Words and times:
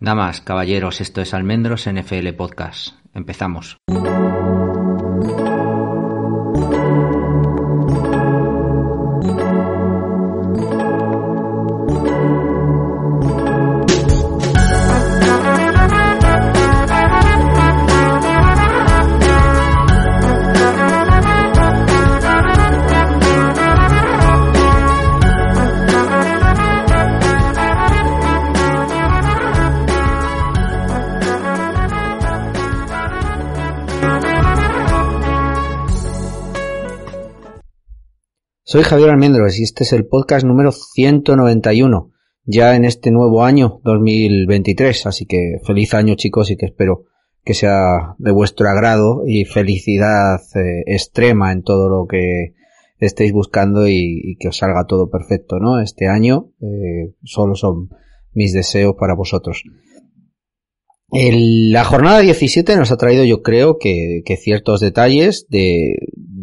Damas, 0.00 0.40
caballeros, 0.40 1.00
esto 1.00 1.20
es 1.20 1.34
Almendros 1.34 1.88
NFL 1.88 2.28
Podcast. 2.36 2.96
Empezamos. 3.14 3.78
Soy 38.74 38.82
Javier 38.82 39.10
Almendros 39.10 39.56
y 39.60 39.62
este 39.62 39.84
es 39.84 39.92
el 39.92 40.04
podcast 40.04 40.44
número 40.44 40.72
191, 40.72 42.10
ya 42.44 42.74
en 42.74 42.84
este 42.84 43.12
nuevo 43.12 43.44
año 43.44 43.80
2023, 43.84 45.06
así 45.06 45.26
que 45.26 45.60
feliz 45.64 45.94
año 45.94 46.16
chicos 46.16 46.50
y 46.50 46.56
que 46.56 46.66
espero 46.66 47.04
que 47.44 47.54
sea 47.54 48.16
de 48.18 48.32
vuestro 48.32 48.68
agrado 48.68 49.22
y 49.28 49.44
felicidad 49.44 50.40
eh, 50.56 50.82
extrema 50.86 51.52
en 51.52 51.62
todo 51.62 51.88
lo 51.88 52.08
que 52.08 52.54
estéis 52.98 53.30
buscando 53.30 53.86
y, 53.86 54.36
que 54.40 54.48
os 54.48 54.56
salga 54.56 54.86
todo 54.88 55.08
perfecto, 55.08 55.60
¿no? 55.60 55.78
Este 55.80 56.08
año 56.08 56.50
eh, 56.60 57.14
solo 57.22 57.54
son 57.54 57.90
mis 58.32 58.52
deseos 58.52 58.96
para 58.98 59.14
vosotros. 59.14 59.62
la 61.12 61.84
jornada 61.84 62.18
17 62.18 62.74
nos 62.74 62.90
ha 62.90 62.96
traído, 62.96 63.22
yo 63.22 63.40
creo, 63.40 63.78
que 63.78 64.36
ciertos 64.36 64.80
detalles 64.80 65.46
de, 65.48 65.94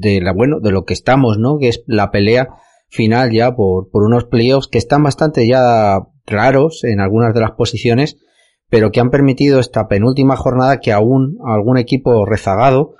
de 0.02 0.19
la 0.21 0.33
bueno 0.33 0.59
de 0.59 0.71
lo 0.71 0.83
que 0.83 0.94
estamos 0.94 1.38
no 1.38 1.57
que 1.59 1.69
es 1.69 1.83
la 1.85 2.11
pelea 2.11 2.49
final 2.89 3.31
ya 3.31 3.55
por, 3.55 3.89
por 3.89 4.03
unos 4.03 4.25
playoffs 4.25 4.67
que 4.67 4.77
están 4.77 5.03
bastante 5.03 5.47
ya 5.47 5.99
claros 6.25 6.83
en 6.83 6.99
algunas 6.99 7.33
de 7.33 7.41
las 7.41 7.52
posiciones 7.52 8.17
pero 8.69 8.91
que 8.91 8.99
han 8.99 9.11
permitido 9.11 9.59
esta 9.59 9.88
penúltima 9.88 10.35
jornada 10.35 10.79
que 10.79 10.91
aún 10.91 11.38
algún 11.45 11.77
equipo 11.77 12.25
rezagado 12.25 12.95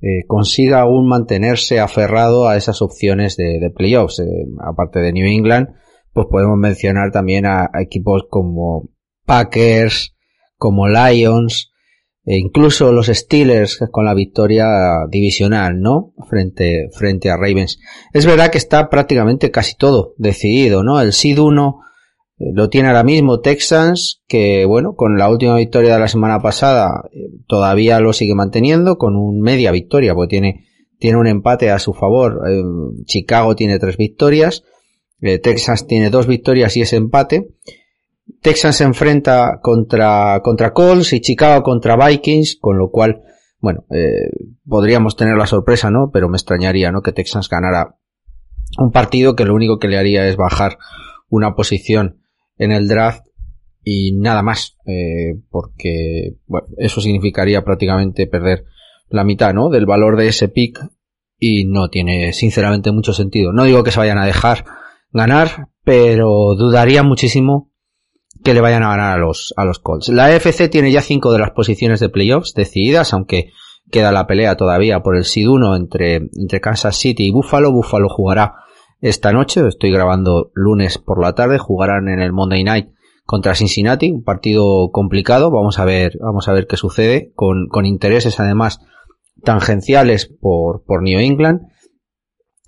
eh, 0.00 0.24
consiga 0.26 0.80
aún 0.80 1.08
mantenerse 1.08 1.80
aferrado 1.80 2.46
a 2.46 2.56
esas 2.56 2.82
opciones 2.82 3.36
de, 3.36 3.72
playoffs. 3.74 4.20
Eh, 4.20 4.24
aparte 4.60 5.00
de 5.00 5.12
New 5.12 5.26
England 5.26 5.70
pues 6.12 6.26
podemos 6.30 6.56
mencionar 6.56 7.10
también 7.12 7.46
a 7.46 7.70
equipos 7.80 8.24
como 8.30 8.90
Packers 9.26 10.16
como 10.56 10.88
Lions 10.88 11.72
e 12.30 12.36
incluso 12.36 12.92
los 12.92 13.06
Steelers 13.06 13.78
con 13.90 14.04
la 14.04 14.12
victoria 14.12 14.66
divisional, 15.08 15.80
¿no? 15.80 16.12
Frente, 16.28 16.90
frente 16.92 17.30
a 17.30 17.38
Ravens. 17.38 17.80
Es 18.12 18.26
verdad 18.26 18.50
que 18.50 18.58
está 18.58 18.90
prácticamente 18.90 19.50
casi 19.50 19.74
todo 19.76 20.12
decidido, 20.18 20.82
¿no? 20.82 21.00
El 21.00 21.14
Seed 21.14 21.38
1 21.38 21.80
eh, 22.38 22.44
lo 22.52 22.68
tiene 22.68 22.88
ahora 22.88 23.02
mismo 23.02 23.40
Texans, 23.40 24.22
que 24.28 24.66
bueno, 24.66 24.92
con 24.94 25.16
la 25.16 25.30
última 25.30 25.56
victoria 25.56 25.94
de 25.94 26.00
la 26.00 26.08
semana 26.08 26.42
pasada 26.42 26.90
eh, 27.14 27.30
todavía 27.46 27.98
lo 27.98 28.12
sigue 28.12 28.34
manteniendo 28.34 28.98
con 28.98 29.16
un 29.16 29.40
media 29.40 29.72
victoria, 29.72 30.14
porque 30.14 30.28
tiene, 30.28 30.66
tiene 30.98 31.16
un 31.16 31.28
empate 31.28 31.70
a 31.70 31.78
su 31.78 31.94
favor. 31.94 32.42
Eh, 32.46 32.62
Chicago 33.06 33.56
tiene 33.56 33.78
tres 33.78 33.96
victorias, 33.96 34.64
Texas 35.42 35.86
tiene 35.86 36.10
dos 36.10 36.26
victorias 36.26 36.76
y 36.76 36.82
ese 36.82 36.96
empate. 36.96 37.48
Texas 38.40 38.76
se 38.76 38.84
enfrenta 38.84 39.60
contra, 39.62 40.40
contra 40.42 40.72
Colts 40.72 41.12
y 41.12 41.20
Chicago 41.20 41.62
contra 41.62 41.96
Vikings, 41.96 42.58
con 42.60 42.78
lo 42.78 42.90
cual, 42.90 43.22
bueno, 43.60 43.84
eh, 43.90 44.30
podríamos 44.66 45.16
tener 45.16 45.36
la 45.36 45.46
sorpresa, 45.46 45.90
¿no? 45.90 46.10
Pero 46.12 46.28
me 46.28 46.36
extrañaría, 46.36 46.92
¿no? 46.92 47.02
Que 47.02 47.12
Texas 47.12 47.48
ganara 47.48 47.96
un 48.78 48.92
partido 48.92 49.34
que 49.34 49.44
lo 49.44 49.54
único 49.54 49.78
que 49.78 49.88
le 49.88 49.98
haría 49.98 50.28
es 50.28 50.36
bajar 50.36 50.78
una 51.28 51.54
posición 51.54 52.20
en 52.58 52.72
el 52.72 52.88
draft 52.88 53.26
y 53.82 54.12
nada 54.12 54.42
más, 54.42 54.76
eh, 54.86 55.40
porque, 55.50 56.36
bueno, 56.46 56.68
eso 56.76 57.00
significaría 57.00 57.64
prácticamente 57.64 58.26
perder 58.26 58.64
la 59.08 59.24
mitad, 59.24 59.54
¿no? 59.54 59.70
Del 59.70 59.86
valor 59.86 60.16
de 60.16 60.28
ese 60.28 60.48
pick 60.48 60.78
y 61.38 61.64
no 61.64 61.88
tiene 61.88 62.32
sinceramente 62.32 62.92
mucho 62.92 63.12
sentido. 63.12 63.52
No 63.52 63.64
digo 63.64 63.84
que 63.84 63.90
se 63.90 63.98
vayan 63.98 64.18
a 64.18 64.26
dejar 64.26 64.64
ganar, 65.12 65.68
pero 65.84 66.54
dudaría 66.56 67.02
muchísimo 67.02 67.70
que 68.48 68.54
le 68.54 68.62
vayan 68.62 68.82
a 68.82 68.88
ganar 68.88 69.12
a 69.12 69.18
los, 69.18 69.52
a 69.58 69.66
los 69.66 69.78
Colts. 69.78 70.08
La 70.08 70.34
FC 70.34 70.70
tiene 70.70 70.90
ya 70.90 71.02
cinco 71.02 71.32
de 71.32 71.38
las 71.38 71.50
posiciones 71.50 72.00
de 72.00 72.08
playoffs 72.08 72.54
decididas, 72.54 73.12
aunque 73.12 73.50
queda 73.90 74.10
la 74.10 74.26
pelea 74.26 74.56
todavía 74.56 75.00
por 75.00 75.18
el 75.18 75.26
SID 75.26 75.50
1 75.50 75.76
entre, 75.76 76.14
entre 76.14 76.58
Kansas 76.58 76.96
City 76.96 77.26
y 77.26 77.30
Buffalo. 77.30 77.70
Buffalo 77.72 78.08
jugará 78.08 78.54
esta 79.02 79.32
noche, 79.32 79.68
estoy 79.68 79.90
grabando 79.90 80.50
lunes 80.54 80.96
por 80.96 81.22
la 81.22 81.34
tarde, 81.34 81.58
jugarán 81.58 82.08
en 82.08 82.22
el 82.22 82.32
Monday 82.32 82.64
Night 82.64 82.88
contra 83.26 83.54
Cincinnati, 83.54 84.10
un 84.12 84.24
partido 84.24 84.92
complicado, 84.92 85.50
vamos 85.50 85.78
a 85.78 85.84
ver, 85.84 86.16
vamos 86.18 86.48
a 86.48 86.54
ver 86.54 86.66
qué 86.66 86.78
sucede, 86.78 87.30
con, 87.34 87.68
con 87.68 87.84
intereses 87.84 88.40
además 88.40 88.80
tangenciales 89.44 90.24
por, 90.40 90.84
por 90.86 91.02
New 91.02 91.20
England, 91.20 91.68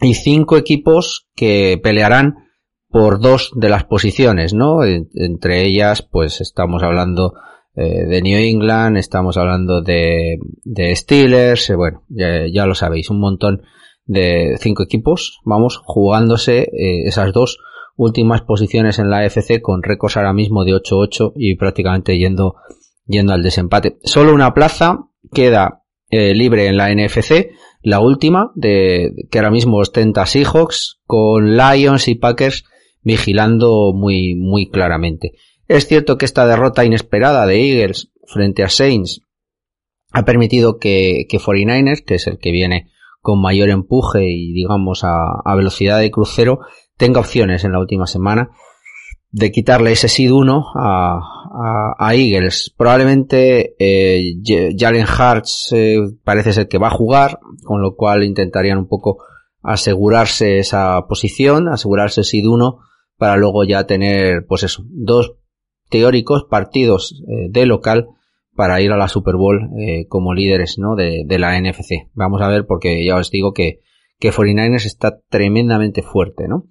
y 0.02 0.12
cinco 0.12 0.58
equipos 0.58 1.26
que 1.34 1.80
pelearán 1.82 2.49
por 2.90 3.20
dos 3.20 3.52
de 3.54 3.68
las 3.68 3.84
posiciones, 3.84 4.52
¿no? 4.52 4.84
Entre 4.84 5.64
ellas, 5.64 6.02
pues 6.02 6.40
estamos 6.40 6.82
hablando 6.82 7.34
eh, 7.76 8.04
de 8.04 8.20
New 8.20 8.38
England, 8.38 8.96
estamos 8.96 9.36
hablando 9.36 9.80
de, 9.80 10.38
de 10.64 10.96
Steelers, 10.96 11.70
eh, 11.70 11.76
bueno, 11.76 12.02
ya, 12.08 12.66
lo 12.66 12.74
sabéis, 12.74 13.10
un 13.10 13.20
montón 13.20 13.62
de 14.06 14.56
cinco 14.58 14.82
equipos, 14.82 15.38
vamos, 15.44 15.80
jugándose 15.84 16.62
eh, 16.62 17.06
esas 17.06 17.32
dos 17.32 17.58
últimas 17.96 18.42
posiciones 18.42 18.98
en 18.98 19.08
la 19.08 19.20
AFC 19.20 19.60
con 19.62 19.84
récords 19.84 20.16
ahora 20.16 20.32
mismo 20.32 20.64
de 20.64 20.72
8-8 20.72 21.32
y 21.36 21.54
prácticamente 21.56 22.18
yendo, 22.18 22.56
yendo 23.06 23.32
al 23.32 23.42
desempate. 23.42 23.98
Solo 24.02 24.34
una 24.34 24.52
plaza 24.52 25.06
queda 25.32 25.84
libre 26.10 26.66
en 26.66 26.76
la 26.76 26.92
NFC, 26.92 27.50
la 27.82 28.00
última, 28.00 28.50
de, 28.56 29.12
que 29.30 29.38
ahora 29.38 29.52
mismo 29.52 29.76
ostenta 29.76 30.26
Seahawks, 30.26 30.98
con 31.06 31.56
Lions 31.56 32.08
y 32.08 32.16
Packers 32.16 32.64
vigilando 33.02 33.92
muy, 33.94 34.34
muy 34.34 34.70
claramente. 34.70 35.32
Es 35.68 35.86
cierto 35.86 36.18
que 36.18 36.24
esta 36.24 36.46
derrota 36.46 36.84
inesperada 36.84 37.46
de 37.46 37.60
Eagles 37.60 38.10
frente 38.26 38.62
a 38.62 38.68
Saints 38.68 39.22
ha 40.12 40.24
permitido 40.24 40.78
que, 40.78 41.26
que 41.28 41.38
49ers, 41.38 42.04
que 42.04 42.16
es 42.16 42.26
el 42.26 42.38
que 42.38 42.50
viene 42.50 42.90
con 43.20 43.40
mayor 43.40 43.68
empuje 43.68 44.24
y 44.24 44.52
digamos 44.52 45.02
a, 45.04 45.54
velocidad 45.54 45.98
de 45.98 46.10
crucero, 46.10 46.60
tenga 46.96 47.20
opciones 47.20 47.64
en 47.64 47.72
la 47.72 47.78
última 47.78 48.06
semana 48.06 48.50
de 49.30 49.52
quitarle 49.52 49.92
ese 49.92 50.08
seed 50.08 50.32
1 50.32 50.64
a, 50.74 51.20
a, 51.98 52.14
Eagles. 52.14 52.74
Probablemente 52.76 53.76
eh, 53.78 54.34
Jalen 54.76 55.06
Hartz 55.06 55.72
eh, 55.72 55.98
parece 56.24 56.52
ser 56.52 56.66
que 56.66 56.78
va 56.78 56.88
a 56.88 56.96
jugar, 56.96 57.38
con 57.62 57.80
lo 57.80 57.94
cual 57.94 58.24
intentarían 58.24 58.78
un 58.78 58.88
poco 58.88 59.18
asegurarse 59.62 60.58
esa 60.58 61.06
posición, 61.06 61.68
asegurarse 61.68 62.24
seed 62.24 62.46
1 62.46 62.78
para 63.20 63.36
luego 63.36 63.64
ya 63.64 63.84
tener, 63.84 64.46
pues 64.48 64.62
eso, 64.62 64.82
dos 64.88 65.36
teóricos 65.90 66.46
partidos 66.48 67.22
eh, 67.28 67.48
de 67.50 67.66
local 67.66 68.08
para 68.56 68.80
ir 68.80 68.92
a 68.92 68.96
la 68.96 69.08
Super 69.08 69.36
Bowl 69.36 69.68
eh, 69.78 70.06
como 70.08 70.32
líderes 70.32 70.78
¿no? 70.78 70.96
de, 70.96 71.26
la 71.38 71.60
NFC. 71.60 72.08
Vamos 72.14 72.40
a 72.40 72.48
ver 72.48 72.64
porque 72.66 73.04
ya 73.04 73.16
os 73.16 73.30
digo 73.30 73.52
que, 73.52 73.80
que 74.18 74.32
49ers 74.32 74.86
está 74.86 75.20
tremendamente 75.28 76.00
fuerte, 76.00 76.48
¿no? 76.48 76.64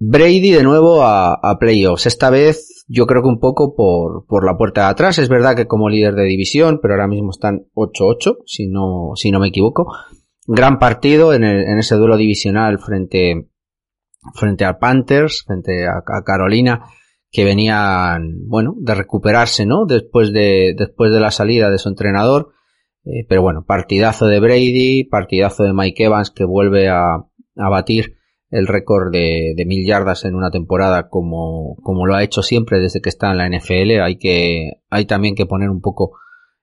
Brady 0.00 0.50
de 0.50 0.64
nuevo 0.64 1.02
a, 1.04 1.34
a, 1.34 1.58
playoffs. 1.60 2.06
Esta 2.06 2.28
vez 2.28 2.84
yo 2.88 3.06
creo 3.06 3.22
que 3.22 3.28
un 3.28 3.38
poco 3.38 3.76
por, 3.76 4.26
por 4.26 4.44
la 4.44 4.56
puerta 4.56 4.80
de 4.80 4.88
atrás. 4.88 5.20
Es 5.20 5.28
verdad 5.28 5.54
que 5.54 5.68
como 5.68 5.88
líder 5.88 6.16
de 6.16 6.24
división, 6.24 6.80
pero 6.82 6.94
ahora 6.94 7.06
mismo 7.06 7.30
están 7.30 7.66
8-8, 7.76 8.38
si 8.44 8.66
no, 8.66 9.12
si 9.14 9.30
no 9.30 9.38
me 9.38 9.48
equivoco. 9.48 9.86
Gran 10.48 10.80
partido 10.80 11.32
en, 11.32 11.44
en 11.44 11.78
ese 11.78 11.94
duelo 11.94 12.16
divisional 12.16 12.80
frente, 12.80 13.51
frente 14.34 14.64
a 14.64 14.78
Panthers, 14.78 15.44
frente 15.46 15.86
a, 15.86 16.02
Carolina, 16.24 16.84
que 17.30 17.44
venían, 17.44 18.46
bueno, 18.46 18.74
de 18.78 18.94
recuperarse, 18.94 19.66
¿no? 19.66 19.86
Después 19.86 20.32
de, 20.32 20.74
después 20.76 21.12
de 21.12 21.20
la 21.20 21.30
salida 21.30 21.70
de 21.70 21.78
su 21.78 21.88
entrenador. 21.88 22.52
Eh, 23.04 23.26
pero 23.28 23.42
bueno, 23.42 23.64
partidazo 23.66 24.26
de 24.26 24.38
Brady, 24.38 25.04
partidazo 25.04 25.64
de 25.64 25.72
Mike 25.72 26.04
Evans 26.04 26.30
que 26.30 26.44
vuelve 26.44 26.88
a, 26.88 27.14
a 27.56 27.68
batir 27.68 28.16
el 28.50 28.66
récord 28.66 29.10
de, 29.10 29.54
de, 29.56 29.64
mil 29.64 29.84
yardas 29.86 30.24
en 30.24 30.34
una 30.34 30.50
temporada 30.50 31.08
como, 31.08 31.76
como 31.82 32.06
lo 32.06 32.14
ha 32.14 32.22
hecho 32.22 32.42
siempre 32.42 32.80
desde 32.80 33.00
que 33.00 33.08
está 33.08 33.30
en 33.30 33.38
la 33.38 33.48
NFL. 33.48 34.02
Hay 34.02 34.18
que, 34.18 34.72
hay 34.90 35.06
también 35.06 35.34
que 35.34 35.46
poner 35.46 35.70
un 35.70 35.80
poco 35.80 36.18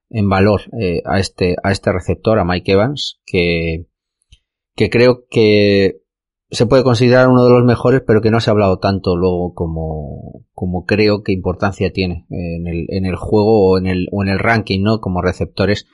en 0.09 0.29
valor 0.29 0.61
eh, 0.79 1.01
a 1.05 1.19
este, 1.19 1.55
a 1.63 1.71
este 1.71 1.91
receptor, 1.91 2.39
a 2.39 2.45
Mike 2.45 2.71
Evans, 2.71 3.19
que, 3.25 3.87
que 4.75 4.89
creo 4.89 5.25
que 5.29 6.01
se 6.51 6.65
puede 6.65 6.83
considerar 6.83 7.27
uno 7.27 7.43
de 7.43 7.51
los 7.51 7.63
mejores, 7.63 8.01
pero 8.05 8.21
que 8.21 8.31
no 8.31 8.39
se 8.39 8.49
ha 8.49 8.53
hablado 8.53 8.79
tanto 8.79 9.15
luego 9.15 9.53
como, 9.53 10.45
como 10.53 10.85
creo 10.85 11.21
que 11.21 11.31
importancia 11.31 11.91
tiene 11.91 12.25
en 12.29 12.67
el, 12.67 12.85
en 12.89 13.05
el 13.05 13.15
juego 13.15 13.69
o 13.69 13.77
en 13.77 13.85
el, 13.85 14.07
o 14.11 14.23
en 14.23 14.29
el 14.29 14.39
ranking, 14.39 14.81
¿no? 14.81 14.99
Como 14.99 15.21
receptores, 15.21 15.85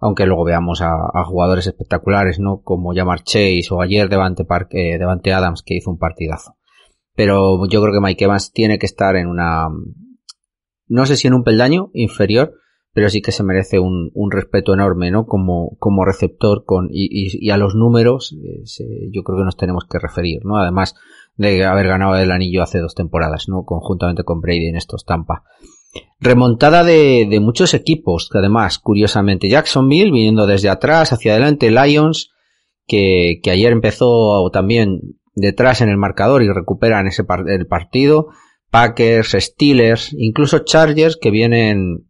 aunque 0.00 0.24
luego 0.24 0.44
veamos 0.44 0.80
a, 0.80 0.94
jugadores 1.24 1.66
espectaculares, 1.66 2.38
¿no? 2.38 2.62
Como 2.62 2.94
Jamar 2.94 3.22
Chase 3.22 3.68
o 3.70 3.82
ayer 3.82 4.08
Devante, 4.08 4.44
Park, 4.44 4.68
eh, 4.72 4.98
Devante 4.98 5.32
Adams, 5.32 5.62
que 5.62 5.74
hizo 5.74 5.90
un 5.90 5.98
partidazo. 5.98 6.56
Pero 7.14 7.66
yo 7.66 7.82
creo 7.82 7.92
que 7.92 8.00
Mike 8.00 8.24
Evans 8.24 8.52
tiene 8.52 8.78
que 8.78 8.86
estar 8.86 9.14
en 9.16 9.26
una, 9.26 9.68
no 10.86 11.04
sé 11.04 11.16
si 11.16 11.28
en 11.28 11.34
un 11.34 11.44
peldaño 11.44 11.90
inferior, 11.92 12.54
pero 12.98 13.10
sí 13.10 13.22
que 13.22 13.30
se 13.30 13.44
merece 13.44 13.78
un, 13.78 14.10
un 14.12 14.32
respeto 14.32 14.74
enorme, 14.74 15.12
¿no? 15.12 15.24
Como, 15.24 15.76
como 15.78 16.04
receptor 16.04 16.64
con, 16.64 16.88
y, 16.90 17.48
a 17.48 17.56
los 17.56 17.76
números, 17.76 18.36
eh, 18.42 18.64
yo 19.12 19.22
creo 19.22 19.38
que 19.38 19.44
nos 19.44 19.56
tenemos 19.56 19.84
que 19.88 20.00
referir, 20.00 20.44
¿no? 20.44 20.56
Además 20.56 20.96
de 21.36 21.64
haber 21.64 21.86
ganado 21.86 22.16
el 22.16 22.32
anillo 22.32 22.60
hace 22.60 22.80
dos 22.80 22.96
temporadas, 22.96 23.48
¿no? 23.48 23.62
Conjuntamente 23.62 24.24
con 24.24 24.40
Brady 24.40 24.66
en 24.66 24.74
estos 24.74 25.04
Tampa. 25.04 25.44
Remontada 26.18 26.82
de, 26.82 27.28
de 27.30 27.38
muchos 27.38 27.72
equipos, 27.72 28.28
que 28.32 28.38
además, 28.38 28.80
curiosamente, 28.80 29.48
Jacksonville 29.48 30.10
viniendo 30.10 30.48
desde 30.48 30.68
atrás 30.68 31.12
hacia 31.12 31.34
adelante, 31.34 31.70
Lions, 31.70 32.32
que, 32.88 33.38
que 33.44 33.52
ayer 33.52 33.70
empezó 33.70 34.50
también 34.50 35.02
detrás 35.36 35.82
en 35.82 35.88
el 35.88 35.98
marcador 35.98 36.42
y 36.42 36.48
recuperan 36.48 37.06
ese 37.06 37.24
el 37.46 37.68
partido, 37.68 38.30
Packers, 38.72 39.36
Steelers, 39.38 40.12
incluso 40.18 40.64
Chargers 40.64 41.16
que 41.16 41.30
vienen 41.30 42.07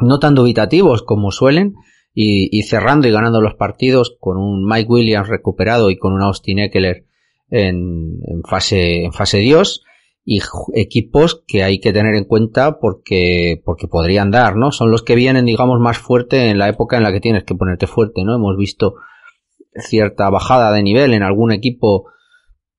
no 0.00 0.18
tan 0.18 0.34
dubitativos 0.34 1.02
como 1.02 1.30
suelen 1.30 1.74
y, 2.12 2.62
cerrando 2.62 3.08
y 3.08 3.12
ganando 3.12 3.40
los 3.40 3.54
partidos 3.54 4.16
con 4.18 4.36
un 4.36 4.64
Mike 4.64 4.90
Williams 4.90 5.28
recuperado 5.28 5.90
y 5.90 5.96
con 5.96 6.12
un 6.12 6.22
Austin 6.22 6.58
Eckler 6.58 7.06
en, 7.50 8.20
fase 8.48 9.04
en 9.04 9.12
fase 9.12 9.38
Dios 9.38 9.82
y 10.24 10.40
equipos 10.74 11.42
que 11.46 11.62
hay 11.62 11.80
que 11.80 11.92
tener 11.92 12.14
en 12.14 12.24
cuenta 12.24 12.78
porque 12.78 13.62
porque 13.64 13.88
podrían 13.88 14.30
dar, 14.30 14.56
¿no? 14.56 14.70
Son 14.70 14.90
los 14.90 15.02
que 15.02 15.14
vienen, 15.14 15.46
digamos, 15.46 15.80
más 15.80 15.98
fuerte 15.98 16.50
en 16.50 16.58
la 16.58 16.68
época 16.68 16.96
en 16.96 17.04
la 17.04 17.12
que 17.12 17.20
tienes 17.20 17.44
que 17.44 17.54
ponerte 17.54 17.86
fuerte, 17.86 18.22
¿no? 18.24 18.34
Hemos 18.34 18.56
visto 18.56 18.96
cierta 19.74 20.28
bajada 20.30 20.72
de 20.72 20.82
nivel 20.82 21.14
en 21.14 21.22
algún 21.22 21.52
equipo, 21.52 22.10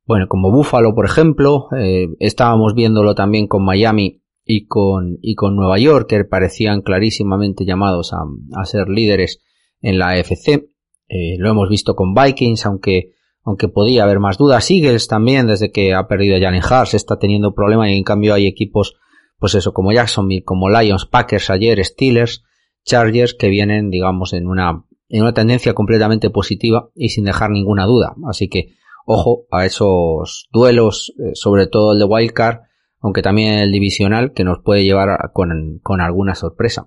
bueno, 0.05 0.27
como 0.27 0.51
Buffalo, 0.51 0.93
por 0.93 1.05
ejemplo, 1.05 1.67
eh, 1.77 2.07
estábamos 2.19 2.73
viéndolo 2.75 3.15
también 3.15 3.47
con 3.47 3.63
Miami 3.63 4.20
y 4.43 4.65
con, 4.67 5.17
y 5.21 5.35
con 5.35 5.55
Nueva 5.55 5.77
York, 5.79 6.07
que 6.09 6.23
parecían 6.25 6.81
clarísimamente 6.81 7.65
llamados 7.65 8.13
a, 8.13 8.19
a 8.59 8.65
ser 8.65 8.89
líderes 8.89 9.39
en 9.81 9.99
la 9.99 10.09
AFC. 10.09 10.71
Eh, 11.07 11.35
lo 11.37 11.49
hemos 11.49 11.69
visto 11.69 11.95
con 11.95 12.13
Vikings, 12.13 12.65
aunque, 12.65 13.11
aunque 13.43 13.67
podía 13.67 14.03
haber 14.03 14.19
más 14.19 14.37
dudas. 14.37 14.69
Eagles 14.71 15.07
también, 15.07 15.47
desde 15.47 15.71
que 15.71 15.93
ha 15.93 16.07
perdido 16.07 16.37
a 16.37 16.39
Jalen 16.39 16.63
Hars, 16.67 16.93
está 16.93 17.19
teniendo 17.19 17.53
problemas 17.53 17.89
y 17.89 17.97
en 17.97 18.03
cambio 18.03 18.33
hay 18.33 18.47
equipos, 18.47 18.95
pues 19.37 19.55
eso, 19.55 19.73
como 19.73 19.91
Jacksonville, 19.91 20.43
como 20.43 20.69
Lions, 20.69 21.05
Packers 21.05 21.49
ayer, 21.49 21.83
Steelers, 21.83 22.43
Chargers, 22.85 23.33
que 23.33 23.49
vienen, 23.49 23.89
digamos, 23.89 24.33
en 24.33 24.47
una, 24.47 24.85
en 25.09 25.21
una 25.21 25.33
tendencia 25.33 25.73
completamente 25.73 26.29
positiva 26.29 26.89
y 26.95 27.09
sin 27.09 27.25
dejar 27.25 27.51
ninguna 27.51 27.85
duda. 27.85 28.15
Así 28.27 28.47
que, 28.47 28.75
ojo 29.05 29.45
a 29.51 29.65
esos 29.65 30.47
duelos, 30.51 31.13
eh, 31.19 31.31
sobre 31.33 31.67
todo 31.67 31.93
el 31.93 31.99
de 31.99 32.05
Wildcard, 32.05 32.61
aunque 33.01 33.21
también 33.21 33.59
el 33.59 33.71
divisional 33.71 34.33
que 34.33 34.43
nos 34.43 34.59
puede 34.59 34.83
llevar 34.83 35.31
con, 35.33 35.79
con 35.81 36.01
alguna 36.01 36.35
sorpresa. 36.35 36.85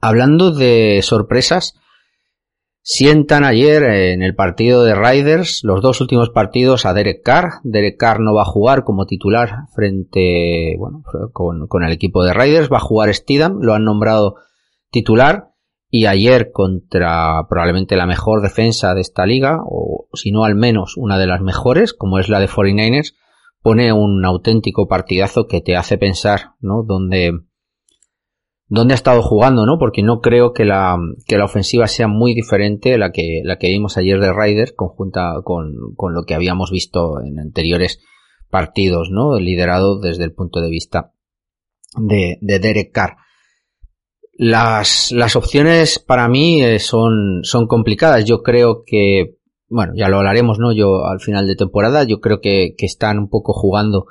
Hablando 0.00 0.52
de 0.52 1.00
sorpresas, 1.02 1.74
sientan 2.82 3.44
ayer 3.44 3.82
en 3.82 4.22
el 4.22 4.34
partido 4.34 4.84
de 4.84 4.94
Riders 4.94 5.60
los 5.64 5.82
dos 5.82 6.00
últimos 6.00 6.30
partidos 6.30 6.86
a 6.86 6.94
Derek 6.94 7.22
Carr. 7.22 7.60
Derek 7.62 7.98
Carr 7.98 8.20
no 8.20 8.34
va 8.34 8.42
a 8.42 8.46
jugar 8.46 8.84
como 8.84 9.06
titular 9.06 9.66
frente, 9.74 10.76
bueno, 10.78 11.02
con, 11.32 11.66
con 11.66 11.84
el 11.84 11.92
equipo 11.92 12.24
de 12.24 12.32
Riders, 12.32 12.70
va 12.72 12.78
a 12.78 12.80
jugar 12.80 13.12
Steedham, 13.12 13.58
lo 13.60 13.74
han 13.74 13.84
nombrado 13.84 14.36
titular 14.90 15.48
y 15.90 16.06
ayer 16.06 16.50
contra 16.52 17.46
probablemente 17.48 17.96
la 17.96 18.06
mejor 18.06 18.42
defensa 18.42 18.94
de 18.94 19.00
esta 19.00 19.24
liga, 19.26 19.58
o 19.64 20.08
si 20.12 20.32
no 20.32 20.44
al 20.44 20.54
menos 20.54 20.96
una 20.96 21.18
de 21.18 21.26
las 21.26 21.40
mejores, 21.40 21.94
como 21.94 22.18
es 22.18 22.28
la 22.28 22.40
de 22.40 22.48
49ers, 22.48 23.14
pone 23.62 23.92
un 23.92 24.24
auténtico 24.24 24.86
partidazo 24.88 25.46
que 25.46 25.60
te 25.60 25.76
hace 25.76 25.98
pensar, 25.98 26.52
¿no? 26.60 26.82
Dónde, 26.86 27.32
dónde 28.66 28.94
ha 28.94 28.96
estado 28.96 29.22
jugando, 29.22 29.66
¿no? 29.66 29.78
Porque 29.78 30.02
no 30.02 30.20
creo 30.20 30.52
que 30.52 30.64
la, 30.64 30.96
que 31.26 31.38
la 31.38 31.44
ofensiva 31.44 31.86
sea 31.86 32.08
muy 32.08 32.34
diferente 32.34 32.94
a 32.94 32.98
la 32.98 33.10
que, 33.10 33.42
la 33.44 33.58
que 33.58 33.68
vimos 33.68 33.96
ayer 33.96 34.20
de 34.20 34.32
Riders 34.32 34.72
conjunta 34.72 35.34
con, 35.44 35.74
con 35.96 36.14
lo 36.14 36.24
que 36.24 36.34
habíamos 36.34 36.70
visto 36.70 37.20
en 37.22 37.38
anteriores 37.38 38.00
partidos, 38.48 39.10
¿no? 39.10 39.38
Liderado 39.38 40.00
desde 40.00 40.24
el 40.24 40.32
punto 40.32 40.60
de 40.60 40.70
vista 40.70 41.12
de, 41.96 42.38
de 42.40 42.58
Derek 42.58 42.92
Carr. 42.92 43.16
Las, 44.32 45.10
las 45.10 45.34
opciones 45.34 45.98
para 45.98 46.28
mí 46.28 46.62
eh, 46.62 46.78
son, 46.78 47.40
son 47.42 47.66
complicadas. 47.66 48.24
Yo 48.24 48.42
creo 48.42 48.84
que 48.86 49.37
bueno, 49.68 49.92
ya 49.96 50.08
lo 50.08 50.18
hablaremos, 50.18 50.58
¿no? 50.58 50.72
Yo 50.72 51.06
al 51.06 51.20
final 51.20 51.46
de 51.46 51.56
temporada, 51.56 52.04
yo 52.04 52.20
creo 52.20 52.40
que, 52.40 52.74
que 52.76 52.86
están 52.86 53.18
un 53.18 53.28
poco 53.28 53.52
jugando 53.52 54.06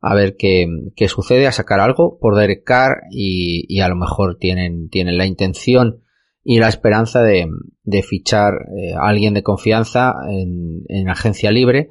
a 0.00 0.14
ver 0.14 0.36
qué, 0.36 0.66
sucede, 1.06 1.46
a 1.46 1.52
sacar 1.52 1.78
algo 1.80 2.18
por 2.18 2.36
Derek 2.36 2.64
Carr 2.64 3.02
y, 3.10 3.64
y, 3.68 3.80
a 3.80 3.88
lo 3.88 3.94
mejor 3.94 4.36
tienen, 4.36 4.88
tienen 4.88 5.16
la 5.16 5.26
intención 5.26 6.02
y 6.42 6.58
la 6.58 6.68
esperanza 6.68 7.22
de, 7.22 7.46
de 7.84 8.02
fichar 8.02 8.54
eh, 8.76 8.94
a 8.94 9.08
alguien 9.08 9.32
de 9.32 9.44
confianza 9.44 10.12
en, 10.28 10.82
en 10.88 11.08
agencia 11.08 11.52
libre 11.52 11.90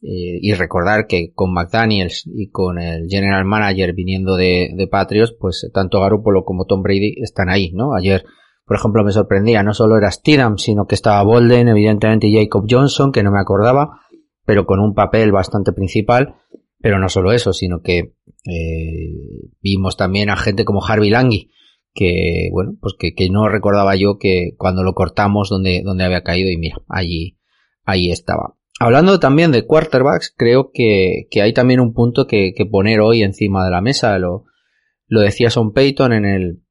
eh, 0.00 0.38
y 0.40 0.54
recordar 0.54 1.06
que 1.06 1.32
con 1.34 1.52
McDaniels 1.52 2.24
y 2.26 2.48
con 2.48 2.80
el 2.80 3.06
general 3.08 3.44
manager 3.44 3.92
viniendo 3.92 4.34
de, 4.36 4.70
de 4.74 4.86
Patriots, 4.88 5.34
pues 5.38 5.70
tanto 5.74 6.00
Garoppolo 6.00 6.44
como 6.44 6.64
Tom 6.64 6.82
Brady 6.82 7.16
están 7.22 7.50
ahí, 7.50 7.70
¿no? 7.72 7.94
Ayer 7.94 8.24
por 8.72 8.78
ejemplo, 8.78 9.04
me 9.04 9.12
sorprendía, 9.12 9.62
no 9.62 9.74
solo 9.74 9.98
era 9.98 10.10
Stidham, 10.10 10.56
sino 10.56 10.86
que 10.86 10.94
estaba 10.94 11.22
Bolden, 11.24 11.68
evidentemente 11.68 12.32
Jacob 12.32 12.64
Johnson, 12.66 13.12
que 13.12 13.22
no 13.22 13.30
me 13.30 13.38
acordaba, 13.38 14.00
pero 14.46 14.64
con 14.64 14.80
un 14.80 14.94
papel 14.94 15.30
bastante 15.30 15.74
principal. 15.74 16.36
Pero 16.78 16.98
no 16.98 17.10
solo 17.10 17.32
eso, 17.32 17.52
sino 17.52 17.82
que 17.82 18.14
eh, 18.46 19.50
vimos 19.60 19.98
también 19.98 20.30
a 20.30 20.38
gente 20.38 20.64
como 20.64 20.82
Harvey 20.82 21.10
Langui, 21.10 21.50
que 21.92 22.48
bueno, 22.50 22.72
pues 22.80 22.94
que, 22.98 23.12
no 23.28 23.46
recordaba 23.46 23.94
yo 23.94 24.16
que 24.18 24.54
cuando 24.56 24.82
lo 24.82 24.94
cortamos 24.94 25.50
donde, 25.50 25.82
donde 25.84 26.04
había 26.04 26.22
caído 26.22 26.48
y 26.50 26.56
mira, 26.56 26.78
allí, 26.88 27.36
ahí 27.84 28.10
estaba. 28.10 28.56
Hablando 28.80 29.20
también 29.20 29.52
de 29.52 29.66
quarterbacks, 29.66 30.32
creo 30.34 30.70
que, 30.72 31.26
que 31.30 31.42
hay 31.42 31.52
también 31.52 31.78
un 31.78 31.92
punto 31.92 32.26
que, 32.26 32.54
que, 32.56 32.64
poner 32.64 33.00
hoy 33.00 33.22
encima 33.22 33.66
de 33.66 33.70
la 33.70 33.82
mesa. 33.82 34.18
Lo, 34.18 34.46
lo 35.08 35.20
decía 35.20 35.50
Son 35.50 35.74
Payton 35.74 36.14
en 36.14 36.24
el, 36.24 36.62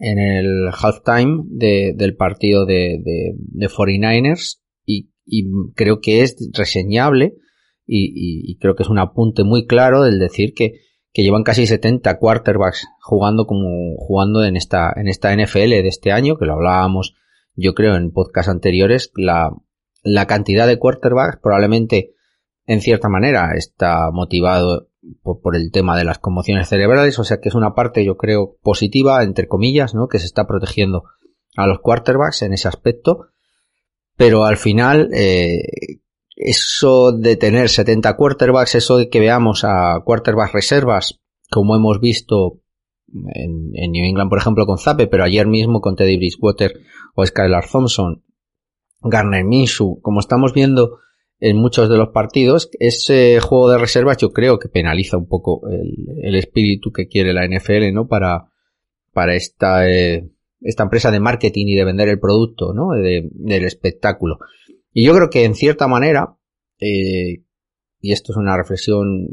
en 0.00 0.18
el 0.18 0.70
halftime 0.72 1.42
de, 1.46 1.92
del 1.94 2.16
partido 2.16 2.64
de, 2.66 2.98
de, 3.04 3.34
de 3.36 3.68
49ers 3.68 4.58
y, 4.84 5.10
creo 5.76 6.00
que 6.00 6.22
es 6.22 6.36
reseñable 6.52 7.36
y, 7.86 8.58
creo 8.58 8.74
que 8.74 8.82
es 8.82 8.88
un 8.88 8.98
apunte 8.98 9.44
muy 9.44 9.66
claro 9.66 10.02
del 10.02 10.18
decir 10.18 10.54
que, 10.54 10.80
que 11.12 11.22
llevan 11.22 11.44
casi 11.44 11.66
70 11.66 12.18
quarterbacks 12.18 12.88
jugando 13.00 13.46
como 13.46 13.96
jugando 13.98 14.42
en 14.42 14.56
esta 14.56 14.92
en 14.96 15.06
esta 15.06 15.32
NFL 15.36 15.70
de 15.70 15.88
este 15.88 16.10
año 16.10 16.36
que 16.36 16.46
lo 16.46 16.54
hablábamos 16.54 17.14
yo 17.54 17.74
creo 17.74 17.94
en 17.94 18.10
podcast 18.10 18.48
anteriores 18.48 19.12
la, 19.14 19.50
la 20.02 20.26
cantidad 20.26 20.66
de 20.66 20.78
quarterbacks 20.78 21.38
probablemente 21.40 22.14
en 22.66 22.80
cierta 22.80 23.08
manera 23.08 23.52
está 23.54 24.10
motivado 24.12 24.89
por, 25.22 25.56
el 25.56 25.70
tema 25.70 25.96
de 25.96 26.04
las 26.04 26.18
conmociones 26.18 26.68
cerebrales, 26.68 27.18
o 27.18 27.24
sea 27.24 27.40
que 27.40 27.48
es 27.48 27.54
una 27.54 27.74
parte 27.74 28.04
yo 28.04 28.16
creo 28.16 28.56
positiva, 28.62 29.22
entre 29.22 29.48
comillas, 29.48 29.94
¿no? 29.94 30.08
que 30.08 30.18
se 30.18 30.26
está 30.26 30.46
protegiendo 30.46 31.04
a 31.56 31.66
los 31.66 31.80
quarterbacks 31.80 32.42
en 32.42 32.52
ese 32.52 32.68
aspecto, 32.68 33.28
pero 34.16 34.44
al 34.44 34.56
final 34.56 35.10
eh, 35.14 35.62
eso 36.36 37.12
de 37.12 37.36
tener 37.36 37.68
70 37.68 38.16
quarterbacks, 38.16 38.74
eso 38.74 38.98
de 38.98 39.08
que 39.08 39.20
veamos 39.20 39.64
a 39.64 40.00
quarterbacks 40.04 40.52
reservas, 40.52 41.20
como 41.50 41.76
hemos 41.76 42.00
visto 42.00 42.60
en, 43.08 43.70
en, 43.74 43.92
New 43.92 44.04
England, 44.04 44.30
por 44.30 44.38
ejemplo, 44.38 44.66
con 44.66 44.78
Zappe, 44.78 45.06
pero 45.06 45.24
ayer 45.24 45.46
mismo 45.46 45.80
con 45.80 45.96
Teddy 45.96 46.16
Bridgewater 46.16 46.80
o 47.14 47.26
Skylar 47.26 47.68
Thompson, 47.68 48.22
Garner 49.02 49.44
Minshew, 49.44 50.00
como 50.00 50.20
estamos 50.20 50.52
viendo 50.52 50.98
en 51.40 51.56
muchos 51.56 51.88
de 51.88 51.96
los 51.96 52.10
partidos. 52.10 52.70
Ese 52.78 53.40
juego 53.40 53.70
de 53.70 53.78
reservas 53.78 54.18
yo 54.18 54.30
creo 54.30 54.58
que 54.58 54.68
penaliza 54.68 55.16
un 55.16 55.26
poco 55.26 55.62
el, 55.68 56.34
espíritu 56.34 56.92
que 56.92 57.08
quiere 57.08 57.32
la 57.32 57.46
NFL, 57.46 57.92
¿no? 57.92 58.06
Para, 58.06 58.50
para 59.12 59.34
esta, 59.34 59.88
eh, 59.88 60.30
esta 60.60 60.84
empresa 60.84 61.10
de 61.10 61.20
marketing 61.20 61.66
y 61.68 61.74
de 61.74 61.84
vender 61.84 62.08
el 62.08 62.20
producto, 62.20 62.72
¿no? 62.74 62.90
del 62.92 63.64
espectáculo. 63.64 64.38
Y 64.92 65.06
yo 65.06 65.14
creo 65.14 65.30
que 65.30 65.44
en 65.44 65.54
cierta 65.54 65.88
manera, 65.88 66.36
eh, 66.78 67.42
y 68.00 68.12
esto 68.12 68.32
es 68.32 68.36
una 68.36 68.56
reflexión 68.56 69.28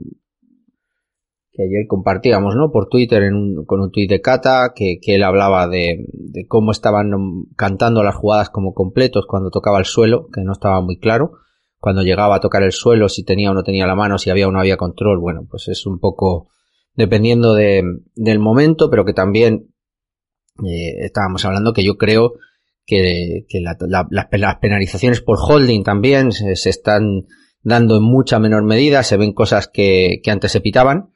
que 1.52 1.64
ayer 1.64 1.88
compartíamos, 1.88 2.56
¿no? 2.56 2.72
Por 2.72 2.88
Twitter 2.88 3.24
en 3.24 3.66
con 3.66 3.82
un 3.82 3.92
tuit 3.92 4.10
de 4.10 4.22
Cata, 4.22 4.74
que, 4.76 5.00
él 5.02 5.24
hablaba 5.24 5.68
de, 5.68 6.06
de, 6.14 6.46
cómo 6.46 6.72
estaban 6.72 7.10
cantando 7.56 8.04
las 8.04 8.16
jugadas 8.16 8.52
como 8.52 8.76
completos 8.76 9.26
cuando 9.28 9.50
tocaba 9.50 9.80
el 9.80 9.86
suelo, 9.86 10.28
que 10.32 10.42
no 10.44 10.52
estaba 10.52 10.82
muy 10.82 11.00
claro 11.00 11.40
cuando 11.80 12.02
llegaba 12.02 12.36
a 12.36 12.40
tocar 12.40 12.64
el 12.64 12.72
suelo, 12.72 13.10
si 13.10 13.24
tenía 13.24 13.52
o 13.52 13.54
no 13.54 13.64
tenía 13.64 13.88
la 13.88 13.96
mano, 13.96 14.18
si 14.18 14.30
había 14.30 14.48
o 14.48 14.52
no 14.52 14.60
había 14.60 14.78
control, 14.78 15.20
bueno, 15.20 15.48
pues 15.50 15.68
es 15.68 15.86
un 15.86 16.00
poco 16.00 16.50
dependiendo 16.96 17.54
de, 17.54 17.84
del 18.16 18.40
momento, 18.40 18.90
pero 18.90 19.06
que 19.06 19.14
también 19.14 19.74
eh, 20.66 21.06
estábamos 21.06 21.46
hablando 21.46 21.74
que 21.74 21.84
yo 21.84 21.98
creo 21.98 22.34
que, 22.86 23.46
que 23.48 23.60
la, 23.62 23.78
las 24.10 24.56
penalizaciones 24.58 25.22
por 25.22 25.38
holding 25.40 25.84
también 25.84 26.32
se, 26.32 26.56
se, 26.56 26.70
están 26.70 27.26
dando 27.62 27.98
en 27.98 28.04
mucha 28.04 28.40
menor 28.40 28.64
medida, 28.64 29.04
se 29.04 29.18
ven 29.18 29.34
cosas 29.34 29.68
que, 29.68 30.22
que 30.24 30.32
antes 30.32 30.52
se 30.52 30.62
pitaban 30.62 31.12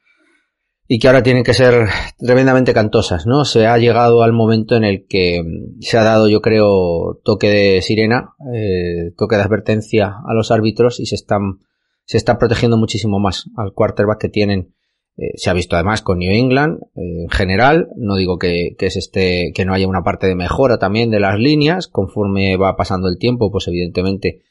y 0.88 0.98
que 0.98 1.06
ahora 1.06 1.22
tienen 1.22 1.44
que 1.44 1.54
ser 1.54 1.88
tremendamente 2.18 2.74
cantosas, 2.74 3.26
¿no? 3.26 3.44
Se 3.44 3.66
ha 3.66 3.78
llegado 3.78 4.22
al 4.22 4.32
momento 4.32 4.76
en 4.76 4.84
el 4.84 5.06
que 5.06 5.42
se 5.80 5.96
ha 5.96 6.02
dado, 6.02 6.28
yo 6.28 6.40
creo, 6.40 7.20
toque 7.24 7.48
de 7.48 7.82
sirena, 7.82 8.34
eh, 8.52 9.12
toque 9.16 9.36
de 9.36 9.42
advertencia 9.42 10.16
a 10.26 10.34
los 10.34 10.50
árbitros 10.50 11.00
y 11.00 11.06
se 11.06 11.14
están, 11.14 11.60
se 12.04 12.16
está 12.16 12.38
protegiendo 12.38 12.76
muchísimo 12.76 13.20
más 13.20 13.44
al 13.56 13.72
quarterback 13.72 14.20
que 14.20 14.28
tienen. 14.28 14.74
Eh, 15.16 15.32
se 15.36 15.50
ha 15.50 15.52
visto 15.52 15.76
además 15.76 16.02
con 16.02 16.18
New 16.18 16.32
England 16.32 16.80
eh, 16.96 17.22
en 17.24 17.30
general. 17.30 17.88
No 17.96 18.16
digo 18.16 18.38
que, 18.38 18.74
que 18.78 18.86
es 18.86 18.96
este, 18.96 19.52
que 19.54 19.64
no 19.64 19.74
haya 19.74 19.86
una 19.86 20.02
parte 20.02 20.26
de 20.26 20.34
mejora 20.34 20.78
también 20.78 21.10
de 21.10 21.20
las 21.20 21.38
líneas 21.38 21.86
conforme 21.86 22.56
va 22.56 22.76
pasando 22.76 23.08
el 23.08 23.18
tiempo, 23.18 23.52
pues 23.52 23.68
evidentemente 23.68 24.42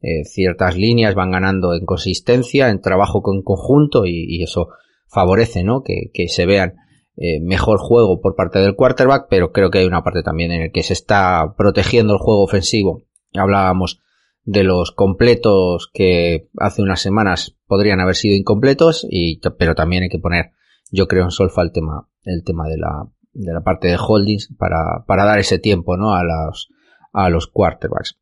eh, 0.00 0.24
ciertas 0.24 0.76
líneas 0.76 1.14
van 1.14 1.30
ganando 1.30 1.74
en 1.74 1.86
consistencia, 1.86 2.68
en 2.68 2.80
trabajo 2.80 3.22
con 3.22 3.42
conjunto 3.42 4.04
y, 4.06 4.26
y 4.28 4.42
eso 4.42 4.68
favorece, 5.08 5.64
¿no? 5.64 5.82
Que, 5.82 6.10
que 6.12 6.28
se 6.28 6.46
vean 6.46 6.74
eh, 7.16 7.40
mejor 7.40 7.78
juego 7.78 8.20
por 8.20 8.36
parte 8.36 8.60
del 8.60 8.76
quarterback, 8.76 9.26
pero 9.28 9.50
creo 9.50 9.70
que 9.70 9.78
hay 9.78 9.86
una 9.86 10.04
parte 10.04 10.22
también 10.22 10.52
en 10.52 10.62
el 10.62 10.72
que 10.72 10.82
se 10.82 10.92
está 10.92 11.54
protegiendo 11.56 12.12
el 12.12 12.20
juego 12.20 12.44
ofensivo. 12.44 13.02
Hablábamos 13.34 14.00
de 14.44 14.62
los 14.62 14.92
completos 14.92 15.90
que 15.92 16.48
hace 16.58 16.80
unas 16.80 17.00
semanas 17.00 17.56
podrían 17.66 18.00
haber 18.00 18.14
sido 18.14 18.36
incompletos, 18.36 19.06
y, 19.10 19.40
pero 19.58 19.74
también 19.74 20.04
hay 20.04 20.08
que 20.08 20.20
poner, 20.20 20.52
yo 20.90 21.06
creo, 21.08 21.24
en 21.24 21.30
solfa 21.30 21.62
el 21.62 21.72
tema, 21.72 22.08
el 22.22 22.44
tema 22.44 22.68
de 22.68 22.78
la, 22.78 23.08
de 23.32 23.52
la 23.52 23.60
parte 23.62 23.88
de 23.88 23.98
holdings 23.98 24.54
para, 24.56 25.04
para 25.06 25.24
dar 25.24 25.38
ese 25.38 25.58
tiempo, 25.58 25.96
¿no? 25.96 26.14
A 26.14 26.22
los, 26.24 26.70
a 27.12 27.28
los 27.30 27.46
quarterbacks. 27.46 28.18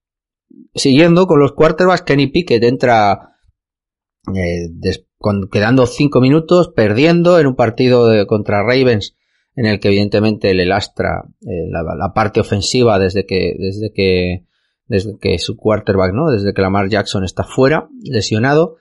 Siguiendo 0.75 1.27
con 1.27 1.39
los 1.39 1.53
quarterbacks, 1.53 2.03
Kenny 2.03 2.29
Pickett 2.29 2.65
entra 2.65 3.37
eh, 4.35 4.69
con, 5.19 5.49
quedando 5.51 5.87
cinco 5.87 6.21
minutos, 6.21 6.71
perdiendo 6.75 7.39
en 7.39 7.47
un 7.47 7.57
partido 7.57 8.09
de, 8.09 8.27
contra 8.27 8.63
Ravens, 8.63 9.17
en 9.55 9.67
el 9.67 9.81
que 9.81 9.89
evidentemente 9.89 10.53
le 10.55 10.67
lastra 10.67 11.25
eh, 11.41 11.71
la, 11.71 12.13
parte 12.15 12.41
ofensiva 12.41 12.99
desde 12.99 13.25
que, 13.25 13.55
desde 13.59 13.93
que, 13.93 14.45
desde 14.87 15.19
que 15.19 15.39
su 15.39 15.57
quarterback, 15.57 16.13
¿no? 16.13 16.31
Desde 16.31 16.53
que 16.53 16.63
Lamar 16.63 16.89
Jackson 16.89 17.25
está 17.25 17.45
fuera, 17.45 17.89
lesionado, 18.03 18.77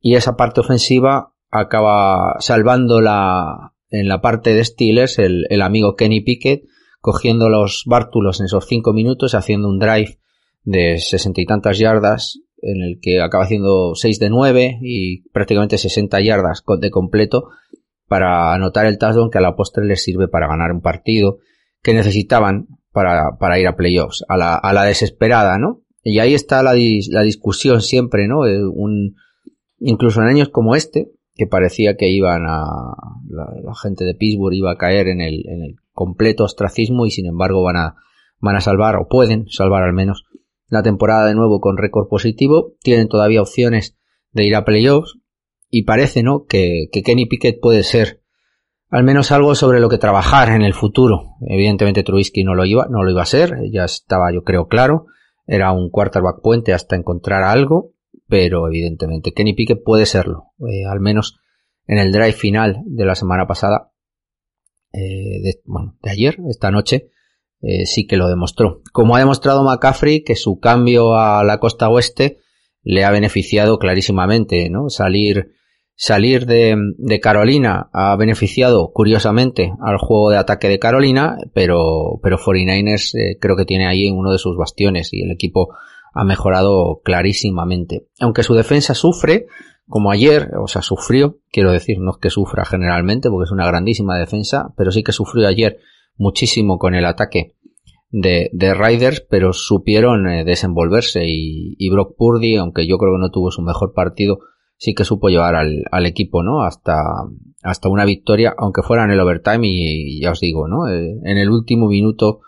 y 0.00 0.14
esa 0.14 0.36
parte 0.36 0.60
ofensiva 0.60 1.34
acaba 1.50 2.36
salvando 2.38 3.00
la, 3.00 3.74
en 3.90 4.08
la 4.08 4.20
parte 4.20 4.54
de 4.54 4.64
Steelers 4.64 5.18
el, 5.18 5.46
el 5.50 5.62
amigo 5.62 5.96
Kenny 5.96 6.20
Pickett, 6.20 6.64
cogiendo 7.00 7.48
los 7.48 7.82
bártulos 7.86 8.40
en 8.40 8.46
esos 8.46 8.66
cinco 8.66 8.92
minutos, 8.92 9.34
haciendo 9.34 9.68
un 9.68 9.80
drive 9.80 10.18
de 10.64 10.98
sesenta 10.98 11.40
y 11.40 11.46
tantas 11.46 11.78
yardas 11.78 12.38
en 12.62 12.82
el 12.82 12.98
que 13.00 13.20
acaba 13.20 13.44
haciendo 13.44 13.94
6 13.94 14.18
de 14.18 14.30
9 14.30 14.78
y 14.80 15.28
prácticamente 15.30 15.78
60 15.78 16.20
yardas 16.20 16.62
de 16.80 16.90
completo 16.90 17.50
para 18.06 18.54
anotar 18.54 18.86
el 18.86 18.98
touchdown 18.98 19.30
que 19.30 19.38
a 19.38 19.42
la 19.42 19.56
postre 19.56 19.84
les 19.84 20.02
sirve 20.02 20.28
para 20.28 20.46
ganar 20.46 20.72
un 20.72 20.80
partido 20.80 21.38
que 21.82 21.92
necesitaban 21.92 22.68
para, 22.92 23.36
para 23.38 23.58
ir 23.58 23.66
a 23.66 23.74
playoffs, 23.74 24.24
a 24.28 24.36
la, 24.36 24.54
a 24.54 24.72
la 24.72 24.84
desesperada, 24.84 25.58
¿no? 25.58 25.80
Y 26.04 26.18
ahí 26.18 26.34
está 26.34 26.62
la, 26.62 26.74
la 26.74 27.22
discusión 27.22 27.80
siempre, 27.80 28.28
¿no? 28.28 28.40
Un, 28.40 29.16
incluso 29.78 30.20
en 30.20 30.28
años 30.28 30.48
como 30.48 30.76
este, 30.76 31.10
que 31.34 31.46
parecía 31.46 31.96
que 31.96 32.10
iban 32.10 32.44
a, 32.46 32.64
la, 33.28 33.46
la, 33.62 33.74
gente 33.74 34.04
de 34.04 34.14
Pittsburgh 34.14 34.54
iba 34.54 34.72
a 34.72 34.76
caer 34.76 35.08
en 35.08 35.20
el, 35.20 35.48
en 35.48 35.62
el 35.62 35.76
completo 35.92 36.44
ostracismo 36.44 37.06
y 37.06 37.10
sin 37.10 37.26
embargo 37.26 37.62
van 37.62 37.76
a, 37.76 37.94
van 38.40 38.56
a 38.56 38.60
salvar, 38.60 38.96
o 38.96 39.08
pueden 39.08 39.46
salvar 39.48 39.82
al 39.82 39.94
menos, 39.94 40.24
la 40.72 40.82
temporada 40.82 41.26
de 41.26 41.34
nuevo 41.34 41.60
con 41.60 41.76
récord 41.76 42.08
positivo, 42.08 42.72
tienen 42.80 43.06
todavía 43.06 43.42
opciones 43.42 43.98
de 44.30 44.46
ir 44.46 44.56
a 44.56 44.64
playoffs 44.64 45.18
y 45.68 45.82
parece, 45.82 46.22
¿no? 46.22 46.46
Que, 46.46 46.88
que, 46.90 47.02
Kenny 47.02 47.26
Pickett 47.26 47.60
puede 47.60 47.82
ser 47.82 48.22
al 48.88 49.04
menos 49.04 49.32
algo 49.32 49.54
sobre 49.54 49.80
lo 49.80 49.90
que 49.90 49.98
trabajar 49.98 50.48
en 50.48 50.62
el 50.62 50.72
futuro. 50.72 51.34
Evidentemente 51.46 52.02
Trubisky 52.02 52.42
no 52.42 52.54
lo 52.54 52.64
iba, 52.64 52.86
no 52.88 53.02
lo 53.02 53.10
iba 53.10 53.20
a 53.20 53.26
ser, 53.26 53.58
ya 53.70 53.84
estaba 53.84 54.32
yo 54.32 54.44
creo 54.44 54.66
claro, 54.66 55.04
era 55.46 55.72
un 55.72 55.90
quarterback 55.90 56.40
puente 56.40 56.72
hasta 56.72 56.96
encontrar 56.96 57.42
algo, 57.42 57.92
pero 58.26 58.66
evidentemente 58.66 59.34
Kenny 59.34 59.52
Pickett 59.52 59.84
puede 59.84 60.06
serlo, 60.06 60.52
eh, 60.70 60.86
al 60.90 61.00
menos 61.00 61.38
en 61.86 61.98
el 61.98 62.12
drive 62.12 62.32
final 62.32 62.80
de 62.86 63.04
la 63.04 63.14
semana 63.14 63.46
pasada, 63.46 63.92
eh, 64.94 65.42
de, 65.42 65.60
bueno, 65.66 65.98
de 66.02 66.10
ayer, 66.12 66.38
esta 66.48 66.70
noche, 66.70 67.10
eh, 67.62 67.86
sí 67.86 68.06
que 68.06 68.16
lo 68.16 68.28
demostró. 68.28 68.82
Como 68.92 69.16
ha 69.16 69.20
demostrado 69.20 69.62
McCaffrey 69.62 70.24
que 70.24 70.34
su 70.34 70.58
cambio 70.58 71.14
a 71.14 71.44
la 71.44 71.58
costa 71.58 71.88
oeste 71.88 72.38
le 72.82 73.04
ha 73.04 73.10
beneficiado 73.12 73.78
clarísimamente, 73.78 74.68
¿no? 74.68 74.88
Salir, 74.88 75.52
salir 75.94 76.46
de, 76.46 76.76
de 76.98 77.20
Carolina 77.20 77.88
ha 77.92 78.16
beneficiado 78.16 78.90
curiosamente 78.92 79.72
al 79.80 79.98
juego 79.98 80.30
de 80.30 80.38
ataque 80.38 80.68
de 80.68 80.80
Carolina, 80.80 81.36
pero, 81.54 82.18
pero 82.20 82.36
49ers 82.36 83.14
eh, 83.14 83.38
creo 83.40 83.56
que 83.56 83.64
tiene 83.64 83.86
ahí 83.86 84.10
uno 84.10 84.32
de 84.32 84.38
sus 84.38 84.56
bastiones 84.56 85.12
y 85.12 85.22
el 85.22 85.30
equipo 85.30 85.68
ha 86.14 86.24
mejorado 86.24 87.00
clarísimamente. 87.04 88.08
Aunque 88.18 88.42
su 88.42 88.54
defensa 88.54 88.94
sufre, 88.94 89.46
como 89.86 90.10
ayer, 90.10 90.50
o 90.60 90.66
sea, 90.66 90.82
sufrió, 90.82 91.38
quiero 91.50 91.70
decir, 91.70 91.98
no 92.00 92.12
es 92.12 92.18
que 92.18 92.30
sufra 92.30 92.64
generalmente, 92.64 93.30
porque 93.30 93.44
es 93.44 93.52
una 93.52 93.66
grandísima 93.66 94.18
defensa, 94.18 94.74
pero 94.76 94.90
sí 94.90 95.02
que 95.02 95.12
sufrió 95.12 95.46
ayer 95.46 95.78
muchísimo 96.16 96.78
con 96.78 96.94
el 96.94 97.04
ataque 97.04 97.54
de, 98.10 98.50
de 98.52 98.74
Riders, 98.74 99.24
pero 99.28 99.52
supieron 99.52 100.28
eh, 100.28 100.44
desenvolverse 100.44 101.22
y, 101.24 101.90
Brock 101.90 102.14
Purdy, 102.16 102.56
aunque 102.56 102.86
yo 102.86 102.98
creo 102.98 103.14
que 103.14 103.20
no 103.20 103.30
tuvo 103.30 103.50
su 103.50 103.62
mejor 103.62 103.94
partido, 103.94 104.40
sí 104.76 104.94
que 104.94 105.04
supo 105.04 105.28
llevar 105.28 105.54
al, 105.54 106.06
equipo, 106.06 106.42
¿no? 106.42 106.62
Hasta, 106.62 107.02
hasta 107.62 107.88
una 107.88 108.04
victoria, 108.04 108.54
aunque 108.56 108.82
fuera 108.82 109.04
en 109.04 109.12
el 109.12 109.20
overtime 109.20 109.66
y, 109.66 110.18
y 110.18 110.20
ya 110.20 110.32
os 110.32 110.40
digo, 110.40 110.68
¿no? 110.68 110.88
Eh, 110.88 111.18
en 111.24 111.38
el 111.38 111.50
último 111.50 111.88
minuto 111.88 112.40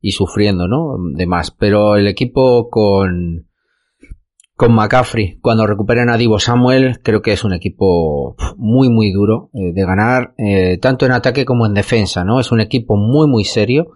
y 0.00 0.12
sufriendo, 0.12 0.68
¿no? 0.68 0.96
De 1.14 1.26
más. 1.26 1.50
Pero 1.50 1.96
el 1.96 2.06
equipo 2.06 2.68
con, 2.70 3.47
con 4.58 4.74
McCaffrey, 4.74 5.38
cuando 5.40 5.68
recuperen 5.68 6.10
a 6.10 6.16
Divo 6.16 6.40
Samuel, 6.40 6.98
creo 7.04 7.22
que 7.22 7.30
es 7.30 7.44
un 7.44 7.52
equipo 7.52 8.34
muy, 8.56 8.88
muy 8.88 9.12
duro 9.12 9.50
eh, 9.54 9.72
de 9.72 9.84
ganar, 9.84 10.34
eh, 10.36 10.78
tanto 10.78 11.06
en 11.06 11.12
ataque 11.12 11.44
como 11.44 11.64
en 11.64 11.74
defensa, 11.74 12.24
¿no? 12.24 12.40
Es 12.40 12.50
un 12.50 12.60
equipo 12.60 12.96
muy, 12.96 13.28
muy 13.28 13.44
serio 13.44 13.92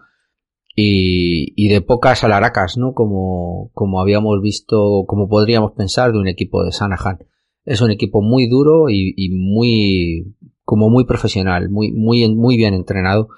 y, 0.76 1.52
y 1.56 1.68
de 1.68 1.80
pocas 1.80 2.22
alaracas, 2.22 2.76
¿no? 2.76 2.92
Como, 2.92 3.72
como 3.74 4.00
habíamos 4.00 4.40
visto, 4.40 5.02
como 5.08 5.28
podríamos 5.28 5.72
pensar 5.72 6.12
de 6.12 6.20
un 6.20 6.28
equipo 6.28 6.62
de 6.62 6.70
Sanahan. 6.70 7.18
Es 7.64 7.80
un 7.80 7.90
equipo 7.90 8.22
muy 8.22 8.48
duro 8.48 8.88
y, 8.88 9.14
y 9.16 9.30
muy, 9.30 10.36
como 10.62 10.90
muy 10.90 11.06
profesional, 11.06 11.70
muy, 11.70 11.90
muy, 11.90 12.32
muy 12.36 12.56
bien 12.56 12.74
entrenado 12.74 13.30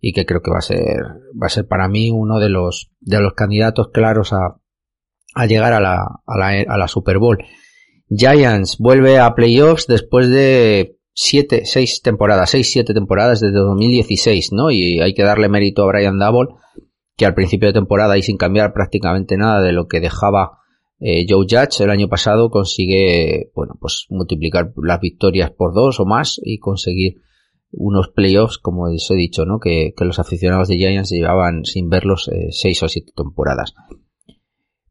y 0.00 0.12
que 0.12 0.26
creo 0.26 0.42
que 0.42 0.50
va 0.50 0.58
a 0.58 0.62
ser, 0.62 0.98
va 1.40 1.46
a 1.46 1.48
ser 1.48 1.68
para 1.68 1.86
mí 1.86 2.10
uno 2.10 2.40
de 2.40 2.48
los, 2.48 2.90
de 2.98 3.20
los 3.20 3.34
candidatos 3.34 3.90
claros 3.92 4.32
a, 4.32 4.56
a 5.34 5.46
llegar 5.46 5.72
a 5.72 5.80
la, 5.80 5.96
a 6.26 6.38
la, 6.38 6.60
a 6.66 6.78
la 6.78 6.88
Super 6.88 7.18
Bowl. 7.18 7.38
Giants 8.08 8.76
vuelve 8.78 9.18
a 9.18 9.34
playoffs 9.34 9.86
después 9.86 10.28
de 10.28 10.96
siete, 11.14 11.62
seis 11.64 12.02
temporadas, 12.02 12.50
seis, 12.50 12.70
siete 12.70 12.94
temporadas 12.94 13.40
desde 13.40 13.58
2016, 13.58 14.52
¿no? 14.52 14.70
Y 14.70 15.00
hay 15.00 15.14
que 15.14 15.22
darle 15.22 15.48
mérito 15.48 15.82
a 15.82 15.86
Brian 15.86 16.18
Double, 16.18 16.54
que 17.16 17.26
al 17.26 17.34
principio 17.34 17.68
de 17.68 17.74
temporada 17.74 18.16
y 18.18 18.22
sin 18.22 18.36
cambiar 18.36 18.72
prácticamente 18.72 19.36
nada 19.36 19.62
de 19.62 19.72
lo 19.72 19.86
que 19.86 20.00
dejaba 20.00 20.58
eh, 21.04 21.26
Joe 21.28 21.46
Judge 21.50 21.82
el 21.82 21.90
año 21.90 22.08
pasado 22.08 22.48
consigue, 22.48 23.50
bueno, 23.56 23.74
pues 23.80 24.06
multiplicar 24.08 24.72
las 24.76 25.00
victorias 25.00 25.50
por 25.50 25.74
dos 25.74 25.98
o 25.98 26.04
más 26.04 26.40
y 26.40 26.58
conseguir 26.58 27.16
unos 27.72 28.08
playoffs, 28.08 28.58
como 28.58 28.84
os 28.84 29.10
he 29.10 29.14
dicho, 29.14 29.44
¿no? 29.44 29.58
Que, 29.58 29.94
los 29.98 30.20
aficionados 30.20 30.68
de 30.68 30.76
Giants 30.76 31.10
llevaban 31.10 31.64
sin 31.64 31.88
verlos 31.88 32.28
eh, 32.28 32.48
seis 32.50 32.80
o 32.84 32.88
siete 32.88 33.12
temporadas. 33.16 33.74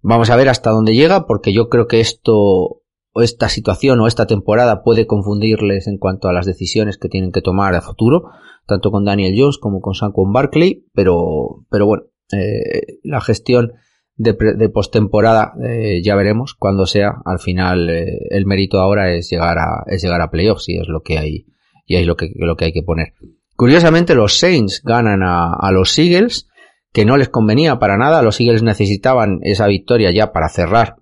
Vamos 0.02 0.30
a 0.30 0.36
ver 0.36 0.50
hasta 0.50 0.72
dónde 0.72 0.94
llega, 0.94 1.26
porque 1.28 1.54
yo 1.54 1.70
creo 1.70 1.88
que 1.88 2.00
esto, 2.00 2.34
o 2.34 3.22
esta 3.22 3.50
situación 3.50 4.00
o 4.00 4.08
esta 4.08 4.26
temporada 4.26 4.84
puede 4.84 5.06
confundirles 5.06 5.88
en 5.88 5.98
cuanto 5.98 6.28
a 6.28 6.34
las 6.34 6.46
decisiones 6.46 6.98
que 6.98 7.10
tienen 7.10 7.32
que 7.32 7.42
tomar 7.42 7.76
a 7.76 7.82
futuro, 7.82 8.32
tanto 8.66 8.90
con 8.90 9.06
Daniel 9.06 9.36
Jones 9.38 9.58
como 9.60 9.80
con 9.80 9.94
Saquon 9.94 10.34
Barkley, 10.34 10.86
pero, 10.94 11.66
pero 11.70 11.86
bueno, 11.86 12.04
eh, 12.32 13.00
la 13.04 13.22
gestión 13.22 13.74
de, 14.16 14.34
de 14.34 14.70
postemporada 14.70 15.54
eh, 15.64 16.02
ya 16.04 16.16
veremos 16.16 16.56
cuando 16.56 16.86
sea. 16.86 17.22
Al 17.26 17.40
final, 17.40 17.90
eh, 17.90 18.28
el 18.30 18.46
mérito 18.46 18.80
ahora 18.80 19.14
es 19.14 19.30
llegar 19.30 19.58
a, 19.60 19.84
es 19.88 20.02
llegar 20.02 20.22
a 20.22 20.32
playoffs 20.32 20.70
y 20.70 20.78
es 20.78 20.88
lo 20.88 21.02
que 21.02 21.18
hay, 21.18 21.46
y 21.86 21.96
es 21.98 22.08
lo 22.08 22.16
que, 22.16 22.32
lo 22.36 22.56
que 22.56 22.66
hay 22.66 22.74
que 22.74 22.84
poner. 22.84 23.14
Curiosamente, 23.56 24.16
los 24.16 24.40
Saints 24.40 24.82
ganan 24.84 25.22
a, 25.22 25.54
a 25.54 25.72
los 25.72 25.98
Eagles 26.00 26.48
que 26.94 27.06
no 27.06 27.18
les 27.18 27.30
convenía 27.30 27.80
para 27.80 27.98
nada. 27.98 28.22
Los 28.22 28.40
Eagles 28.40 28.64
necesitaban 28.64 29.40
esa 29.44 29.68
victoria 29.68 30.12
ya 30.12 30.32
para 30.32 30.50
cerrar 30.50 30.98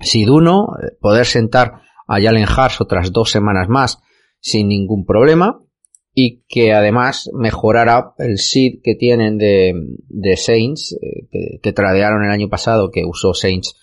Sid 0.00 0.28
1, 0.28 0.66
poder 1.00 1.26
sentar 1.26 1.80
a 2.06 2.20
Jalen 2.20 2.46
otras 2.80 3.12
dos 3.12 3.30
semanas 3.30 3.68
más 3.68 3.98
sin 4.40 4.68
ningún 4.68 5.04
problema 5.04 5.62
y 6.12 6.44
que 6.48 6.72
además 6.72 7.30
mejorará 7.34 8.14
el 8.18 8.38
seed 8.38 8.80
que 8.82 8.94
tienen 8.94 9.38
de, 9.38 9.74
de 10.08 10.36
Saints, 10.36 10.96
eh, 11.00 11.58
que, 11.60 11.72
tradearon 11.72 12.24
el 12.24 12.30
año 12.30 12.48
pasado, 12.48 12.90
que 12.90 13.04
usó 13.04 13.34
Saints 13.34 13.76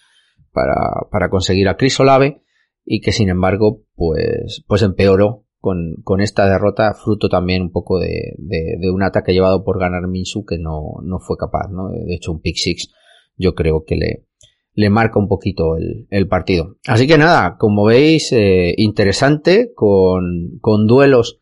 para, 0.51 1.07
para 1.11 1.29
conseguir 1.29 1.67
a 1.67 1.77
Olave 1.99 2.41
y 2.85 3.01
que 3.01 3.11
sin 3.11 3.29
embargo 3.29 3.83
pues, 3.95 4.63
pues 4.67 4.81
empeoró 4.81 5.42
con, 5.63 5.95
con 6.03 6.19
esta 6.19 6.45
derrota, 6.45 6.93
fruto 6.93 7.29
también 7.29 7.61
un 7.61 7.71
poco 7.71 7.97
de, 7.97 8.33
de, 8.37 8.91
un 8.91 9.01
ataque 9.01 9.31
llevado 9.31 9.63
por 9.63 9.79
ganar 9.79 10.09
Minsu 10.09 10.43
que 10.43 10.57
no, 10.59 10.95
no 11.05 11.19
fue 11.19 11.37
capaz, 11.37 11.69
¿no? 11.71 11.87
De 11.87 12.13
hecho 12.13 12.33
un 12.33 12.41
pick 12.41 12.57
six 12.57 12.89
yo 13.37 13.55
creo 13.55 13.85
que 13.87 13.95
le, 13.95 14.27
le 14.73 14.89
marca 14.89 15.19
un 15.19 15.29
poquito 15.29 15.77
el, 15.77 16.05
el 16.09 16.27
partido. 16.27 16.75
Así 16.85 17.07
que 17.07 17.17
nada, 17.17 17.55
como 17.57 17.85
veis, 17.85 18.33
eh, 18.33 18.73
interesante, 18.75 19.71
con, 19.73 20.59
con 20.59 20.85
duelos 20.85 21.39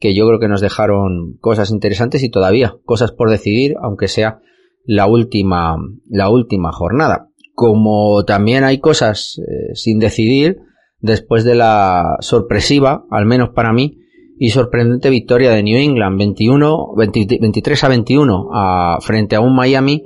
que 0.00 0.16
yo 0.16 0.26
creo 0.26 0.40
que 0.40 0.48
nos 0.48 0.60
dejaron 0.60 1.36
cosas 1.40 1.70
interesantes 1.70 2.24
y 2.24 2.28
todavía 2.28 2.74
cosas 2.84 3.12
por 3.12 3.30
decidir, 3.30 3.76
aunque 3.80 4.08
sea 4.08 4.40
la 4.84 5.06
última, 5.06 5.76
la 6.08 6.28
última 6.28 6.72
jornada. 6.72 7.28
Como 7.54 8.24
también 8.24 8.64
hay 8.64 8.80
cosas 8.80 9.38
eh, 9.38 9.76
sin 9.76 10.00
decidir 10.00 10.56
después 11.00 11.44
de 11.44 11.54
la 11.54 12.16
sorpresiva, 12.20 13.04
al 13.10 13.26
menos 13.26 13.50
para 13.50 13.72
mí, 13.72 13.98
y 14.38 14.50
sorprendente 14.50 15.10
victoria 15.10 15.50
de 15.50 15.62
New 15.62 15.78
England 15.78 16.18
21, 16.18 16.94
23 16.96 17.84
a 17.84 17.88
21 17.88 18.48
a, 18.52 18.98
frente 19.02 19.36
a 19.36 19.40
un 19.40 19.54
Miami 19.54 20.02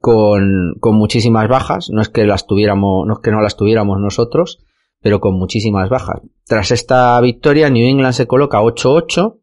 con, 0.00 0.74
con 0.80 0.96
muchísimas 0.96 1.48
bajas. 1.48 1.88
No 1.92 2.02
es 2.02 2.08
que 2.08 2.24
las 2.26 2.48
tuviéramos, 2.48 3.06
no 3.06 3.14
es 3.14 3.18
que 3.20 3.30
no 3.30 3.40
las 3.40 3.56
tuviéramos 3.56 4.00
nosotros, 4.00 4.58
pero 5.00 5.20
con 5.20 5.38
muchísimas 5.38 5.88
bajas. 5.88 6.20
Tras 6.46 6.72
esta 6.72 7.20
victoria, 7.20 7.70
New 7.70 7.88
England 7.88 8.14
se 8.14 8.26
coloca 8.26 8.60
8-8, 8.60 9.38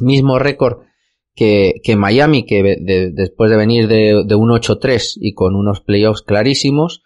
mismo 0.00 0.40
récord 0.40 0.78
que, 1.36 1.74
que, 1.84 1.94
Miami, 1.94 2.44
que 2.44 3.12
después 3.12 3.52
de 3.52 3.56
venir 3.56 3.86
de, 3.86 4.24
de 4.26 4.34
un 4.34 4.50
8-3 4.50 5.12
y 5.20 5.32
con 5.32 5.54
unos 5.54 5.80
playoffs 5.80 6.22
clarísimos, 6.22 7.03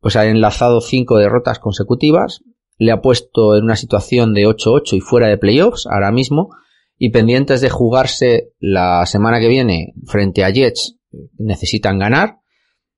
pues 0.00 0.16
ha 0.16 0.26
enlazado 0.26 0.80
cinco 0.80 1.18
derrotas 1.18 1.58
consecutivas, 1.58 2.42
le 2.78 2.92
ha 2.92 3.02
puesto 3.02 3.56
en 3.56 3.64
una 3.64 3.76
situación 3.76 4.32
de 4.32 4.46
8-8 4.46 4.94
y 4.94 5.00
fuera 5.00 5.28
de 5.28 5.38
playoffs 5.38 5.86
ahora 5.86 6.10
mismo, 6.10 6.50
y 6.96 7.10
pendientes 7.10 7.60
de 7.60 7.70
jugarse 7.70 8.52
la 8.58 9.04
semana 9.06 9.40
que 9.40 9.48
viene 9.48 9.94
frente 10.06 10.44
a 10.44 10.50
Jets, 10.50 10.96
necesitan 11.38 11.98
ganar, 11.98 12.40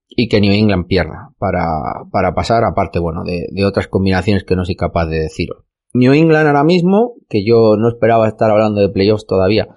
y 0.09 0.29
que 0.29 0.41
New 0.41 0.53
England 0.53 0.87
pierda 0.87 1.31
para, 1.39 1.67
para 2.11 2.35
pasar, 2.35 2.65
aparte, 2.65 2.99
bueno, 2.99 3.25
de, 3.25 3.47
de, 3.51 3.65
otras 3.65 3.89
combinaciones 3.89 4.45
que 4.45 4.57
no 4.57 4.65
soy 4.65 4.77
capaz 4.77 5.07
de 5.07 5.21
deciros. 5.21 5.65
New 5.95 6.13
England 6.13 6.47
ahora 6.47 6.65
mismo, 6.65 7.15
que 7.29 7.45
yo 7.45 7.77
no 7.77 7.89
esperaba 7.89 8.29
estar 8.29 8.51
hablando 8.51 8.81
de 8.81 8.89
playoffs 8.89 9.27
todavía, 9.27 9.69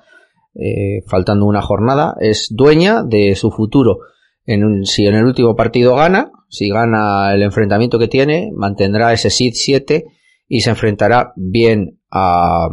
eh, 0.55 1.01
faltando 1.07 1.45
una 1.45 1.61
jornada, 1.61 2.15
es 2.19 2.49
dueña 2.51 3.03
de 3.03 3.35
su 3.35 3.51
futuro. 3.51 3.99
En 4.45 4.63
un, 4.63 4.85
si 4.85 5.05
en 5.05 5.15
el 5.15 5.25
último 5.25 5.55
partido 5.55 5.95
gana, 5.95 6.31
si 6.55 6.69
gana 6.69 7.33
el 7.33 7.43
enfrentamiento 7.43 7.99
que 7.99 8.07
tiene, 8.07 8.51
mantendrá 8.55 9.13
ese 9.13 9.29
seed 9.29 9.53
7 9.53 10.05
y 10.47 10.61
se 10.61 10.69
enfrentará 10.69 11.33
bien 11.35 11.99
a, 12.11 12.67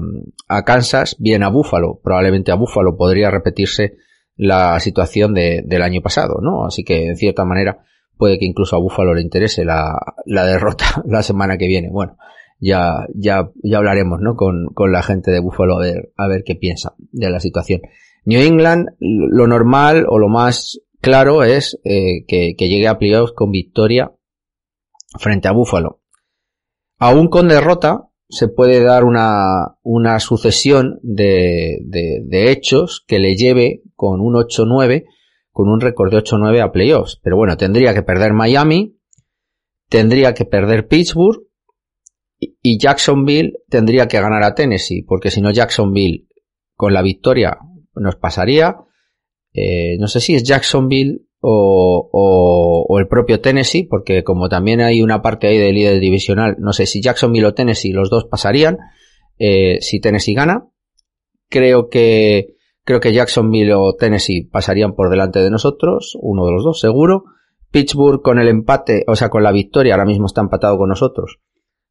a 0.48 0.64
Kansas, 0.64 1.16
bien 1.18 1.42
a 1.42 1.48
Buffalo. 1.48 2.00
Probablemente 2.02 2.52
a 2.52 2.56
Buffalo 2.56 2.96
podría 2.96 3.30
repetirse 3.30 3.96
la 4.36 4.78
situación 4.80 5.34
de, 5.34 5.62
del 5.64 5.82
año 5.82 6.00
pasado, 6.00 6.40
¿no? 6.40 6.66
Así 6.66 6.84
que 6.84 7.06
en 7.06 7.16
cierta 7.16 7.44
manera 7.44 7.84
puede 8.16 8.38
que 8.38 8.46
incluso 8.46 8.76
a 8.76 8.78
Buffalo 8.80 9.14
le 9.14 9.22
interese 9.22 9.64
la, 9.64 9.98
la 10.26 10.44
derrota 10.46 10.84
la 11.06 11.22
semana 11.22 11.58
que 11.58 11.66
viene. 11.66 11.90
Bueno, 11.90 12.16
ya, 12.60 13.06
ya, 13.14 13.50
ya 13.62 13.78
hablaremos, 13.78 14.20
¿no? 14.20 14.36
Con, 14.36 14.68
con 14.74 14.92
la 14.92 15.02
gente 15.02 15.30
de 15.30 15.40
Buffalo 15.40 15.76
a 15.76 15.80
ver, 15.80 16.12
a 16.16 16.28
ver 16.28 16.44
qué 16.44 16.54
piensa 16.54 16.94
de 16.98 17.30
la 17.30 17.40
situación. 17.40 17.80
New 18.24 18.40
England, 18.40 18.90
lo 19.00 19.46
normal 19.48 20.06
o 20.08 20.18
lo 20.18 20.28
más 20.28 20.80
claro 21.02 21.42
es 21.42 21.78
eh, 21.84 22.24
que, 22.26 22.54
llegue 22.56 22.88
a 22.88 22.98
playoffs 22.98 23.32
con 23.34 23.50
victoria 23.50 24.12
frente 25.18 25.48
a 25.48 25.52
Buffalo. 25.52 26.00
Aún 26.98 27.28
con 27.28 27.48
derrota, 27.48 28.08
se 28.28 28.48
puede 28.48 28.82
dar 28.82 29.04
una, 29.04 29.76
una 29.82 30.18
sucesión 30.20 30.98
de, 31.02 31.80
de, 31.84 32.22
de 32.24 32.50
hechos 32.50 33.04
que 33.06 33.18
le 33.18 33.34
lleve 33.34 33.82
con 33.94 34.22
un 34.22 34.34
8-9, 34.34 35.04
con 35.50 35.68
un 35.68 35.80
récord 35.80 36.10
de 36.10 36.18
8-9 36.18 36.62
a 36.62 36.72
playoffs. 36.72 37.20
Pero 37.22 37.36
bueno, 37.36 37.58
tendría 37.58 37.92
que 37.92 38.02
perder 38.02 38.32
Miami, 38.32 38.96
tendría 39.90 40.32
que 40.32 40.46
perder 40.46 40.88
Pittsburgh 40.88 41.42
y 42.38 42.78
Jacksonville 42.78 43.52
tendría 43.68 44.08
que 44.08 44.20
ganar 44.20 44.42
a 44.44 44.54
Tennessee, 44.54 45.04
porque 45.06 45.30
si 45.30 45.40
no 45.40 45.50
Jacksonville 45.50 46.26
con 46.74 46.94
la 46.94 47.02
victoria 47.02 47.58
nos 47.94 48.16
pasaría. 48.16 48.76
Eh, 49.52 49.96
no 49.98 50.08
sé 50.08 50.20
si 50.20 50.34
es 50.34 50.42
Jacksonville 50.42 51.22
o, 51.40 52.96
el 52.98 53.08
propio 53.08 53.40
Tennessee, 53.40 53.84
porque 53.84 54.22
como 54.22 54.48
también 54.48 54.80
hay 54.80 55.02
una 55.02 55.22
parte 55.22 55.48
ahí 55.48 55.58
de 55.58 55.72
líder 55.72 55.98
divisional, 56.00 56.56
no 56.58 56.72
sé 56.72 56.86
si 56.86 57.02
Jacksonville 57.02 57.46
o 57.46 57.54
Tennessee, 57.54 57.92
los 57.92 58.10
dos 58.10 58.24
pasarían. 58.24 58.78
Eh, 59.38 59.78
si 59.80 60.00
Tennessee 60.00 60.34
gana, 60.34 60.68
creo 61.48 61.88
que 61.88 62.56
Creo 62.84 62.98
que 62.98 63.12
Jacksonville 63.12 63.74
o 63.74 63.94
Tennessee 63.94 64.48
pasarían 64.50 64.94
por 64.94 65.08
delante 65.08 65.38
de 65.38 65.50
nosotros, 65.50 66.18
uno 66.20 66.46
de 66.46 66.52
los 66.52 66.64
dos 66.64 66.80
seguro. 66.80 67.24
Pittsburgh 67.70 68.22
con 68.22 68.38
el 68.38 68.48
empate, 68.48 69.04
o 69.06 69.14
sea, 69.14 69.30
con 69.30 69.42
la 69.42 69.52
victoria, 69.52 69.94
ahora 69.94 70.04
mismo 70.04 70.26
está 70.26 70.40
empatado 70.40 70.76
con 70.76 70.88
nosotros, 70.88 71.38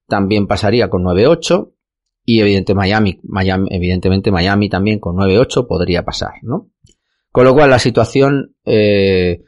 también 0.08 0.48
pasaría 0.48 0.90
con 0.90 1.04
9-8. 1.04 1.74
Y 2.24 2.40
evidente 2.40 2.76
Miami, 2.76 3.20
Miami, 3.24 3.68
evidentemente 3.72 4.32
Miami 4.32 4.70
también 4.70 5.00
con 5.00 5.16
9-8 5.16 5.66
podría 5.66 6.04
pasar, 6.04 6.34
¿no? 6.44 6.70
Con 7.32 7.46
lo 7.46 7.54
cual 7.54 7.70
la 7.70 7.80
situación, 7.80 8.56
eh, 8.66 9.42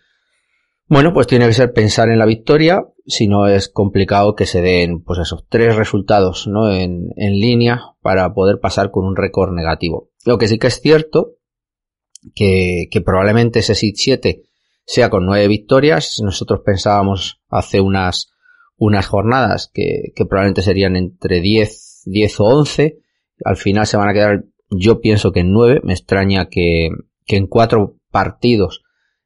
bueno, 0.87 1.13
pues 1.13 1.27
tiene 1.27 1.47
que 1.47 1.53
ser 1.53 1.73
pensar 1.73 2.09
en 2.09 2.19
la 2.19 2.25
victoria, 2.25 2.85
si 3.05 3.27
no 3.27 3.47
es 3.47 3.67
complicado 3.67 4.35
que 4.35 4.45
se 4.45 4.61
den, 4.61 5.03
pues 5.03 5.19
esos 5.19 5.45
tres 5.49 5.75
resultados, 5.75 6.47
¿no? 6.47 6.71
En, 6.71 7.09
en 7.17 7.33
línea 7.33 7.81
para 8.01 8.33
poder 8.33 8.59
pasar 8.59 8.91
con 8.91 9.05
un 9.05 9.15
récord 9.15 9.51
negativo. 9.53 10.09
Lo 10.25 10.37
que 10.37 10.47
sí 10.47 10.57
que 10.57 10.67
es 10.67 10.79
cierto, 10.79 11.33
que, 12.35 12.87
que 12.89 13.01
probablemente 13.01 13.59
ese 13.59 13.75
SID 13.75 13.93
7 13.95 14.43
sea 14.85 15.09
con 15.09 15.25
nueve 15.25 15.47
victorias. 15.47 16.21
Nosotros 16.23 16.61
pensábamos 16.65 17.41
hace 17.49 17.81
unas, 17.81 18.31
unas 18.77 19.07
jornadas 19.07 19.69
que, 19.73 20.11
que 20.15 20.25
probablemente 20.25 20.61
serían 20.61 20.95
entre 20.95 21.41
10, 21.41 22.03
10 22.05 22.39
o 22.39 22.43
11. 22.45 22.99
Al 23.43 23.57
final 23.57 23.87
se 23.87 23.97
van 23.97 24.09
a 24.09 24.13
quedar, 24.13 24.45
yo 24.69 25.01
pienso 25.01 25.31
que 25.31 25.41
en 25.41 25.51
nueve. 25.51 25.81
Me 25.83 25.93
extraña 25.93 26.47
que, 26.49 26.89
que 27.25 27.37
en 27.37 27.47
cuatro 27.47 27.97
partidos 28.11 28.83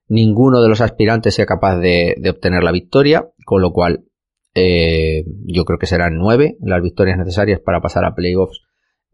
ninguno 0.07 0.61
de 0.61 0.69
los 0.69 0.81
aspirantes 0.81 1.35
sea 1.35 1.45
capaz 1.45 1.77
de, 1.77 2.15
obtener 2.29 2.63
la 2.63 2.71
victoria, 2.71 3.29
con 3.45 3.61
lo 3.61 3.71
cual 3.71 4.05
eh, 4.53 5.23
yo 5.45 5.65
creo 5.65 5.77
que 5.77 5.85
serán 5.85 6.17
nueve 6.17 6.57
las 6.61 6.81
victorias 6.81 7.17
necesarias 7.17 7.59
para 7.59 7.81
pasar 7.81 8.05
a 8.05 8.15
playoffs 8.15 8.61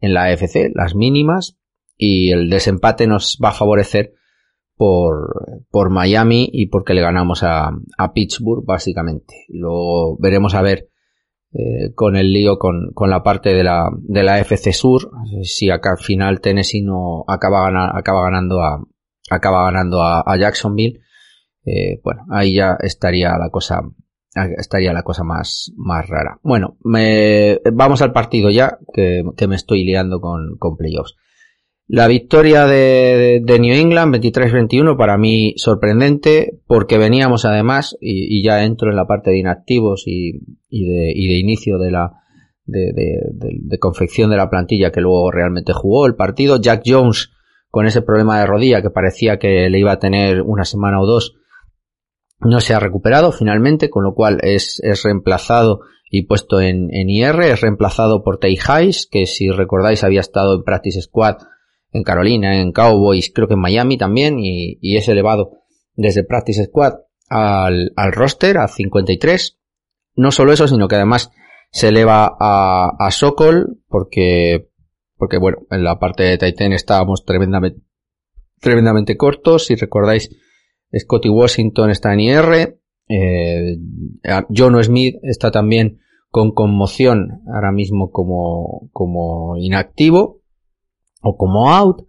en 0.00 0.14
la 0.14 0.24
AFC, 0.24 0.70
las 0.74 0.94
mínimas, 0.94 1.58
y 1.96 2.30
el 2.30 2.50
desempate 2.50 3.06
nos 3.06 3.38
va 3.42 3.50
a 3.50 3.54
favorecer 3.54 4.12
por, 4.76 5.62
por 5.70 5.90
Miami 5.90 6.48
y 6.52 6.66
porque 6.66 6.94
le 6.94 7.02
ganamos 7.02 7.42
a, 7.42 7.70
a 7.98 8.12
Pittsburgh, 8.12 8.64
básicamente. 8.64 9.44
Lo 9.48 10.16
veremos 10.18 10.54
a 10.54 10.62
ver 10.62 10.88
eh, 11.54 11.94
con 11.94 12.16
el 12.16 12.32
lío 12.32 12.58
con, 12.58 12.90
con, 12.94 13.10
la 13.10 13.22
parte 13.22 13.54
de 13.54 13.62
la, 13.62 13.88
de 13.96 14.22
la 14.24 14.40
FC 14.40 14.72
Sur, 14.72 15.10
si 15.44 15.70
acá 15.70 15.92
al 15.92 15.98
final 15.98 16.40
Tennessee 16.40 16.82
no 16.82 17.24
acaba, 17.28 17.68
acaba 17.96 18.24
ganando 18.24 18.60
a, 18.60 18.84
acaba 19.30 19.64
ganando 19.64 20.02
a, 20.02 20.20
a 20.26 20.36
Jacksonville, 20.36 21.00
eh, 21.64 22.00
bueno, 22.02 22.24
ahí 22.30 22.56
ya 22.56 22.76
estaría 22.80 23.38
la 23.38 23.50
cosa 23.50 23.82
estaría 24.58 24.92
la 24.92 25.04
cosa 25.04 25.22
más, 25.22 25.72
más 25.76 26.08
rara. 26.08 26.40
Bueno, 26.42 26.76
me, 26.82 27.60
vamos 27.72 28.02
al 28.02 28.12
partido 28.12 28.50
ya, 28.50 28.78
que, 28.92 29.22
que 29.36 29.46
me 29.46 29.54
estoy 29.54 29.84
liando 29.84 30.20
con, 30.20 30.56
con 30.58 30.76
playoffs. 30.76 31.14
La 31.86 32.08
victoria 32.08 32.66
de, 32.66 33.42
New 33.44 33.74
England 33.74 34.14
23-21 34.14 34.96
para 34.96 35.18
mí 35.18 35.52
sorprendente 35.56 36.58
porque 36.66 36.96
veníamos 36.96 37.44
además 37.44 37.94
y, 38.00 38.42
ya 38.42 38.64
entro 38.64 38.90
en 38.90 38.96
la 38.96 39.06
parte 39.06 39.30
de 39.30 39.38
inactivos 39.38 40.04
y, 40.06 40.40
y, 40.70 40.86
de, 40.88 41.38
inicio 41.38 41.78
de 41.78 41.90
la 41.90 42.12
de, 42.64 43.78
confección 43.78 44.30
de 44.30 44.38
la 44.38 44.48
plantilla 44.48 44.92
que 44.92 45.02
luego 45.02 45.30
realmente 45.30 45.74
jugó 45.74 46.06
el 46.06 46.14
partido. 46.14 46.58
Jack 46.58 46.84
Jones 46.86 47.32
con 47.68 47.86
ese 47.86 48.00
problema 48.00 48.40
de 48.40 48.46
rodilla 48.46 48.80
que 48.80 48.90
parecía 48.90 49.38
que 49.38 49.68
le 49.68 49.78
iba 49.78 49.92
a 49.92 49.98
tener 49.98 50.40
una 50.40 50.64
semana 50.64 51.02
o 51.02 51.06
dos 51.06 51.34
no 52.40 52.60
se 52.60 52.72
ha 52.72 52.80
recuperado 52.80 53.30
finalmente, 53.30 53.90
con 53.90 54.04
lo 54.04 54.14
cual 54.14 54.38
es, 54.42 54.80
es 54.82 55.02
reemplazado 55.02 55.80
y 56.10 56.26
puesto 56.26 56.60
en, 56.60 56.88
en 56.94 57.10
IR, 57.10 57.40
es 57.42 57.60
reemplazado 57.60 58.22
por 58.22 58.38
Tay 58.38 58.56
Hayes, 58.66 59.06
que 59.10 59.26
si 59.26 59.50
recordáis 59.50 60.02
había 60.02 60.20
estado 60.20 60.54
en 60.54 60.62
Practice 60.62 61.02
Squad 61.02 61.36
en 61.94 62.02
Carolina, 62.02 62.60
en 62.60 62.72
Cowboys, 62.72 63.32
creo 63.32 63.46
que 63.46 63.54
en 63.54 63.60
Miami 63.60 63.96
también, 63.96 64.38
y, 64.40 64.78
y 64.80 64.96
es 64.96 65.08
elevado 65.08 65.52
desde 65.94 66.24
Practice 66.24 66.64
Squad 66.64 66.94
al, 67.28 67.92
al 67.94 68.12
roster 68.12 68.58
a 68.58 68.66
53. 68.66 69.58
no 70.16 70.32
solo 70.32 70.52
eso, 70.52 70.66
sino 70.66 70.88
que 70.88 70.96
además 70.96 71.30
se 71.70 71.88
eleva 71.88 72.36
a, 72.38 72.90
a 72.98 73.10
Sokol, 73.12 73.78
porque, 73.88 74.68
porque 75.16 75.38
bueno, 75.38 75.58
en 75.70 75.84
la 75.84 76.00
parte 76.00 76.24
de 76.24 76.36
Titan 76.36 76.72
estábamos 76.72 77.24
tremendamente, 77.24 77.80
tremendamente 78.60 79.16
cortos. 79.16 79.66
Si 79.66 79.76
recordáis, 79.76 80.30
Scotty 80.96 81.28
Washington 81.28 81.90
está 81.90 82.12
en 82.12 82.20
IR, 82.20 82.78
eh, 83.08 83.76
John 84.54 84.82
Smith 84.82 85.16
está 85.22 85.52
también 85.52 86.00
con 86.28 86.52
conmoción 86.52 87.42
ahora 87.54 87.70
mismo 87.70 88.10
como, 88.10 88.88
como 88.92 89.56
inactivo 89.58 90.43
o 91.24 91.36
como 91.36 91.72
out. 91.72 92.06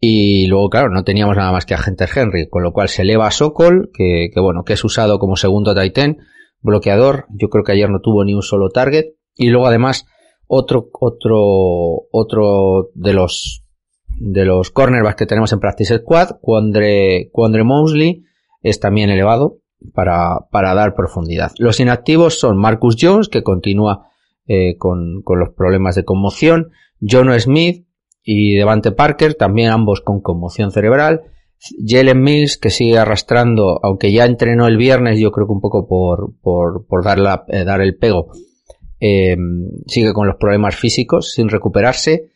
Y 0.00 0.46
luego, 0.46 0.68
claro, 0.68 0.90
no 0.90 1.02
teníamos 1.02 1.36
nada 1.36 1.50
más 1.50 1.64
que 1.64 1.74
a 1.74 1.80
Hunter 1.84 2.08
Henry, 2.14 2.48
con 2.48 2.62
lo 2.62 2.72
cual 2.72 2.88
se 2.88 3.02
eleva 3.02 3.30
Sokol, 3.30 3.90
que, 3.92 4.30
que 4.32 4.40
bueno, 4.40 4.62
que 4.64 4.74
es 4.74 4.84
usado 4.84 5.18
como 5.18 5.36
segundo 5.36 5.74
Titan, 5.74 6.18
bloqueador. 6.60 7.26
Yo 7.30 7.48
creo 7.48 7.64
que 7.64 7.72
ayer 7.72 7.90
no 7.90 8.00
tuvo 8.00 8.24
ni 8.24 8.34
un 8.34 8.42
solo 8.42 8.68
target. 8.68 9.06
Y 9.34 9.48
luego 9.50 9.66
además, 9.66 10.06
otro, 10.46 10.88
otro, 10.92 12.06
otro 12.12 12.90
de 12.94 13.12
los, 13.12 13.64
de 14.06 14.44
los 14.44 14.70
cornerbacks 14.70 15.16
que 15.16 15.26
tenemos 15.26 15.52
en 15.52 15.60
Practice 15.60 15.98
Squad, 15.98 16.38
Quandre, 16.40 17.30
Quandre 17.32 17.64
Mosley, 17.64 18.24
es 18.62 18.78
también 18.80 19.10
elevado 19.10 19.58
para, 19.94 20.46
para 20.50 20.74
dar 20.74 20.94
profundidad. 20.94 21.52
Los 21.58 21.80
inactivos 21.80 22.38
son 22.38 22.56
Marcus 22.56 22.96
Jones, 23.00 23.28
que 23.28 23.42
continúa 23.42 24.10
eh, 24.46 24.76
con, 24.78 25.22
con 25.22 25.40
los 25.40 25.50
problemas 25.50 25.96
de 25.96 26.04
conmoción, 26.04 26.70
John 27.00 27.32
Smith, 27.40 27.87
y 28.30 28.56
Devante 28.56 28.92
Parker, 28.92 29.36
también 29.36 29.70
ambos 29.70 30.02
con 30.02 30.20
conmoción 30.20 30.70
cerebral. 30.70 31.22
Jalen 31.82 32.20
Mills, 32.20 32.58
que 32.58 32.68
sigue 32.68 32.98
arrastrando, 32.98 33.80
aunque 33.82 34.12
ya 34.12 34.26
entrenó 34.26 34.66
el 34.66 34.76
viernes, 34.76 35.18
yo 35.18 35.32
creo 35.32 35.46
que 35.46 35.54
un 35.54 35.62
poco 35.62 35.88
por, 35.88 36.34
por, 36.42 36.86
por 36.86 37.02
dar, 37.02 37.18
la, 37.18 37.46
eh, 37.48 37.64
dar 37.64 37.80
el 37.80 37.96
pego, 37.96 38.28
eh, 39.00 39.34
sigue 39.86 40.12
con 40.12 40.26
los 40.26 40.36
problemas 40.36 40.76
físicos 40.76 41.32
sin 41.32 41.48
recuperarse. 41.48 42.28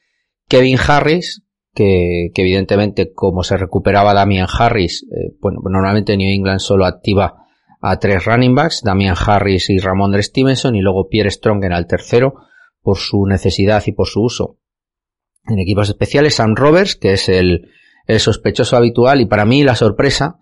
Kevin 0.48 0.78
Harris, 0.78 1.44
que, 1.74 2.30
que 2.34 2.40
evidentemente 2.40 3.12
como 3.12 3.42
se 3.42 3.58
recuperaba 3.58 4.14
Damian 4.14 4.48
Harris, 4.50 5.02
eh, 5.02 5.36
bueno, 5.42 5.60
normalmente 5.62 6.16
New 6.16 6.34
England 6.34 6.60
solo 6.60 6.86
activa 6.86 7.44
a 7.82 7.98
tres 7.98 8.24
running 8.24 8.54
backs, 8.54 8.80
Damian 8.82 9.16
Harris 9.26 9.68
y 9.68 9.76
Ramondre 9.76 10.22
Stevenson, 10.22 10.74
y 10.74 10.80
luego 10.80 11.10
Pierre 11.10 11.30
Strong 11.30 11.64
en 11.64 11.72
el 11.72 11.86
tercero, 11.86 12.36
por 12.80 12.96
su 12.96 13.26
necesidad 13.26 13.82
y 13.86 13.92
por 13.92 14.06
su 14.06 14.22
uso 14.22 14.56
en 15.46 15.58
equipos 15.58 15.88
especiales, 15.88 16.34
Sam 16.34 16.54
Roberts, 16.54 16.96
que 16.96 17.14
es 17.14 17.28
el, 17.28 17.68
el 18.06 18.20
sospechoso 18.20 18.76
habitual, 18.76 19.20
y 19.20 19.26
para 19.26 19.44
mí 19.44 19.64
la 19.64 19.74
sorpresa, 19.74 20.38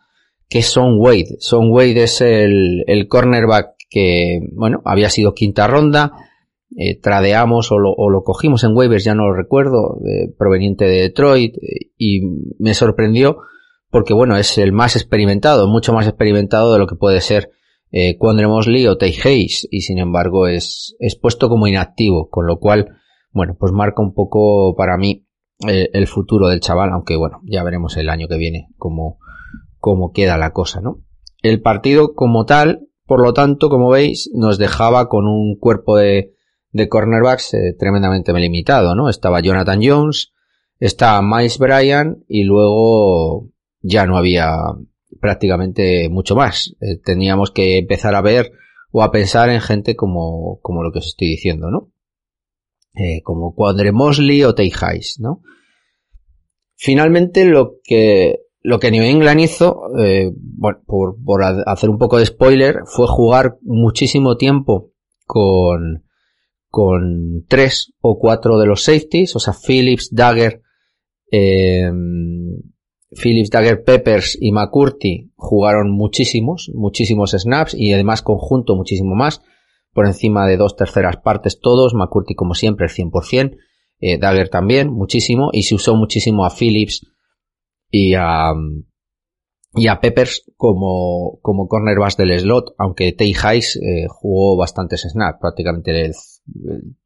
que 0.49 0.59
es 0.59 0.67
Son 0.67 0.99
Wade. 0.99 1.37
Son 1.39 1.71
Wade 1.71 2.03
es 2.05 2.21
el, 2.21 2.85
el 2.87 3.09
cornerback 3.09 3.75
que, 3.89 4.41
bueno, 4.53 4.83
había 4.85 5.11
sido 5.11 5.35
quinta 5.35 5.67
ronda, 5.67 6.13
eh, 6.77 7.01
tradeamos 7.01 7.73
o 7.73 7.79
lo, 7.79 7.93
o 7.93 8.11
lo, 8.11 8.23
cogimos 8.23 8.63
en 8.63 8.77
waivers, 8.77 9.05
ya 9.05 9.15
no 9.15 9.27
lo 9.27 9.35
recuerdo, 9.35 9.99
eh, 10.07 10.33
proveniente 10.39 10.85
de 10.85 11.01
Detroit, 11.03 11.57
eh, 11.57 11.91
y 11.99 12.21
me 12.59 12.75
sorprendió 12.75 13.39
porque, 13.91 14.15
bueno, 14.15 14.37
es 14.37 14.57
el 14.59 14.71
más 14.73 14.95
experimentado, 14.95 15.67
mucho 15.67 15.93
más 15.93 16.07
experimentado 16.07 16.73
de 16.73 16.79
lo 16.79 16.87
que 16.87 16.95
puede 16.95 17.21
ser 17.21 17.51
eh, 17.91 18.17
Quandre 18.17 18.47
Mosley 18.47 18.87
o 18.87 18.97
Tay 18.97 19.15
Hayes, 19.25 19.67
y 19.71 19.81
sin 19.81 19.99
embargo 19.99 20.47
es, 20.47 20.95
es 21.01 21.17
puesto 21.17 21.49
como 21.49 21.67
inactivo, 21.67 22.29
con 22.31 22.47
lo 22.47 22.59
cual 22.59 23.01
bueno, 23.33 23.57
pues 23.59 23.73
marca 23.73 24.03
un 24.03 24.15
poco 24.15 24.75
para 24.77 24.97
mí 24.97 25.27
eh, 25.69 25.91
el 25.93 26.07
futuro 26.07 26.49
del 26.49 26.61
chaval, 26.61 26.91
aunque 26.93 27.17
bueno, 27.17 27.41
ya 27.45 27.63
veremos 27.63 27.97
el 27.97 28.09
año 28.09 28.29
que 28.29 28.39
viene 28.39 28.69
cómo, 28.77 29.19
cómo 29.79 30.13
queda 30.13 30.39
la 30.39 30.53
cosa, 30.53 30.81
¿no? 30.81 31.03
El 31.43 31.63
partido 31.63 32.15
como 32.15 32.45
tal, 32.45 32.89
por 33.07 33.23
lo 33.23 33.33
tanto, 33.33 33.69
como 33.69 33.91
veis, 33.91 34.31
nos 34.35 34.59
dejaba 34.59 35.09
con 35.09 35.27
un 35.27 35.57
cuerpo 35.59 35.97
de, 35.97 36.35
de 36.73 36.89
cornerbacks 36.89 37.55
eh, 37.55 37.75
tremendamente 37.79 38.33
limitado, 38.33 38.95
¿no? 38.95 39.09
Estaba 39.09 39.41
Jonathan 39.41 39.81
Jones, 39.83 40.33
estaba 40.79 41.23
Miles 41.23 41.59
Bryan 41.59 42.25
y 42.29 42.45
luego 42.45 43.49
ya 43.81 44.07
no 44.07 44.17
había 44.17 44.57
prácticamente 45.21 46.09
mucho 46.09 46.35
más. 46.35 46.75
Eh, 46.81 46.99
teníamos 47.05 47.51
que 47.51 47.79
empezar 47.79 48.15
a 48.15 48.23
ver 48.23 48.53
o 48.93 49.03
a 49.03 49.13
pensar 49.13 49.51
en 49.51 49.61
gente 49.61 49.95
como, 49.95 50.59
como 50.63 50.83
lo 50.83 50.93
que 50.93 50.99
os 50.99 51.07
estoy 51.07 51.29
diciendo, 51.29 51.71
¿no? 51.71 51.91
Eh, 52.95 53.23
como 53.23 53.55
Quadre 53.55 53.93
Mosley 53.93 54.45
o 54.45 54.55
Tay 54.55 54.73
¿no? 55.19 55.43
Finalmente 56.77 57.45
lo 57.45 57.75
que 57.83 58.41
lo 58.63 58.79
que 58.79 58.91
New 58.91 59.03
England 59.03 59.41
hizo, 59.41 59.83
eh, 59.99 60.31
bueno, 60.35 60.81
por, 60.87 61.17
por, 61.25 61.43
hacer 61.43 61.89
un 61.89 61.99
poco 61.99 62.19
de 62.19 62.27
spoiler, 62.27 62.81
fue 62.85 63.07
jugar 63.07 63.59
muchísimo 63.63 64.37
tiempo 64.37 64.91
con, 65.25 66.05
con 66.69 67.45
tres 67.49 67.95
o 68.01 68.19
cuatro 68.19 68.59
de 68.59 68.67
los 68.67 68.83
safeties, 68.83 69.35
o 69.35 69.39
sea, 69.39 69.55
Phillips, 69.55 70.11
Dagger, 70.13 70.61
eh, 71.33 71.91
Phillips, 73.11 73.51
Dagger, 73.51 73.83
Peppers 73.83 74.37
y 74.41 74.53
McCurty 74.53 75.33
jugaron 75.37 75.91
muchísimos, 75.91 76.71
muchísimos 76.75 77.31
snaps 77.33 77.75
y 77.75 77.93
además 77.93 78.23
conjunto 78.23 78.77
muchísimo 78.77 79.15
más 79.15 79.43
por 79.93 80.07
encima 80.07 80.47
de 80.47 80.57
dos 80.57 80.77
terceras 80.77 81.17
partes 81.17 81.61
todos, 81.61 81.95
McCurdy 81.95 82.35
como 82.35 82.55
siempre 82.55 82.87
el 82.87 82.93
100%, 82.93 83.57
eh, 84.01 84.19
Dagger 84.19 84.49
también 84.49 84.91
muchísimo 84.91 85.51
y 85.53 85.65
se 85.65 85.75
usó 85.75 85.95
muchísimo 85.95 86.45
a 86.45 86.51
Phillips 86.51 87.07
y 87.91 88.15
a 88.15 88.53
y 89.75 89.87
a 89.87 90.01
Peppers 90.01 90.51
como, 90.57 91.39
como 91.43 91.69
cornerbacks 91.69 92.17
del 92.17 92.39
slot, 92.39 92.75
aunque 92.79 93.13
Tay 93.13 93.35
Hayes 93.41 93.77
eh, 93.77 94.07
jugó 94.09 94.57
bastantes 94.57 95.03
snaps, 95.03 95.39
prácticamente 95.41 96.07
el 96.07 96.13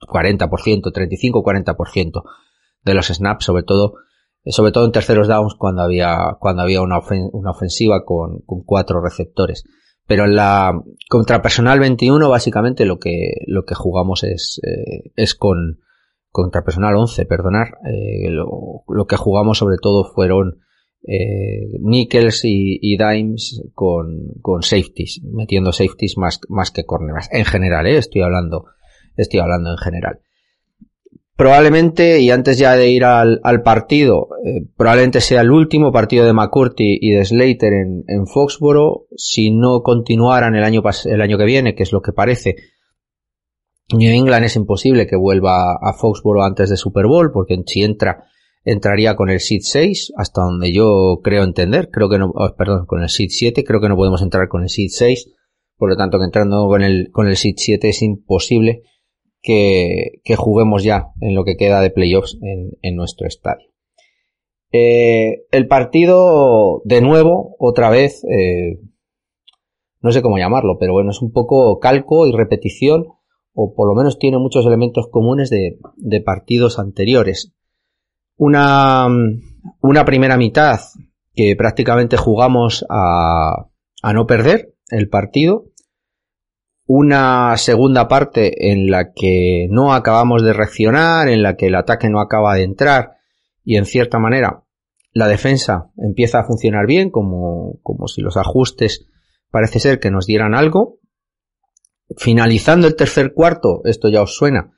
40%, 0.01 0.49
35-40% 0.49 2.23
de 2.83 2.95
los 2.95 3.07
snaps, 3.09 3.45
sobre 3.45 3.65
todo, 3.65 3.95
sobre 4.47 4.73
todo 4.73 4.87
en 4.87 4.93
terceros 4.93 5.29
downs 5.29 5.55
cuando 5.59 5.83
había, 5.83 6.37
cuando 6.41 6.63
había 6.63 6.81
una, 6.81 7.01
una 7.33 7.51
ofensiva 7.51 8.05
con, 8.05 8.41
con 8.47 8.63
cuatro 8.65 9.03
receptores. 9.03 9.65
Pero 10.07 10.25
en 10.25 10.37
la 10.37 10.73
contra 11.09 11.41
personal 11.41 11.81
21 11.81 12.29
básicamente 12.29 12.85
lo 12.85 12.99
que, 12.99 13.33
lo 13.47 13.65
que 13.65 13.75
jugamos 13.75 14.23
es, 14.25 14.61
eh, 14.63 15.13
es 15.17 15.35
con 15.35 15.81
contra 16.31 16.65
personal 16.65 16.97
11, 16.97 17.27
perdonar. 17.27 17.79
Eh, 17.87 18.29
lo, 18.31 18.83
lo, 18.89 19.07
que 19.07 19.17
jugamos 19.17 19.59
sobre 19.59 19.77
todo 19.81 20.05
fueron 20.05 20.59
eh, 21.07 21.79
nickels 21.81 22.45
y, 22.45 22.79
y 22.83 22.97
dimes 22.99 23.63
con, 23.75 24.33
con 24.43 24.63
safeties, 24.63 25.23
metiendo 25.23 25.73
safeties 25.73 26.19
más, 26.19 26.41
más 26.49 26.71
que 26.71 26.85
corners. 26.85 27.29
En 27.31 27.45
general, 27.45 27.87
eh, 27.87 27.99
estoy 27.99 28.23
hablando, 28.23 28.65
estoy 29.17 29.41
hablando 29.41 29.71
en 29.71 29.79
general 29.79 30.21
probablemente, 31.37 32.21
y 32.21 32.31
antes 32.31 32.59
ya 32.59 32.77
de 32.77 32.91
ir 32.91 33.05
al, 33.05 33.41
al 33.43 33.63
partido, 33.63 34.29
eh, 34.45 34.67
probablemente 34.77 35.21
sea 35.21 35.41
el 35.41 35.51
último 35.51 35.93
partido 35.93 36.25
de 36.25 36.33
McCurdy 36.33 36.99
y 37.01 37.13
de 37.13 37.25
Slater 37.25 37.73
en, 37.73 38.05
en 38.07 38.27
Foxboro. 38.27 39.07
Si 39.17 39.51
no 39.51 39.83
continuaran 39.83 40.55
el 40.55 40.65
año, 40.65 40.83
el 41.05 41.21
año 41.21 41.39
que 41.39 41.45
viene, 41.45 41.75
que 41.75 41.83
es 41.83 41.93
lo 41.93 42.03
que 42.03 42.13
parece, 42.13 42.57
New 43.93 44.11
England 44.11 44.47
es 44.47 44.57
imposible 44.57 45.07
que 45.07 45.17
vuelva 45.17 45.75
a 45.75 45.93
Foxboro 45.93 46.43
antes 46.43 46.71
de 46.71 46.77
Super 46.77 47.07
Bowl, 47.07 47.31
porque 47.33 47.63
si 47.67 47.83
entra, 47.83 48.25
entraría 48.65 49.15
con 49.15 49.29
el 49.29 49.41
Seed 49.41 49.61
6, 49.63 50.13
hasta 50.17 50.43
donde 50.43 50.73
yo 50.73 51.21
creo 51.23 51.43
entender. 51.43 51.91
Creo 51.91 52.09
que 52.09 52.19
no, 52.19 52.33
oh, 52.35 52.55
perdón, 52.57 52.87
con 52.87 53.03
el 53.03 53.09
Seed 53.09 53.29
7, 53.31 53.65
creo 53.65 53.81
que 53.81 53.89
no 53.89 53.97
podemos 53.97 54.23
entrar 54.23 54.49
con 54.49 54.63
el 54.63 54.69
Seed 54.69 54.89
6. 54.91 55.33
Por 55.77 55.91
lo 55.91 55.97
tanto, 55.97 56.19
que 56.19 56.25
entrando 56.25 56.67
con 56.69 56.83
el, 56.83 57.11
con 57.11 57.29
el 57.29 57.37
Seed 57.37 57.55
7 57.57 57.89
es 57.89 58.03
imposible 58.03 58.83
que, 59.45 60.37
juguemos 60.37 60.83
ya 60.83 61.13
en 61.21 61.35
lo 61.35 61.45
que 61.45 61.57
queda 61.57 61.81
de 61.81 61.91
playoffs 61.91 62.39
en, 62.43 62.73
en 62.83 62.97
nuestro 62.97 63.29
estadio. 63.29 63.69
Eh, 64.73 65.45
el 65.53 65.69
partido, 65.69 66.83
de 66.85 67.01
nuevo, 67.01 67.55
otra 67.61 67.91
vez, 67.91 68.25
eh, 68.25 68.81
no 70.01 70.11
sé 70.11 70.23
cómo 70.23 70.39
llamarlo, 70.39 70.79
pero 70.81 70.95
bueno, 70.95 71.11
es 71.11 71.23
un 71.23 71.31
poco 71.31 71.79
calco 71.79 72.27
y 72.27 72.33
repetición, 72.33 73.07
o 73.53 73.75
por 73.75 73.87
lo 73.87 73.95
menos 73.95 74.19
tiene 74.19 74.39
muchos 74.39 74.67
elementos 74.67 75.07
comunes 75.11 75.51
de, 75.51 75.79
partidos 76.25 76.81
anteriores. 76.81 77.53
Una, 78.37 79.07
primera 80.05 80.37
mitad 80.37 80.81
que 81.35 81.55
prácticamente 81.57 82.17
jugamos 82.17 82.85
a 82.89 83.69
no 84.13 84.27
perder 84.27 84.75
el 84.89 85.09
partido, 85.09 85.67
una 86.87 87.57
segunda 87.57 88.09
parte 88.09 88.71
en 88.71 88.91
la 88.91 89.13
que 89.15 89.69
no 89.71 89.95
acabamos 89.95 90.43
de 90.43 90.53
reaccionar, 90.53 91.29
en 91.29 91.43
la 91.43 91.57
que 91.57 91.67
el 91.67 91.75
ataque 91.75 92.11
no 92.11 92.21
acaba 92.21 92.55
de 92.55 92.65
entrar 92.65 93.13
y 93.65 93.77
en 93.77 93.87
cierta 93.87 94.19
manera 94.19 94.65
la 95.13 95.29
defensa 95.29 95.91
empieza 95.97 96.41
a 96.41 96.45
funcionar 96.45 96.87
bien, 96.87 97.11
como, 97.11 97.79
como 97.83 98.09
si 98.09 98.21
los 98.21 98.37
ajustes 98.37 99.07
parece 99.51 99.79
ser 99.79 100.01
que 100.01 100.11
nos 100.11 100.27
dieran 100.27 100.55
algo. 100.55 100.99
Finalizando 102.17 102.87
el 102.87 102.97
tercer 102.97 103.33
cuarto, 103.33 103.81
esto 103.85 104.09
ya 104.09 104.21
os 104.21 104.37
suena, 104.37 104.73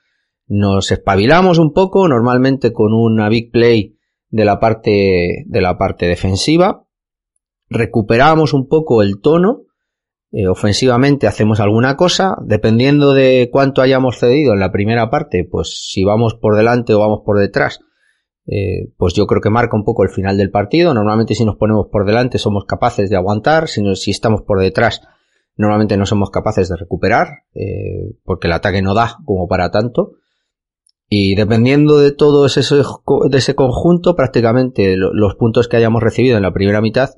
nos 0.47 0.93
espabilamos 0.93 1.59
un 1.59 1.73
poco, 1.73 2.07
normalmente 2.07 2.73
con 2.73 2.93
una 2.93 3.29
big 3.29 3.51
play 3.51 3.99
de 4.29 4.45
la 4.45 4.61
parte, 4.61 5.45
de 5.47 5.61
la 5.61 5.77
parte 5.77 6.07
defensiva, 6.07 6.87
recuperamos 7.69 8.53
un 8.53 8.69
poco 8.69 9.03
el 9.03 9.21
tono 9.21 9.66
eh, 10.39 10.49
ofensivamente 10.49 11.27
hacemos 11.27 11.61
alguna 11.61 11.97
cosa, 11.97 12.37
dependiendo 12.43 13.15
de 13.15 13.49
cuánto 13.51 13.81
hayamos 13.81 14.19
cedido 14.19 14.53
en 14.53 14.61
la 14.61 14.71
primera 14.71 15.09
parte, 15.09 15.49
pues 15.51 15.89
si 15.91 16.05
vamos 16.05 16.35
por 16.35 16.57
delante 16.57 16.93
o 16.93 16.99
vamos 16.99 17.21
por 17.25 17.39
detrás, 17.39 17.81
eh, 18.47 18.93
pues 18.99 19.15
yo 19.15 19.27
creo 19.27 19.41
que 19.41 19.49
marca 19.49 19.79
un 19.79 19.85
poco 19.85 20.03
el 20.03 20.11
final 20.11 20.37
del 20.37 20.51
partido. 20.51 20.93
Normalmente 20.93 21.35
si 21.35 21.47
nos 21.47 21.57
ponemos 21.57 21.87
por 21.91 22.05
delante 22.05 22.37
somos 22.37 22.67
capaces 22.67 23.09
de 23.09 23.17
aguantar, 23.17 23.67
si, 23.67 23.81
si 23.97 24.11
estamos 24.11 24.43
por 24.43 24.61
detrás 24.61 25.01
normalmente 25.57 25.97
no 25.97 26.05
somos 26.05 26.29
capaces 26.29 26.69
de 26.69 26.77
recuperar, 26.77 27.45
eh, 27.55 28.13
porque 28.23 28.47
el 28.49 28.53
ataque 28.53 28.83
no 28.83 28.93
da 28.93 29.17
como 29.25 29.49
para 29.49 29.71
tanto. 29.71 30.17
Y 31.09 31.35
dependiendo 31.35 31.99
de 31.99 32.13
todo 32.13 32.45
ese, 32.45 32.61
de 32.61 33.39
ese 33.39 33.55
conjunto, 33.55 34.15
prácticamente 34.15 34.97
los 34.99 35.35
puntos 35.37 35.67
que 35.67 35.79
hayamos 35.79 36.03
recibido 36.03 36.37
en 36.37 36.43
la 36.43 36.53
primera 36.53 36.83
mitad, 36.83 37.09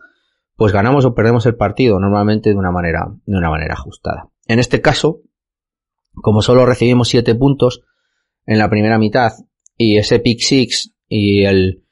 pues 0.59 0.73
ganamos 0.73 1.05
o 1.05 1.15
perdemos 1.15 1.47
el 1.47 1.55
partido 1.55 2.01
normalmente 2.01 2.51
de 2.51 2.57
una 2.57 2.73
manera, 2.73 3.07
de 3.25 3.37
una 3.37 3.49
manera 3.49 3.75
ajustada. 3.75 4.29
En 4.49 4.59
este 4.59 4.81
caso, 4.81 5.21
como 6.15 6.43
solo 6.43 6.67
recibimos 6.67 7.09
7 7.11 7.37
puntos 7.37 7.85
en 8.45 8.59
la 8.59 8.69
primera 8.69 8.99
mitad 8.99 9.31
y 9.77 9.99
ese 9.99 10.19
pick 10.19 10.41
six 10.41 10.93
y 11.07 11.45
el, 11.45 11.85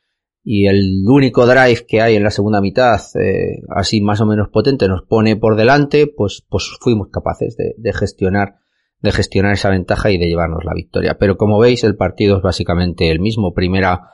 y 0.42 0.66
el 0.66 1.05
único 1.07 1.46
drive 1.46 1.87
que 1.87 2.00
hay 2.00 2.16
en 2.16 2.24
la 2.24 2.33
segunda 2.33 2.61
mitad, 2.61 3.00
eh, 3.14 3.62
así 3.68 4.00
más 4.00 4.20
o 4.20 4.26
menos 4.26 4.48
potente, 4.48 4.88
nos 4.88 5.05
pone 5.05 5.37
por 5.37 5.55
delante, 5.55 6.09
pues, 6.09 6.44
pues 6.48 6.68
fuimos 6.81 7.07
capaces 7.12 7.57
de, 7.57 7.76
de, 7.79 7.92
gestionar, 7.92 8.57
de 8.98 9.12
gestionar 9.12 9.52
esa 9.52 9.70
ventaja 9.70 10.11
y 10.11 10.18
de 10.18 10.26
llevarnos 10.26 10.64
la 10.64 10.74
victoria. 10.74 11.18
Pero 11.20 11.37
como 11.37 11.61
veis, 11.61 11.85
el 11.85 11.94
partido 11.94 12.38
es 12.38 12.42
básicamente 12.42 13.12
el 13.12 13.20
mismo. 13.20 13.55
Primera, 13.55 14.11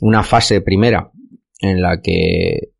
una 0.00 0.22
fase 0.22 0.60
primera 0.60 1.10
en 1.60 1.82
la 1.82 2.00
que, 2.00 2.75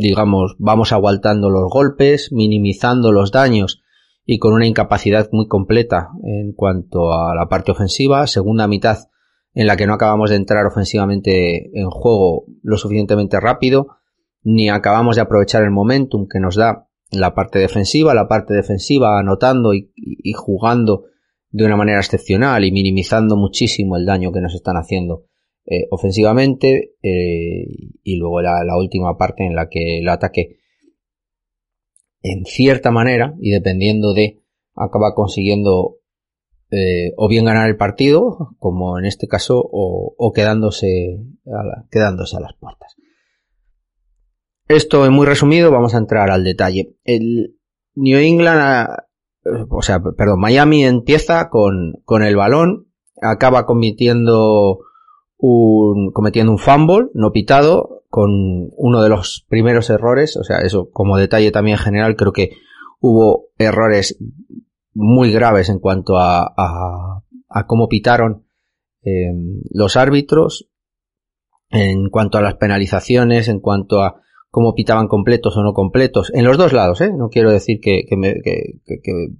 digamos, 0.00 0.56
vamos 0.58 0.92
aguantando 0.92 1.50
los 1.50 1.70
golpes, 1.70 2.32
minimizando 2.32 3.12
los 3.12 3.32
daños 3.32 3.82
y 4.24 4.38
con 4.38 4.54
una 4.54 4.66
incapacidad 4.66 5.28
muy 5.32 5.46
completa 5.46 6.08
en 6.24 6.52
cuanto 6.52 7.12
a 7.12 7.34
la 7.34 7.48
parte 7.48 7.72
ofensiva. 7.72 8.26
Segunda 8.26 8.66
mitad, 8.66 8.98
en 9.52 9.66
la 9.66 9.76
que 9.76 9.86
no 9.86 9.94
acabamos 9.94 10.30
de 10.30 10.36
entrar 10.36 10.64
ofensivamente 10.66 11.70
en 11.78 11.90
juego 11.90 12.46
lo 12.62 12.78
suficientemente 12.78 13.38
rápido, 13.40 13.88
ni 14.42 14.70
acabamos 14.70 15.16
de 15.16 15.22
aprovechar 15.22 15.64
el 15.64 15.70
momentum 15.70 16.26
que 16.26 16.40
nos 16.40 16.56
da 16.56 16.88
la 17.10 17.34
parte 17.34 17.58
defensiva, 17.58 18.14
la 18.14 18.28
parte 18.28 18.54
defensiva 18.54 19.18
anotando 19.18 19.74
y, 19.74 19.92
jugando 20.34 21.04
de 21.50 21.66
una 21.66 21.76
manera 21.76 21.98
excepcional 21.98 22.64
y 22.64 22.72
minimizando 22.72 23.36
muchísimo 23.36 23.96
el 23.96 24.06
daño 24.06 24.32
que 24.32 24.40
nos 24.40 24.54
están 24.54 24.76
haciendo 24.76 25.24
eh, 25.66 25.86
ofensivamente 25.90 26.94
eh, 27.02 27.66
y 28.02 28.16
luego 28.16 28.40
la, 28.40 28.76
última 28.76 29.16
parte 29.18 29.44
en 29.44 29.54
la 29.54 29.68
que 29.68 29.98
el 29.98 30.08
ataque 30.08 30.58
en 32.22 32.44
cierta 32.44 32.90
manera 32.90 33.34
y 33.40 33.50
dependiendo 33.50 34.14
de 34.14 34.42
acaba 34.74 35.14
consiguiendo 35.14 35.98
eh, 36.70 37.12
o 37.16 37.28
bien 37.28 37.44
ganar 37.44 37.68
el 37.68 37.76
partido, 37.76 38.56
como 38.58 38.98
en 38.98 39.04
este 39.04 39.26
caso, 39.26 39.60
o, 39.62 40.32
quedándose, 40.34 41.18
a 41.46 41.84
quedándose 41.90 42.36
a 42.36 42.40
las 42.40 42.54
puertas. 42.54 42.96
Esto 44.68 45.04
es 45.04 45.10
muy 45.10 45.26
resumido, 45.26 45.70
vamos 45.70 45.94
a 45.94 45.98
entrar 45.98 46.30
al 46.30 46.44
detalle. 46.44 46.96
El 47.04 47.58
New 47.96 48.18
England, 48.18 48.88
o 49.68 49.82
sea, 49.82 50.00
perdón, 50.16 50.40
Miami 50.40 50.84
empieza 50.84 51.50
con, 51.50 51.94
con 52.04 52.22
el 52.22 52.36
balón, 52.36 52.86
acaba 53.20 53.66
cometiendo 53.66 54.78
un, 55.40 56.12
cometiendo 56.12 56.52
un 56.52 56.58
fumble 56.58 57.08
no 57.14 57.32
pitado 57.32 58.04
con 58.08 58.30
uno 58.76 59.02
de 59.02 59.08
los 59.08 59.46
primeros 59.48 59.88
errores, 59.88 60.36
o 60.36 60.44
sea, 60.44 60.58
eso 60.58 60.90
como 60.90 61.16
detalle 61.16 61.52
también 61.52 61.78
general, 61.78 62.16
creo 62.16 62.32
que 62.32 62.50
hubo 63.00 63.46
errores 63.56 64.18
muy 64.92 65.32
graves 65.32 65.68
en 65.68 65.78
cuanto 65.78 66.18
a, 66.18 66.52
a, 66.56 67.66
cómo 67.66 67.88
pitaron 67.88 68.46
eh, 69.04 69.32
los 69.70 69.96
árbitros, 69.96 70.68
en 71.70 72.10
cuanto 72.10 72.38
a 72.38 72.42
las 72.42 72.54
penalizaciones, 72.54 73.48
en 73.48 73.60
cuanto 73.60 74.02
a 74.02 74.20
cómo 74.50 74.74
pitaban 74.74 75.06
completos 75.06 75.56
o 75.56 75.62
no 75.62 75.72
completos, 75.72 76.32
en 76.34 76.44
los 76.44 76.58
dos 76.58 76.72
lados, 76.72 77.00
¿eh? 77.00 77.12
no 77.16 77.28
quiero 77.28 77.52
decir 77.52 77.78
que, 77.80 78.02
que, 78.08 78.16
me, 78.16 78.34
que, 78.42 78.80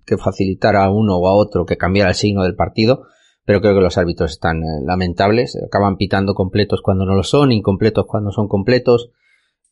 que, 0.06 0.16
facilitara 0.16 0.84
a 0.84 0.90
uno 0.92 1.16
o 1.16 1.28
a 1.28 1.34
otro 1.34 1.66
que 1.66 1.76
cambiara 1.76 2.10
el 2.10 2.14
signo 2.14 2.44
del 2.44 2.54
partido, 2.54 3.02
pero 3.50 3.60
creo 3.60 3.74
que 3.74 3.80
los 3.80 3.98
árbitros 3.98 4.30
están 4.30 4.58
eh, 4.62 4.80
lamentables, 4.86 5.58
acaban 5.60 5.96
pitando 5.96 6.34
completos 6.34 6.82
cuando 6.84 7.04
no 7.04 7.16
lo 7.16 7.24
son, 7.24 7.50
incompletos 7.50 8.06
cuando 8.06 8.30
son 8.30 8.46
completos. 8.46 9.10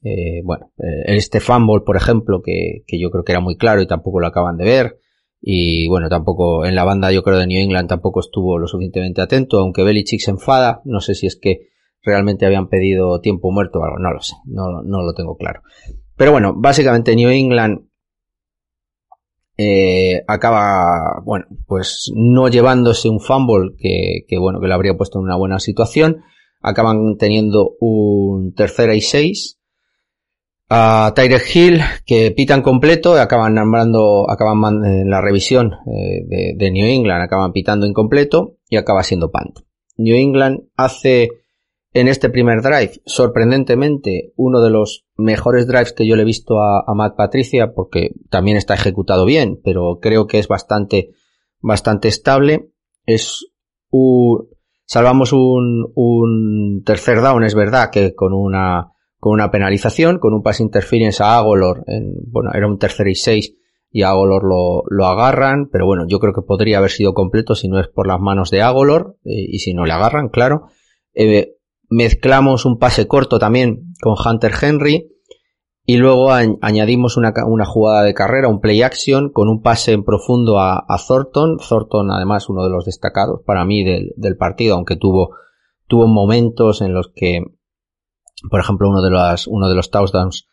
Eh, 0.03 0.43
bueno, 0.43 0.73
eh, 0.79 1.14
este 1.14 1.38
fumble, 1.38 1.85
por 1.87 1.97
ejemplo, 1.97 2.43
que, 2.43 2.83
que 2.88 2.99
yo 2.99 3.12
creo 3.12 3.23
que 3.23 3.31
era 3.31 3.41
muy 3.41 3.57
claro 3.57 3.81
y 3.81 3.87
tampoco 3.87 4.19
lo 4.19 4.27
acaban 4.27 4.57
de 4.57 4.64
ver. 4.64 4.99
Y 5.41 5.87
bueno, 5.87 6.09
tampoco 6.09 6.67
en 6.67 6.75
la 6.75 6.83
banda 6.83 7.12
yo 7.12 7.23
creo 7.23 7.38
de 7.38 7.47
New 7.47 7.62
England 7.62 7.88
tampoco 7.88 8.19
estuvo 8.19 8.59
lo 8.59 8.67
suficientemente 8.67 9.23
atento, 9.23 9.61
aunque 9.61 9.85
Belichick 9.85 10.23
se 10.23 10.33
enfada, 10.33 10.81
no 10.85 10.99
sé 11.01 11.14
si 11.14 11.29
es 11.29 11.38
que 11.41 11.69
realmente 12.03 12.47
habían 12.47 12.67
pedido 12.69 13.21
tiempo 13.21 13.53
muerto 13.53 13.79
o 13.79 13.85
algo, 13.85 14.01
no 14.01 14.12
lo 14.12 14.21
sé, 14.23 14.35
no, 14.47 14.83
no 14.83 15.03
lo 15.03 15.14
tengo 15.14 15.37
claro. 15.37 15.62
Pero 16.17 16.33
bueno, 16.33 16.53
básicamente 16.57 17.14
New 17.14 17.31
England 17.31 17.88
eh, 19.59 20.23
acaba, 20.29 21.21
bueno, 21.25 21.47
pues 21.66 22.12
no 22.14 22.49
llevándose 22.49 23.09
un 23.09 23.21
fumble 23.21 23.75
que, 23.77 24.25
que, 24.29 24.38
bueno, 24.38 24.61
que 24.61 24.68
le 24.68 24.75
habría 24.75 24.97
puesto 24.97 25.18
en 25.18 25.25
una 25.25 25.37
buena 25.37 25.59
situación. 25.59 26.23
Acaban 26.61 27.16
teniendo 27.18 27.73
un 27.81 28.55
tercera 28.55 28.94
y 28.94 29.01
seis 29.01 29.59
a 30.71 31.12
Tyrek 31.14 31.55
Hill, 31.55 31.81
que 32.05 32.31
pitan 32.31 32.62
completo, 32.62 33.14
acaban 33.14 33.55
nombrando, 33.55 34.31
acaban 34.31 34.85
en 34.85 35.09
la 35.09 35.21
revisión 35.21 35.73
eh, 35.87 36.55
de, 36.57 36.71
New 36.71 36.87
England, 36.87 37.23
acaban 37.23 37.53
pitando 37.53 37.87
incompleto 37.87 38.57
y 38.68 38.77
acaba 38.77 39.03
siendo 39.03 39.31
punt. 39.31 39.61
New 39.97 40.14
England 40.14 40.68
hace 40.77 41.31
en 41.94 42.09
este 42.09 42.29
primer 42.29 42.61
drive, 42.62 43.01
sorprendentemente, 43.07 44.33
uno 44.37 44.61
de 44.61 44.70
los 44.70 45.07
mejores 45.16 45.66
drives 45.66 45.92
que 45.92 46.07
yo 46.07 46.16
le 46.16 46.22
he 46.22 46.27
visto 46.27 46.61
a, 46.61 46.85
Matt 46.94 47.16
Patricia, 47.16 47.72
porque 47.74 48.12
también 48.31 48.57
está 48.57 48.74
ejecutado 48.74 49.24
bien, 49.24 49.59
pero 49.64 49.98
creo 50.01 50.27
que 50.27 50.38
es 50.38 50.48
bastante, 50.48 51.11
bastante 51.61 52.09
estable. 52.09 52.70
Es 53.07 53.46
un, 53.90 54.48
salvamos 54.85 55.33
un, 55.33 55.90
un 55.94 56.83
tercer 56.85 57.22
down, 57.22 57.42
es 57.44 57.55
verdad, 57.55 57.90
que 57.90 58.14
con 58.14 58.35
una, 58.35 58.92
con 59.18 59.33
una 59.33 59.51
penalización, 59.51 60.18
con 60.18 60.35
un 60.35 60.42
pass 60.42 60.61
interference 60.61 61.22
a 61.22 61.38
Agolor, 61.38 61.85
en, 61.87 62.12
bueno, 62.31 62.51
era 62.53 62.66
un 62.66 62.79
tercer 62.79 63.09
y 63.09 63.14
seis 63.14 63.55
y 63.90 64.03
Agolor 64.03 64.44
lo, 64.44 64.83
lo 64.90 65.07
agarran, 65.07 65.68
pero 65.72 65.87
bueno, 65.87 66.05
yo 66.07 66.18
creo 66.18 66.35
que 66.35 66.42
podría 66.42 66.79
haber 66.79 66.90
sido 66.90 67.14
completo 67.14 67.55
si 67.55 67.68
no 67.68 67.81
es 67.81 67.88
por 67.88 68.07
las 68.07 68.20
manos 68.20 68.51
de 68.51 68.61
Agolor 68.61 69.16
eh, 69.24 69.46
y 69.48 69.59
si 69.61 69.72
no 69.72 69.87
le 69.87 69.92
agarran, 69.92 70.29
claro. 70.29 70.66
Eh, 71.14 71.55
mezclamos 71.88 72.64
un 72.64 72.79
pase 72.79 73.07
corto 73.07 73.38
también 73.38 73.92
con 74.01 74.14
Hunter 74.14 74.53
Henry 74.61 75.09
y 75.85 75.96
luego 75.96 76.33
añadimos 76.33 77.16
una, 77.16 77.33
una, 77.46 77.64
jugada 77.64 78.03
de 78.03 78.12
carrera, 78.12 78.48
un 78.48 78.61
play 78.61 78.83
action 78.83 79.31
con 79.31 79.48
un 79.48 79.62
pase 79.62 79.92
en 79.92 80.05
profundo 80.05 80.61
a, 80.61 80.85
Thornton. 81.07 81.57
Thornton 81.57 82.11
además 82.11 82.51
uno 82.51 82.62
de 82.64 82.70
los 82.70 82.85
destacados 82.85 83.40
para 83.46 83.64
mí 83.64 83.85
del, 83.85 84.12
del 84.16 84.37
partido, 84.37 84.74
aunque 84.74 84.96
tuvo, 84.96 85.37
tuvo 85.87 86.07
momentos 86.07 86.83
en 86.83 86.92
los 86.92 87.11
que 87.14 87.42
por 88.51 88.61
ejemplo, 88.61 88.88
uno 88.88 89.03
de 89.03 89.11
los, 89.11 89.46
uno 89.46 89.68
de 89.68 89.74
los 89.74 89.90
touchdowns, 89.90 90.46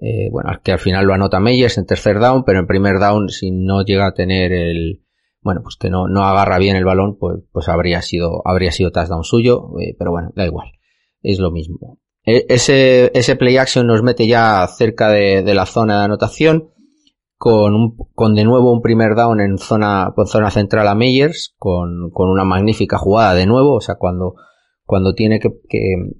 eh, 0.00 0.28
bueno, 0.30 0.50
que 0.62 0.72
al 0.72 0.78
final 0.78 1.06
lo 1.06 1.14
anota 1.14 1.40
Meyers 1.40 1.78
en 1.78 1.86
tercer 1.86 2.18
down, 2.18 2.44
pero 2.44 2.60
en 2.60 2.66
primer 2.66 2.98
down, 2.98 3.28
si 3.28 3.50
no 3.50 3.82
llega 3.82 4.06
a 4.06 4.14
tener 4.14 4.52
el, 4.52 5.03
bueno, 5.44 5.60
pues 5.62 5.76
que 5.78 5.90
no, 5.90 6.08
no 6.08 6.24
agarra 6.24 6.58
bien 6.58 6.74
el 6.74 6.84
balón, 6.84 7.16
pues, 7.18 7.40
pues 7.52 7.68
habría 7.68 8.02
sido, 8.02 8.42
habría 8.44 8.72
sido 8.72 8.90
touchdown 8.90 9.22
suyo, 9.22 9.78
eh, 9.78 9.94
pero 9.98 10.10
bueno, 10.10 10.32
da 10.34 10.46
igual. 10.46 10.72
Es 11.22 11.38
lo 11.38 11.50
mismo. 11.50 12.00
E, 12.24 12.46
ese, 12.48 13.12
ese 13.14 13.36
play 13.36 13.58
action 13.58 13.86
nos 13.86 14.02
mete 14.02 14.26
ya 14.26 14.66
cerca 14.66 15.10
de, 15.10 15.42
de 15.42 15.54
la 15.54 15.66
zona 15.66 15.98
de 15.98 16.04
anotación, 16.06 16.70
con, 17.36 17.74
un, 17.74 17.96
con 18.14 18.34
de 18.34 18.44
nuevo 18.44 18.72
un 18.72 18.80
primer 18.80 19.14
down 19.14 19.40
en 19.40 19.58
zona, 19.58 20.12
con 20.16 20.26
zona 20.26 20.50
central 20.50 20.88
a 20.88 20.94
Meyers, 20.94 21.54
con, 21.58 22.10
con 22.10 22.30
una 22.30 22.44
magnífica 22.44 22.96
jugada 22.96 23.34
de 23.34 23.44
nuevo, 23.44 23.74
o 23.74 23.80
sea, 23.82 23.96
cuando, 23.96 24.36
cuando 24.86 25.14
tiene 25.14 25.40
que, 25.40 25.50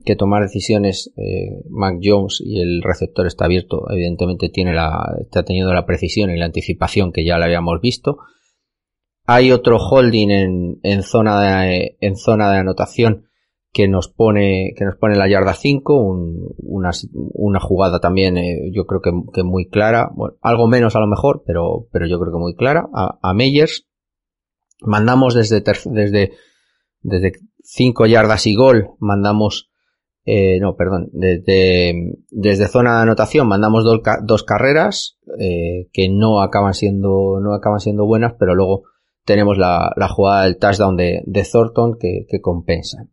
que, 0.05 0.17
tomar 0.17 0.43
decisiones 0.43 1.13
eh, 1.17 1.63
Mac 1.71 1.97
Jones 2.03 2.43
y 2.45 2.61
el 2.61 2.83
receptor 2.83 3.27
está 3.27 3.47
abierto, 3.47 3.85
evidentemente 3.91 4.51
tiene 4.51 4.75
la, 4.75 5.17
está 5.21 5.45
teniendo 5.45 5.73
la 5.73 5.87
precisión 5.87 6.31
y 6.31 6.37
la 6.37 6.45
anticipación 6.45 7.11
que 7.11 7.25
ya 7.25 7.39
la 7.39 7.47
habíamos 7.47 7.81
visto. 7.81 8.19
Hay 9.27 9.53
otro 9.53 9.79
holding 9.79 10.31
en, 10.31 10.81
en 10.83 11.03
zona 11.03 11.41
de, 11.41 11.97
en 12.01 12.17
zona 12.17 12.51
de 12.53 12.59
anotación 12.59 13.29
que 13.73 13.89
nos 13.89 14.09
pone, 14.09 14.73
que 14.77 14.85
nos 14.85 14.97
pone 14.97 15.17
la 15.17 15.29
yarda 15.29 15.55
5, 15.55 15.95
una, 16.59 16.91
una, 17.13 17.61
jugada 17.61 17.99
también 17.99 18.37
eh, 18.37 18.71
yo 18.73 18.87
creo 18.87 19.01
que, 19.01 19.11
que, 19.33 19.43
muy 19.43 19.69
clara, 19.69 20.11
bueno, 20.15 20.37
algo 20.43 20.69
menos 20.69 20.95
a 20.95 21.01
lo 21.01 21.09
mejor, 21.09 21.43
pero, 21.45 21.89
pero 21.91 22.07
yo 22.07 22.21
creo 22.21 22.33
que 22.33 22.39
muy 22.39 22.55
clara, 22.55 22.87
a, 22.95 23.19
a 23.21 23.35
Meyers. 23.35 23.89
Mandamos 24.81 25.35
desde, 25.35 25.63
desde, 25.87 26.33
desde 27.01 27.33
5 27.63 28.07
yardas 28.07 28.47
y 28.47 28.55
gol, 28.55 28.91
mandamos 29.01 29.71
eh, 30.27 30.59
no, 30.59 30.75
perdón, 30.75 31.11
desde, 31.13 32.15
desde 32.31 32.69
zona 32.69 32.97
de 32.97 33.03
anotación 33.03 33.47
mandamos 33.47 33.85
dos, 33.85 34.43
carreras 34.43 35.19
eh, 35.39 35.91
que 35.93 36.09
no 36.09 36.41
acaban 36.41 36.73
siendo 36.73 37.41
no 37.43 37.53
acaban 37.53 37.79
siendo 37.79 38.07
buenas, 38.07 38.33
pero 38.39 38.55
luego 38.55 38.85
tenemos 39.25 39.59
la, 39.59 39.93
la 39.97 40.09
jugada 40.09 40.45
del 40.45 40.59
touchdown 40.59 40.97
de, 40.97 41.23
de 41.27 41.45
Thornton 41.45 41.97
que, 41.99 42.27
que, 42.29 42.41
compensa. 42.41 43.07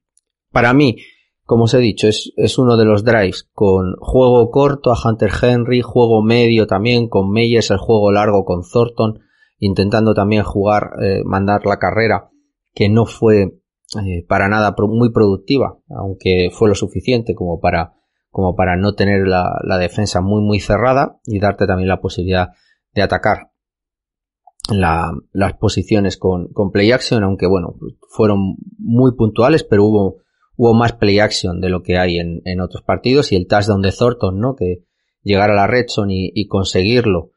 Para 0.52 0.74
mí, 0.74 0.97
como 1.43 1.63
os 1.63 1.74
he 1.74 1.80
dicho, 1.80 2.08
es, 2.08 2.32
es 2.36 2.58
uno 2.58 2.78
de 2.78 2.86
los 2.86 3.04
drives 3.04 3.50
con 3.54 3.95
juego 4.00 4.50
corto 4.52 4.91
a 4.91 4.97
Hunter 5.04 5.32
Henry, 5.41 5.82
juego 5.82 6.21
medio 6.21 6.67
también 6.67 7.08
con 7.08 7.32
Meyers, 7.32 7.71
el 7.71 7.78
juego 7.78 8.12
largo 8.12 8.45
con 8.45 8.62
Thornton, 8.62 9.19
intentando 9.60 10.13
también 10.13 10.43
jugar, 10.43 10.91
eh, 11.02 11.21
mandar 11.24 11.65
la 11.65 11.78
carrera 11.78 12.30
que 12.74 12.89
no 12.89 13.06
fue 13.06 13.62
eh, 14.06 14.26
para 14.28 14.47
nada 14.47 14.74
muy 14.78 15.12
productiva, 15.12 15.78
aunque 15.89 16.50
fue 16.52 16.69
lo 16.69 16.76
suficiente 16.76 17.36
como 17.36 17.60
para, 17.60 17.93
como 18.30 18.56
para 18.56 18.76
no 18.76 18.95
tener 18.95 19.28
la, 19.28 19.60
la, 19.63 19.78
defensa 19.78 20.21
muy 20.21 20.41
muy 20.41 20.60
cerrada 20.60 21.19
y 21.26 21.39
darte 21.39 21.67
también 21.67 21.89
la 21.89 22.00
posibilidad 22.00 22.50
de 22.93 23.02
atacar 23.02 23.51
la, 24.80 25.12
las 25.34 25.54
posiciones 25.54 26.18
con, 26.18 26.48
con, 26.54 26.72
play 26.72 26.92
action, 26.92 27.24
aunque 27.24 27.48
bueno, 27.48 27.76
fueron 28.10 28.56
muy 28.78 29.16
puntuales, 29.16 29.64
pero 29.64 29.86
hubo, 29.86 30.18
hubo 30.56 30.74
más 30.74 30.94
play 30.94 31.20
action 31.20 31.60
de 31.60 31.70
lo 31.70 31.84
que 31.84 31.98
hay 31.98 32.18
en, 32.18 32.42
en 32.46 32.62
otros 32.62 32.84
partidos 32.84 33.32
y 33.32 33.36
el 33.36 33.48
touchdown 33.48 33.82
de 33.82 33.92
Thornton, 33.92 34.40
¿no? 34.40 34.56
Que 34.56 34.84
llegar 35.24 35.52
a 35.52 35.56
la 35.56 35.68
red 35.68 35.86
y, 36.10 36.32
y 36.34 36.48
conseguirlo 36.48 37.32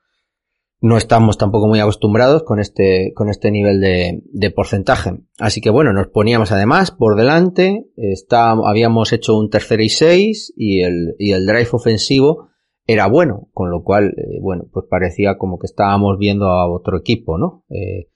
no 0.84 0.98
estamos 0.98 1.38
tampoco 1.38 1.66
muy 1.66 1.80
acostumbrados 1.80 2.42
con 2.42 2.60
este, 2.60 3.12
con 3.14 3.30
este 3.30 3.50
nivel 3.50 3.80
de, 3.80 4.22
de 4.30 4.50
porcentaje. 4.50 5.12
Así 5.38 5.62
que 5.62 5.70
bueno, 5.70 5.94
nos 5.94 6.08
poníamos 6.08 6.52
además 6.52 6.90
por 6.90 7.16
delante, 7.16 7.86
está, 7.96 8.50
habíamos 8.50 9.14
hecho 9.14 9.34
un 9.34 9.48
tercer 9.48 9.80
y 9.80 9.88
seis 9.88 10.52
y 10.58 10.82
el, 10.82 11.14
y 11.18 11.32
el 11.32 11.46
drive 11.46 11.68
ofensivo 11.72 12.50
era 12.86 13.06
bueno, 13.06 13.48
con 13.52 13.70
lo 13.70 13.82
cual, 13.82 14.14
eh, 14.16 14.38
bueno, 14.40 14.64
pues 14.72 14.86
parecía 14.88 15.36
como 15.38 15.58
que 15.58 15.66
estábamos 15.66 16.18
viendo 16.18 16.48
a 16.48 16.70
otro 16.70 16.98
equipo, 16.98 17.38
¿no? 17.38 17.64
Eh, 17.70 18.08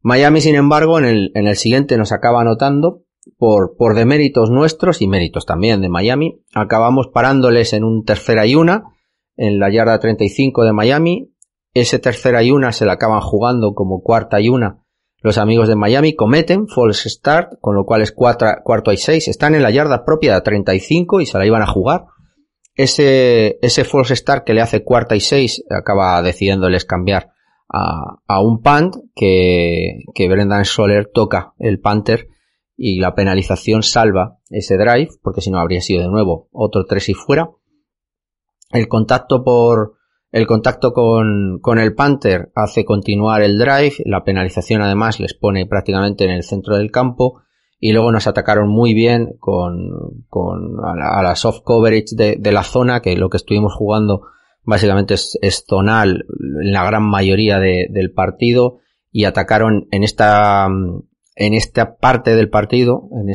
Miami, 0.00 0.40
sin 0.40 0.54
embargo, 0.54 0.98
en 0.98 1.04
el, 1.04 1.30
en 1.34 1.46
el 1.46 1.56
siguiente 1.56 1.96
nos 1.96 2.12
acaba 2.12 2.40
anotando 2.40 3.02
por, 3.38 3.76
por 3.76 3.94
deméritos 3.94 4.50
nuestros 4.50 5.02
y 5.02 5.08
méritos 5.08 5.46
también 5.46 5.80
de 5.80 5.88
Miami. 5.88 6.42
Acabamos 6.54 7.08
parándoles 7.08 7.72
en 7.72 7.84
un 7.84 8.04
tercera 8.04 8.46
y 8.46 8.54
una, 8.54 8.84
en 9.36 9.58
la 9.58 9.70
yarda 9.70 9.98
35 9.98 10.64
de 10.64 10.72
Miami, 10.72 11.32
ese 11.74 11.98
tercera 11.98 12.42
y 12.42 12.50
una 12.50 12.72
se 12.72 12.86
la 12.86 12.94
acaban 12.94 13.20
jugando 13.20 13.74
como 13.74 14.00
cuarta 14.02 14.40
y 14.40 14.48
una. 14.48 14.82
Los 15.20 15.38
amigos 15.38 15.68
de 15.68 15.76
Miami 15.76 16.14
cometen 16.14 16.68
false 16.68 17.10
start, 17.10 17.58
con 17.60 17.74
lo 17.74 17.84
cual 17.84 18.02
es 18.02 18.12
cuarto 18.12 18.92
y 18.92 18.96
seis. 18.96 19.28
Están 19.28 19.54
en 19.54 19.62
la 19.62 19.70
yarda 19.70 20.04
propia 20.04 20.34
de 20.34 20.40
35 20.40 21.20
y 21.20 21.26
se 21.26 21.36
la 21.36 21.46
iban 21.46 21.62
a 21.62 21.66
jugar. 21.66 22.06
Ese, 22.76 23.58
ese 23.62 23.84
false 23.84 24.14
start 24.14 24.44
que 24.44 24.52
le 24.52 24.60
hace 24.60 24.84
cuarta 24.84 25.16
y 25.16 25.20
seis 25.20 25.64
acaba 25.70 26.20
decidiéndoles 26.20 26.84
cambiar 26.84 27.32
a, 27.68 28.18
a 28.26 28.40
un 28.40 28.60
punt 28.62 28.96
que, 29.14 30.04
que 30.14 30.28
Brendan 30.28 30.66
Soler 30.66 31.10
toca 31.12 31.54
el 31.58 31.80
Panther 31.80 32.28
y 32.76 33.00
la 33.00 33.14
penalización 33.14 33.82
salva 33.82 34.38
ese 34.50 34.76
drive, 34.76 35.08
porque 35.22 35.40
si 35.40 35.50
no 35.50 35.58
habría 35.58 35.80
sido 35.80 36.02
de 36.02 36.08
nuevo 36.08 36.48
otro 36.52 36.84
tres 36.84 37.08
y 37.08 37.14
fuera. 37.14 37.50
El 38.70 38.88
contacto 38.88 39.42
por, 39.42 39.94
el 40.30 40.46
contacto 40.46 40.92
con, 40.92 41.58
con, 41.62 41.78
el 41.78 41.94
Panther 41.94 42.50
hace 42.54 42.84
continuar 42.84 43.42
el 43.42 43.58
drive, 43.58 43.94
la 44.04 44.24
penalización 44.24 44.82
además 44.82 45.18
les 45.18 45.34
pone 45.34 45.66
prácticamente 45.66 46.24
en 46.24 46.30
el 46.30 46.42
centro 46.42 46.76
del 46.76 46.90
campo 46.90 47.40
y 47.78 47.92
luego 47.92 48.10
nos 48.12 48.26
atacaron 48.26 48.68
muy 48.68 48.94
bien 48.94 49.36
con, 49.38 50.24
con 50.28 50.78
a, 50.84 51.22
la, 51.22 51.36
soft 51.36 51.60
coverage 51.62 52.16
de, 52.16 52.36
de, 52.38 52.52
la 52.52 52.62
zona, 52.62 53.00
que 53.00 53.16
lo 53.16 53.28
que 53.28 53.36
estuvimos 53.36 53.74
jugando 53.74 54.22
básicamente 54.62 55.14
es, 55.14 55.38
es 55.42 55.64
zonal 55.68 56.24
en 56.62 56.72
la 56.72 56.84
gran 56.84 57.04
mayoría 57.04 57.58
de, 57.58 57.86
del 57.90 58.12
partido. 58.12 58.78
Y 59.12 59.24
atacaron 59.24 59.88
en 59.92 60.04
esta 60.04 60.68
en 61.36 61.54
esta 61.54 61.96
parte 61.96 62.34
del 62.34 62.48
partido, 62.48 63.08
en 63.12 63.32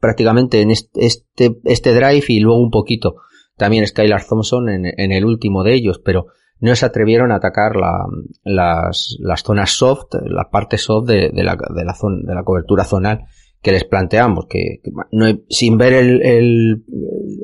prácticamente 0.00 0.62
en 0.62 0.70
este, 0.70 1.06
este, 1.06 1.58
este 1.64 1.94
drive 1.94 2.24
y 2.28 2.40
luego 2.40 2.60
un 2.60 2.70
poquito 2.70 3.16
también 3.56 3.86
Skylar 3.86 4.24
Thompson 4.24 4.68
en, 4.68 4.86
en 4.86 5.12
el 5.12 5.24
último 5.24 5.62
de 5.62 5.74
ellos, 5.74 6.00
pero 6.02 6.26
no 6.60 6.74
se 6.74 6.86
atrevieron 6.86 7.30
a 7.30 7.36
atacar 7.36 7.76
la, 7.76 8.06
las, 8.44 9.16
las, 9.20 9.42
zonas 9.42 9.70
soft, 9.70 10.14
la 10.24 10.48
parte 10.50 10.78
soft 10.78 11.06
de, 11.08 11.30
de, 11.30 11.42
la, 11.42 11.56
de, 11.56 11.84
la 11.84 11.94
zona, 11.94 12.20
de 12.22 12.34
la 12.34 12.44
cobertura 12.44 12.84
zonal 12.84 13.26
que 13.62 13.72
les 13.72 13.84
planteamos, 13.84 14.46
que, 14.48 14.80
no, 15.12 15.26
sin 15.48 15.78
ver 15.78 15.92
el, 15.92 16.22
el, 16.22 16.84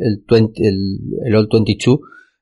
el, 0.01 0.25
20, 0.29 0.69
el, 0.69 0.99
el 1.25 1.35
All 1.37 1.49
22, 1.51 2.01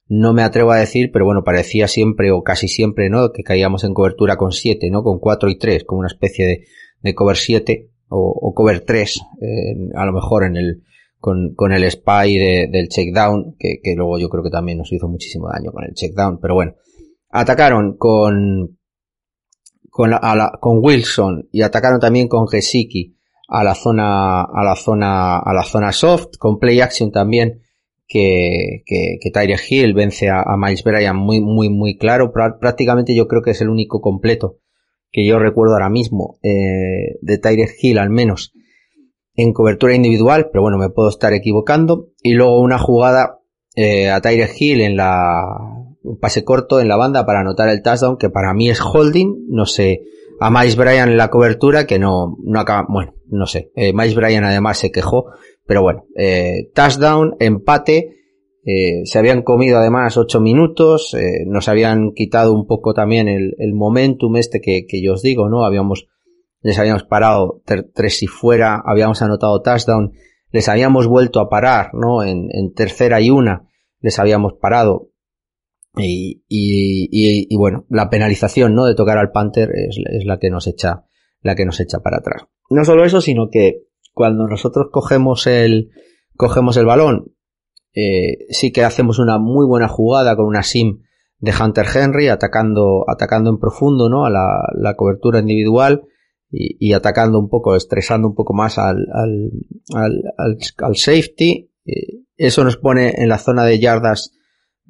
no 0.09 0.33
me 0.33 0.43
atrevo 0.43 0.73
a 0.73 0.79
decir, 0.79 1.11
pero 1.13 1.27
bueno, 1.27 1.45
parecía 1.45 1.87
siempre 1.87 2.31
o 2.31 2.43
casi 2.43 2.69
siempre, 2.69 3.11
¿no? 3.11 3.33
Que 3.33 3.43
caíamos 3.43 3.85
en 3.85 3.93
cobertura 3.93 4.37
con 4.37 4.53
7, 4.53 4.89
¿no? 4.91 5.03
Con 5.03 5.19
4 5.19 5.51
y 5.51 5.59
3, 5.59 5.85
como 5.85 6.01
una 6.01 6.09
especie 6.09 6.47
de, 6.47 6.65
de 7.03 7.15
cover 7.15 7.37
7 7.37 7.91
o, 8.09 8.33
o 8.41 8.55
cover 8.55 8.81
3, 8.81 9.21
eh, 9.43 9.47
a 9.95 10.07
lo 10.07 10.13
mejor 10.13 10.45
en 10.45 10.57
el, 10.57 10.83
con, 11.19 11.55
con 11.55 11.73
el 11.73 11.91
spy 11.91 12.39
de, 12.39 12.69
del 12.73 12.89
checkdown, 12.89 13.57
que, 13.59 13.81
que 13.83 13.95
luego 13.95 14.19
yo 14.19 14.31
creo 14.31 14.43
que 14.43 14.51
también 14.51 14.79
nos 14.79 14.91
hizo 14.93 15.07
muchísimo 15.07 15.49
daño 15.53 15.71
con 15.71 15.85
el 15.85 15.93
checkdown, 15.93 16.39
pero 16.41 16.55
bueno, 16.55 16.75
atacaron 17.29 17.97
con, 17.99 18.79
con, 19.91 20.11
la, 20.11 20.17
a 20.17 20.35
la, 20.35 20.53
con 20.61 20.79
Wilson 20.83 21.49
y 21.53 21.61
atacaron 21.61 22.01
también 22.01 22.29
con 22.29 22.49
Gesicki 22.49 23.16
a 23.49 23.65
la 23.65 23.75
zona, 23.75 24.43
a 24.43 24.65
la 24.65 24.77
zona, 24.77 25.39
a 25.39 25.53
la 25.55 25.63
zona 25.63 25.93
soft, 25.93 26.37
con 26.39 26.59
play 26.59 26.81
action 26.81 27.11
también, 27.11 27.63
que, 28.09 28.83
que, 28.87 29.19
que 29.21 29.31
Tyre 29.31 29.57
Hill 29.69 29.95
vence 29.95 30.29
a, 30.31 30.45
Miles 30.57 30.83
Bryan 30.83 31.17
muy, 31.17 31.41
muy, 31.41 31.69
muy 31.71 31.97
claro. 31.97 32.33
Prácticamente 32.33 33.15
yo 33.15 33.29
creo 33.29 33.43
que 33.43 33.51
es 33.51 33.61
el 33.61 33.69
único 33.69 34.01
completo 34.01 34.59
que 35.11 35.27
yo 35.27 35.39
recuerdo 35.39 35.75
ahora 35.75 35.89
mismo, 35.89 36.39
eh, 36.43 37.17
de 37.21 37.39
Tyre 37.39 37.69
Hill 37.81 37.99
al 37.99 38.11
menos, 38.11 38.53
en 39.35 39.53
cobertura 39.53 39.95
individual, 39.95 40.49
pero 40.51 40.63
bueno, 40.63 40.79
me 40.79 40.91
puedo 40.91 41.09
estar 41.09 41.33
equivocando. 41.33 42.09
Y 42.23 42.35
luego 42.35 42.61
una 42.61 42.79
jugada 42.79 43.39
eh, 43.75 44.11
a 44.11 44.21
Tyre 44.21 44.51
Hill 44.59 44.81
en 44.81 44.97
la 44.97 45.43
un 46.03 46.19
pase 46.21 46.45
corto 46.45 46.81
en 46.81 46.89
la 46.89 46.97
banda 46.97 47.27
para 47.27 47.41
anotar 47.41 47.69
el 47.69 47.83
touchdown, 47.83 48.17
que 48.17 48.31
para 48.31 48.55
mí 48.55 48.71
es 48.71 48.81
holding, 48.81 49.47
no 49.49 49.67
sé, 49.67 50.03
a 50.41 50.51
Miles 50.51 50.77
Bryan 50.77 51.11
en 51.11 51.17
la 51.17 51.29
cobertura, 51.29 51.87
que 51.87 51.99
no, 51.99 52.37
no 52.45 52.61
acaba, 52.61 52.87
bueno, 52.89 53.15
no 53.29 53.47
sé, 53.47 53.71
eh, 53.75 53.93
Miles 53.93 54.15
Bryan 54.15 54.45
además 54.45 54.79
se 54.79 54.91
quejó, 54.91 55.27
pero 55.67 55.83
bueno, 55.83 56.05
eh, 56.17 56.71
touchdown, 56.75 57.37
empate, 57.41 58.17
eh, 58.65 59.03
se 59.05 59.19
habían 59.19 59.43
comido 59.43 59.79
además 59.79 60.17
ocho 60.17 60.41
minutos, 60.41 61.15
eh, 61.15 61.45
nos 61.47 61.69
habían 61.69 62.13
quitado 62.13 62.53
un 62.53 62.67
poco 62.67 62.95
también 62.95 63.29
el, 63.29 63.55
el 63.59 63.75
momentum 63.75 64.37
este 64.37 64.61
que, 64.61 64.87
que 64.89 65.01
yo 65.01 65.15
os 65.15 65.23
digo, 65.23 65.49
¿no? 65.49 65.65
Habíamos 65.65 66.09
les 66.63 66.77
habíamos 66.81 67.05
parado 67.05 67.63
tres 67.95 68.25
y 68.25 68.27
fuera, 68.27 68.83
habíamos 68.85 69.23
anotado 69.23 69.63
touchdown, 69.63 70.15
les 70.51 70.69
habíamos 70.69 71.07
vuelto 71.07 71.39
a 71.39 71.49
parar, 71.49 71.91
¿no? 71.93 72.25
En, 72.25 72.49
en 72.51 72.75
tercera 72.75 73.21
y 73.21 73.31
una 73.31 73.69
les 74.01 74.19
habíamos 74.19 74.55
parado. 74.55 75.11
Y, 75.99 76.45
y, 76.49 77.09
y, 77.11 77.47
y, 77.49 77.57
bueno, 77.57 77.87
la 77.89 78.11
penalización, 78.11 78.75
¿no? 78.75 78.85
De 78.85 78.95
tocar 78.95 79.17
al 79.17 79.31
Panther 79.31 79.71
es, 79.75 79.97
la 80.27 80.39
que 80.39 80.51
nos 80.51 80.67
echa, 80.67 81.05
la 81.41 81.55
que 81.55 81.65
nos 81.65 81.81
echa 81.81 82.01
para 82.01 82.19
atrás. 82.19 82.45
No 82.69 82.85
solo 82.85 83.05
eso, 83.05 83.21
sino 83.21 83.49
que 83.51 83.85
cuando 84.13 84.47
nosotros 84.47 84.89
cogemos 84.93 85.47
el, 85.47 85.91
cogemos 86.37 86.77
el 86.77 86.85
balón, 86.85 87.33
eh, 87.95 88.47
sí 88.51 88.73
que 88.73 88.85
hacemos 88.85 89.19
una 89.19 89.39
muy 89.39 89.67
buena 89.67 89.89
jugada 89.89 90.37
con 90.37 90.47
una 90.47 90.63
sim 90.63 91.01
de 91.39 91.53
Hunter 91.59 91.87
Henry 91.95 92.29
atacando, 92.29 93.05
atacando 93.09 93.51
en 93.51 93.59
profundo, 93.59 94.09
¿no? 94.11 94.27
A 94.27 94.31
la, 94.31 94.69
la 94.75 94.97
cobertura 94.97 95.39
individual 95.39 96.03
y, 96.51 96.93
atacando 96.93 97.39
un 97.39 97.49
poco, 97.49 97.75
estresando 97.75 98.29
un 98.29 98.35
poco 98.35 98.55
más 98.55 98.79
al, 98.79 99.07
al, 99.13 99.51
al, 99.95 100.23
al, 100.39 100.59
al 100.79 100.97
safety. 100.97 101.71
Eso 102.37 102.65
nos 102.65 102.77
pone 102.77 103.15
en 103.17 103.29
la 103.29 103.39
zona 103.39 103.65
de 103.65 103.79
yardas, 103.79 104.33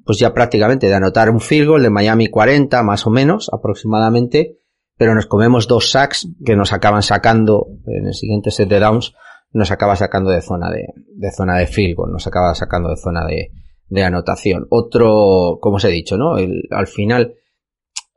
pues 0.06 0.18
ya 0.18 0.32
prácticamente 0.32 0.86
de 0.86 0.94
anotar 0.94 1.28
un 1.30 1.40
field 1.40 1.68
goal 1.68 1.82
de 1.82 1.90
Miami 1.90 2.28
40 2.28 2.82
más 2.84 3.06
o 3.06 3.10
menos 3.10 3.50
aproximadamente, 3.52 4.60
pero 4.96 5.14
nos 5.14 5.26
comemos 5.26 5.66
dos 5.66 5.90
sacks 5.90 6.28
que 6.44 6.54
nos 6.54 6.72
acaban 6.72 7.02
sacando 7.02 7.66
en 7.86 8.06
el 8.06 8.14
siguiente 8.14 8.52
set 8.52 8.68
de 8.68 8.78
downs, 8.78 9.14
nos 9.52 9.72
acaba 9.72 9.96
sacando 9.96 10.30
de 10.30 10.42
zona 10.42 10.70
de, 10.70 10.86
de 11.08 11.30
zona 11.32 11.58
de 11.58 11.66
field 11.66 11.96
goal, 11.96 12.12
nos 12.12 12.26
acaba 12.26 12.54
sacando 12.54 12.88
de 12.90 12.96
zona 12.96 13.26
de, 13.26 13.50
de 13.88 14.04
anotación. 14.04 14.66
Otro, 14.70 15.58
como 15.60 15.76
os 15.76 15.84
he 15.84 15.90
dicho, 15.90 16.16
¿no? 16.16 16.38
El, 16.38 16.62
al 16.70 16.86
final, 16.86 17.34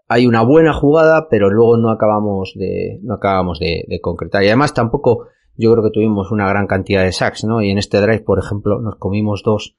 hay 0.07 0.27
una 0.27 0.43
buena 0.43 0.73
jugada, 0.73 1.27
pero 1.27 1.49
luego 1.49 1.77
no 1.77 1.89
acabamos 1.89 2.53
de, 2.55 2.99
no 3.01 3.15
acabamos 3.15 3.59
de, 3.59 3.85
de, 3.87 3.99
concretar. 3.99 4.43
Y 4.43 4.47
además 4.47 4.75
tampoco 4.75 5.27
yo 5.55 5.71
creo 5.71 5.83
que 5.83 5.91
tuvimos 5.91 6.31
una 6.31 6.47
gran 6.47 6.67
cantidad 6.67 7.03
de 7.03 7.11
sacks, 7.11 7.45
¿no? 7.45 7.63
Y 7.63 7.71
en 7.71 7.79
este 7.79 7.99
drive, 7.99 8.21
por 8.21 8.37
ejemplo, 8.37 8.79
nos 8.79 8.95
comimos 8.95 9.41
dos, 9.43 9.75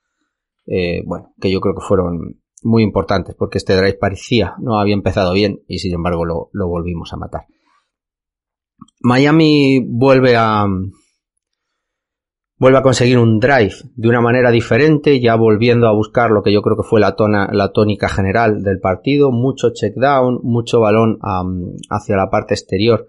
eh, 0.71 1.03
bueno, 1.05 1.35
que 1.41 1.51
yo 1.51 1.61
creo 1.61 1.75
que 1.75 1.85
fueron 1.85 2.41
muy 2.63 2.85
importantes, 2.85 3.35
porque 3.37 3.59
este 3.59 3.75
drive 3.75 3.99
parecía, 3.99 4.55
no 4.61 4.79
había 4.79 4.95
empezado 4.95 5.33
bien, 5.33 5.63
y 5.67 5.79
sin 5.79 5.95
embargo 5.95 6.25
lo, 6.25 6.69
volvimos 6.69 7.13
a 7.13 7.17
matar. 7.17 7.47
Miami 9.01 9.85
vuelve 9.85 10.37
a, 10.37 10.67
vuelve 12.57 12.79
a 12.79 12.83
conseguir 12.83 13.19
un 13.19 13.41
drive 13.41 13.75
de 13.97 14.09
una 14.09 14.21
manera 14.21 14.53
diferente, 14.53 15.21
ya 15.21 15.35
volviendo 15.35 15.89
a 15.89 15.93
buscar 15.93 16.31
lo 16.31 16.45
que 16.45 16.53
yo 16.53 16.63
creo 16.63 16.77
que 16.77 16.89
fue 16.89 17.01
la, 17.01 17.17
tona, 17.17 17.49
la 17.53 17.73
tónica 17.73 18.09
general 18.09 18.63
del 18.63 18.79
partido, 18.79 19.33
mucho 19.33 19.71
check 19.75 19.97
down, 19.97 20.39
mucho 20.45 20.79
balón 20.79 21.19
hacia 21.91 22.17
la 22.17 22.31
parte 22.31 22.55
exterior 22.55 23.09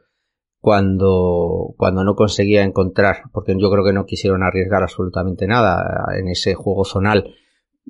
cuando, 0.60 1.76
cuando 1.78 2.04
no 2.04 2.16
conseguía 2.16 2.64
encontrar, 2.64 3.24
porque 3.32 3.54
yo 3.56 3.70
creo 3.70 3.86
que 3.86 3.94
no 3.94 4.06
quisieron 4.06 4.42
arriesgar 4.42 4.82
absolutamente 4.82 5.46
nada 5.46 6.06
en 6.18 6.28
ese 6.28 6.56
juego 6.56 6.86
zonal. 6.86 7.36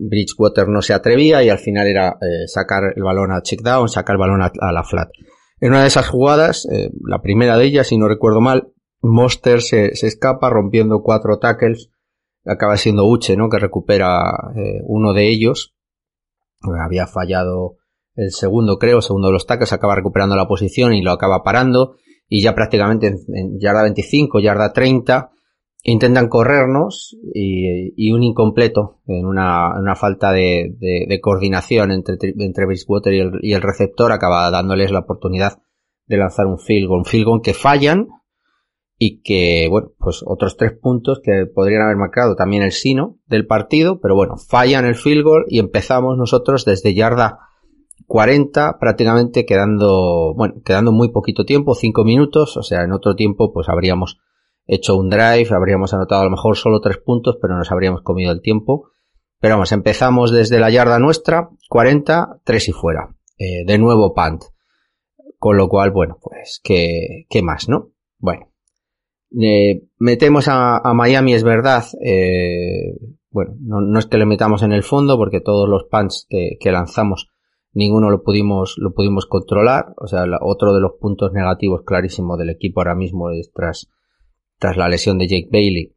Bridgewater 0.02 0.68
no 0.68 0.82
se 0.82 0.94
atrevía 0.94 1.44
y 1.44 1.50
al 1.50 1.60
final 1.60 1.88
era 1.88 2.18
eh, 2.22 2.48
sacar 2.48 2.94
el 2.96 3.04
balón 3.04 3.32
a 3.32 3.42
check 3.42 3.62
down, 3.62 3.88
sacar 3.88 4.16
el 4.16 4.20
balón 4.20 4.42
a, 4.42 4.72
la 4.72 4.84
flat. 4.84 5.10
En 5.60 5.70
una 5.70 5.82
de 5.82 5.88
esas 5.88 6.08
jugadas, 6.08 6.68
eh, 6.72 6.90
la 7.08 7.22
primera 7.22 7.58
de 7.58 7.66
ellas, 7.66 7.88
si 7.88 7.98
no 7.98 8.08
recuerdo 8.08 8.42
mal, 8.42 8.74
Monster 9.02 9.62
se, 9.62 9.96
se 9.96 10.08
escapa 10.08 10.50
rompiendo 10.50 11.02
cuatro 11.02 11.40
tackles. 11.40 11.90
Acaba 12.46 12.78
siendo 12.78 13.08
Uche, 13.08 13.38
¿no? 13.38 13.50
Que 13.50 13.60
recupera 13.60 14.32
eh, 14.56 14.82
uno 14.86 15.14
de 15.14 15.30
ellos. 15.30 15.76
Había 16.62 17.06
fallado 17.06 17.78
el 18.16 18.32
segundo, 18.32 18.78
creo, 18.78 19.02
segundo 19.02 19.28
de 19.28 19.34
los 19.34 19.46
tackles, 19.46 19.74
acaba 19.74 19.96
recuperando 19.96 20.36
la 20.36 20.48
posición 20.48 20.94
y 20.94 21.02
lo 21.02 21.12
acaba 21.12 21.44
parando. 21.44 21.96
Y 22.28 22.42
ya 22.42 22.56
prácticamente 22.56 23.08
en, 23.08 23.60
yarda 23.60 23.84
25, 23.84 24.40
yarda 24.40 24.74
30, 24.74 25.32
intentan 25.84 26.28
corrernos 26.30 27.18
y, 27.34 28.12
un 28.12 28.24
incompleto 28.24 29.00
en 29.08 29.26
una, 29.26 29.96
falta 29.96 30.32
de, 30.32 30.76
de, 30.80 31.20
coordinación 31.22 31.92
entre, 31.92 32.18
entre 32.38 32.66
Bridgewater 32.66 33.14
y 33.14 33.20
el, 33.20 33.32
y 33.42 33.54
el 33.54 33.62
receptor 33.62 34.12
acaba 34.12 34.50
dándoles 34.52 34.92
la 34.92 35.00
oportunidad 35.00 35.62
de 36.06 36.18
lanzar 36.18 36.46
un 36.48 36.60
field 36.60 36.88
goal. 36.88 37.00
Un 37.00 37.06
field 37.06 37.26
goal 37.26 37.42
que 37.42 37.54
fallan, 37.54 38.08
y 39.04 39.24
que, 39.24 39.68
bueno, 39.68 39.94
pues 39.98 40.22
otros 40.24 40.58
tres 40.58 40.74
puntos 40.80 41.22
que 41.24 41.48
podrían 41.48 41.82
haber 41.82 41.98
marcado 41.98 42.36
también 42.36 42.62
el 42.62 42.72
sino 42.72 43.18
del 43.26 43.48
partido, 43.48 44.00
pero 44.00 44.14
bueno, 44.14 44.36
fallan 44.38 44.86
el 44.86 44.94
field 44.94 45.24
goal 45.24 45.46
y 45.48 45.58
empezamos 45.58 46.20
nosotros 46.20 46.66
desde 46.66 46.94
yarda 46.94 47.40
40 48.06 48.78
prácticamente 48.80 49.44
quedando, 49.44 50.36
bueno, 50.36 50.62
quedando 50.64 50.92
muy 50.92 51.12
poquito 51.12 51.46
tiempo, 51.46 51.74
5 51.74 52.04
minutos, 52.04 52.56
o 52.58 52.62
sea, 52.62 52.84
en 52.84 52.92
otro 52.92 53.16
tiempo 53.16 53.52
pues 53.52 53.70
habríamos 53.70 54.20
hecho 54.66 54.96
un 54.96 55.10
drive, 55.10 55.50
habríamos 55.52 55.94
anotado 55.94 56.22
a 56.22 56.26
lo 56.26 56.32
mejor 56.32 56.58
solo 56.58 56.82
tres 56.82 56.98
puntos, 56.98 57.38
pero 57.42 57.58
nos 57.58 57.72
habríamos 57.72 58.02
comido 58.02 58.32
el 58.32 58.42
tiempo. 58.42 58.90
Pero 59.40 59.56
vamos, 59.56 59.72
empezamos 59.72 60.32
desde 60.32 60.60
la 60.60 60.70
yarda 60.70 61.00
nuestra, 61.00 61.50
40, 61.70 62.42
3 62.44 62.70
y 62.70 62.72
fuera. 62.72 63.16
Eh, 63.38 63.66
de 63.66 63.78
nuevo 63.78 64.14
punt. 64.14 64.44
Con 65.40 65.58
lo 65.58 65.68
cual, 65.68 65.90
bueno, 65.90 66.20
pues, 66.22 66.62
¿qué, 66.64 67.26
qué 67.28 67.42
más, 67.42 67.68
no? 67.68 67.90
Bueno, 68.20 68.52
eh, 69.40 69.84
metemos 69.98 70.46
a, 70.48 70.82
Miami, 70.94 71.34
es 71.34 71.44
verdad. 71.44 71.84
Eh, 72.04 72.98
bueno, 73.30 73.54
no, 73.60 74.00
es 74.00 74.06
que 74.06 74.18
le 74.18 74.26
metamos 74.26 74.62
en 74.64 74.74
el 74.74 74.84
fondo 74.84 75.18
porque 75.18 75.40
todos 75.40 75.70
los 75.70 75.86
punts 75.86 76.28
que, 76.30 76.72
lanzamos 76.72 77.30
ninguno 77.74 78.10
lo 78.10 78.22
pudimos 78.24 78.76
lo 78.78 78.94
pudimos 78.94 79.26
controlar. 79.26 79.94
O 79.98 80.08
sea, 80.08 80.26
otro 80.42 80.74
de 80.74 80.82
los 80.82 80.94
puntos 81.00 81.32
negativos 81.32 81.84
clarísimo 81.86 82.38
del 82.38 82.50
equipo 82.50 82.82
ahora 82.82 82.96
mismo 82.96 83.32
es 83.32 83.52
tras 83.54 83.90
tras 84.62 84.78
la 84.78 84.88
lesión 84.88 85.18
de 85.18 85.28
Jake 85.28 85.50
Bailey 85.52 85.94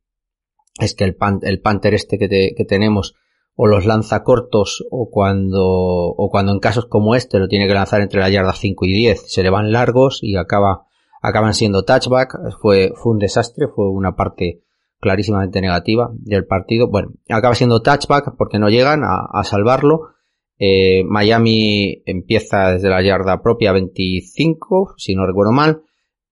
es 0.81 0.97
que 0.97 1.05
el, 1.05 1.17
el 1.43 1.61
Panther 1.61 1.95
este 1.95 2.19
que, 2.19 2.29
que 2.29 2.65
tenemos 2.65 3.15
o 3.55 3.69
los 3.69 3.87
lanza 3.87 4.25
cortos 4.25 4.85
o 4.91 5.09
cuando 5.09 5.62
o 5.62 6.29
cuando 6.31 6.51
en 6.51 6.59
casos 6.59 6.87
como 6.87 7.15
este 7.15 7.39
lo 7.39 7.47
tiene 7.47 7.69
que 7.69 7.75
lanzar 7.75 8.01
entre 8.01 8.19
la 8.19 8.29
yarda 8.31 8.53
5 8.53 8.85
y 8.87 8.93
10 8.93 9.31
se 9.31 9.43
le 9.45 9.51
van 9.51 9.71
largos 9.71 10.19
y 10.23 10.35
acaba 10.37 10.87
acaban 11.25 11.55
siendo 11.55 11.85
touchback, 11.85 12.37
fue, 12.61 12.93
fue 12.95 13.12
un 13.12 13.19
desastre, 13.19 13.67
fue 13.75 13.89
una 13.89 14.15
parte 14.15 14.61
clarísimamente 15.01 15.62
negativa 15.62 16.11
del 16.12 16.45
partido. 16.45 16.89
Bueno, 16.89 17.12
acaba 17.31 17.55
siendo 17.55 17.81
touchback 17.81 18.37
porque 18.37 18.59
no 18.59 18.69
llegan 18.69 19.01
a, 19.05 19.43
salvarlo. 19.45 20.11
Eh, 20.59 21.03
Miami 21.05 22.03
empieza 22.05 22.73
desde 22.73 22.91
la 22.91 23.03
yarda 23.03 23.41
propia 23.43 23.73
25, 23.73 24.95
si 24.99 25.15
no 25.15 25.27
recuerdo 25.27 25.53
mal. 25.53 25.83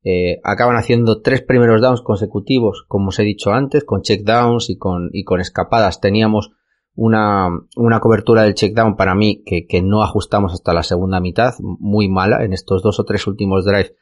Eh, 0.04 0.40
acaban 0.42 0.76
haciendo 0.76 1.20
tres 1.20 1.42
primeros 1.42 1.80
downs 1.80 2.02
consecutivos, 2.02 2.84
como 2.88 3.08
os 3.08 3.18
he 3.20 3.22
dicho 3.22 3.52
antes, 3.52 3.84
con 3.84 4.02
check 4.02 4.24
downs 4.24 4.68
y 4.68 4.76
con, 4.76 5.10
y 5.12 5.24
con 5.24 5.40
escapadas. 5.40 6.00
Teníamos 6.00 6.50
una, 6.94 7.48
una 7.76 8.00
cobertura 8.00 8.42
del 8.42 8.54
check 8.54 8.74
down 8.74 8.96
para 8.96 9.14
mí 9.14 9.42
que, 9.44 9.82
no 9.82 10.02
ajustamos 10.02 10.52
hasta 10.52 10.74
la 10.74 10.82
segunda 10.82 11.20
mitad, 11.20 11.54
muy 11.60 12.08
mala 12.08 12.44
en 12.44 12.52
estos 12.52 12.82
dos 12.82 12.98
o 12.98 13.04
tres 13.04 13.26
últimos 13.26 13.64
drives 13.64 13.94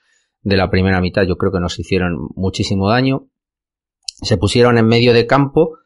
de 0.42 0.56
la 0.56 0.70
primera 0.70 1.02
mitad 1.02 1.24
yo 1.24 1.36
creo 1.36 1.52
que 1.52 1.60
nos 1.60 1.78
hicieron 1.78 2.28
muchísimo 2.34 2.88
daño. 2.88 3.28
Se 4.22 4.38
pusieron 4.38 4.78
en 4.78 4.86
medio 4.86 5.12
de 5.12 5.26
campo 5.26 5.76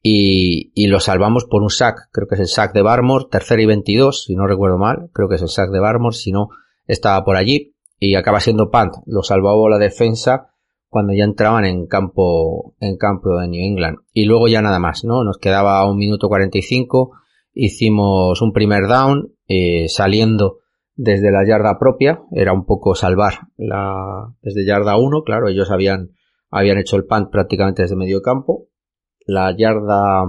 y, 0.00 0.70
y 0.74 0.86
lo 0.86 1.00
salvamos 1.00 1.44
por 1.44 1.62
un 1.62 1.70
sack, 1.70 2.08
creo 2.12 2.28
que 2.28 2.36
es 2.36 2.40
el 2.40 2.46
sack 2.46 2.72
de 2.74 2.82
Barmore, 2.82 3.26
tercera 3.30 3.60
y 3.60 3.66
22, 3.66 4.24
si 4.24 4.36
no 4.36 4.46
recuerdo 4.46 4.78
mal, 4.78 5.10
creo 5.12 5.28
que 5.28 5.34
es 5.34 5.42
el 5.42 5.48
sack 5.48 5.70
de 5.70 5.80
Barmore, 5.80 6.16
si 6.16 6.30
no 6.30 6.48
estaba 6.86 7.24
por 7.24 7.36
allí 7.36 7.74
y 8.04 8.16
acaba 8.16 8.40
siendo 8.40 8.68
Pant, 8.68 8.94
lo 9.06 9.22
salvaba 9.22 9.70
la 9.70 9.78
defensa 9.78 10.48
cuando 10.88 11.12
ya 11.12 11.22
entraban 11.22 11.64
en 11.64 11.86
campo 11.86 12.74
en 12.80 12.96
campo 12.96 13.38
de 13.38 13.46
New 13.46 13.64
England. 13.64 13.98
Y 14.12 14.24
luego 14.24 14.48
ya 14.48 14.60
nada 14.60 14.80
más, 14.80 15.04
¿no? 15.04 15.22
Nos 15.22 15.38
quedaba 15.38 15.88
un 15.88 15.98
minuto 15.98 16.28
45, 16.28 17.12
hicimos 17.54 18.42
un 18.42 18.52
primer 18.52 18.88
down 18.88 19.32
eh, 19.46 19.88
saliendo 19.88 20.58
desde 20.96 21.30
la 21.30 21.46
yarda 21.46 21.78
propia, 21.78 22.22
era 22.32 22.52
un 22.52 22.66
poco 22.66 22.96
salvar 22.96 23.34
la, 23.56 24.34
desde 24.42 24.66
yarda 24.66 24.96
1, 24.96 25.22
claro, 25.22 25.48
ellos 25.48 25.70
habían, 25.70 26.10
habían 26.50 26.78
hecho 26.78 26.96
el 26.96 27.04
punt 27.04 27.30
prácticamente 27.30 27.82
desde 27.82 27.94
medio 27.94 28.20
campo, 28.20 28.66
la 29.26 29.56
yarda, 29.56 30.24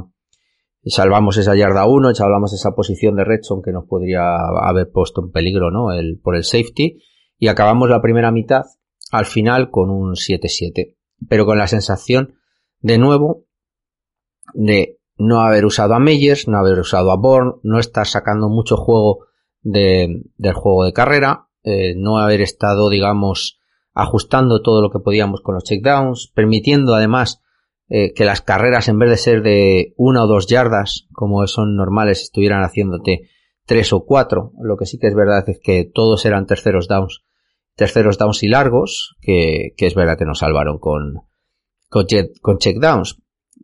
salvamos 0.86 1.38
esa 1.38 1.56
yarda 1.56 1.88
1, 1.88 2.14
salvamos 2.14 2.54
esa 2.54 2.76
posición 2.76 3.16
de 3.16 3.24
Redson 3.24 3.64
que 3.64 3.72
nos 3.72 3.86
podría 3.88 4.36
haber 4.62 4.92
puesto 4.92 5.24
en 5.24 5.32
peligro, 5.32 5.72
¿no? 5.72 5.92
El, 5.92 6.20
por 6.24 6.36
el 6.36 6.44
safety, 6.44 7.00
y 7.38 7.48
acabamos 7.48 7.90
la 7.90 8.02
primera 8.02 8.32
mitad 8.32 8.64
al 9.12 9.26
final 9.26 9.70
con 9.70 9.90
un 9.90 10.14
7-7, 10.14 10.96
pero 11.30 11.46
con 11.46 11.58
la 11.58 11.68
sensación 11.68 12.36
de 12.80 12.98
nuevo 12.98 13.46
de 14.54 15.00
no 15.18 15.42
haber 15.42 15.66
usado 15.66 15.94
a 15.94 16.00
Meyers, 16.00 16.48
no 16.48 16.58
haber 16.58 16.80
usado 16.80 17.12
a 17.12 17.18
Bourne, 17.18 17.54
no 17.64 17.80
estar 17.80 18.08
sacando 18.08 18.50
mucho 18.50 18.78
juego 18.78 19.28
de, 19.62 20.24
del 20.38 20.54
juego 20.54 20.84
de 20.86 20.94
carrera, 20.94 21.48
eh, 21.64 21.94
no 21.96 22.18
haber 22.18 22.42
estado, 22.42 22.90
digamos, 22.90 23.60
ajustando 23.94 24.62
todo 24.62 24.82
lo 24.82 24.90
que 24.90 25.00
podíamos 25.00 25.42
con 25.42 25.56
los 25.56 25.64
checkdowns, 25.64 26.32
permitiendo 26.34 26.96
además 26.96 27.42
eh, 27.90 28.14
que 28.14 28.26
las 28.26 28.42
carreras 28.42 28.88
en 28.88 28.98
vez 28.98 29.10
de 29.10 29.18
ser 29.18 29.44
de 29.44 29.94
una 29.98 30.24
o 30.24 30.28
dos 30.28 30.48
yardas, 30.48 31.08
como 31.14 31.46
son 31.48 31.76
normales, 31.76 32.22
estuvieran 32.22 32.64
haciéndote 32.64 33.30
tres 33.66 33.94
o 33.94 34.06
cuatro. 34.06 34.52
Lo 34.62 34.78
que 34.78 34.86
sí 34.86 34.98
que 35.00 35.08
es 35.08 35.16
verdad 35.16 35.48
es 35.48 35.60
que 35.62 35.90
todos 35.92 36.26
eran 36.26 36.46
terceros 36.46 36.88
downs, 36.88 37.24
terceros 37.76 38.18
downs 38.18 38.44
y 38.44 38.48
largos, 38.48 39.16
que, 39.22 39.74
que 39.78 39.88
es 39.88 39.96
verdad 39.96 40.18
que 40.18 40.26
nos 40.26 40.40
salvaron 40.40 40.80
con, 40.80 41.22
con, 41.90 42.06
con 42.42 42.58
checkdowns. 42.58 43.18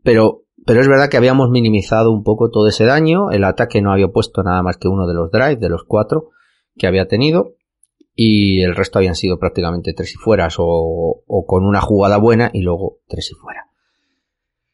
Pero 0.03 0.45
pero 0.65 0.81
es 0.81 0.87
verdad 0.87 1.09
que 1.09 1.17
habíamos 1.17 1.49
minimizado 1.49 2.11
un 2.11 2.23
poco 2.23 2.51
todo 2.51 2.67
ese 2.67 2.85
daño. 2.85 3.31
El 3.31 3.43
ataque 3.43 3.81
no 3.81 3.91
había 3.91 4.09
puesto 4.09 4.43
nada 4.43 4.61
más 4.61 4.77
que 4.77 4.87
uno 4.87 5.07
de 5.07 5.15
los 5.15 5.31
drives, 5.31 5.59
de 5.59 5.67
los 5.67 5.83
cuatro 5.83 6.29
que 6.77 6.85
había 6.85 7.07
tenido. 7.07 7.55
Y 8.13 8.61
el 8.61 8.75
resto 8.75 8.99
habían 8.99 9.15
sido 9.15 9.39
prácticamente 9.39 9.93
tres 9.93 10.13
y 10.13 10.17
fueras 10.17 10.57
o, 10.59 11.23
con 11.47 11.65
una 11.65 11.81
jugada 11.81 12.17
buena 12.17 12.51
y 12.53 12.61
luego 12.61 12.99
tres 13.07 13.31
y 13.31 13.33
fuera. 13.33 13.65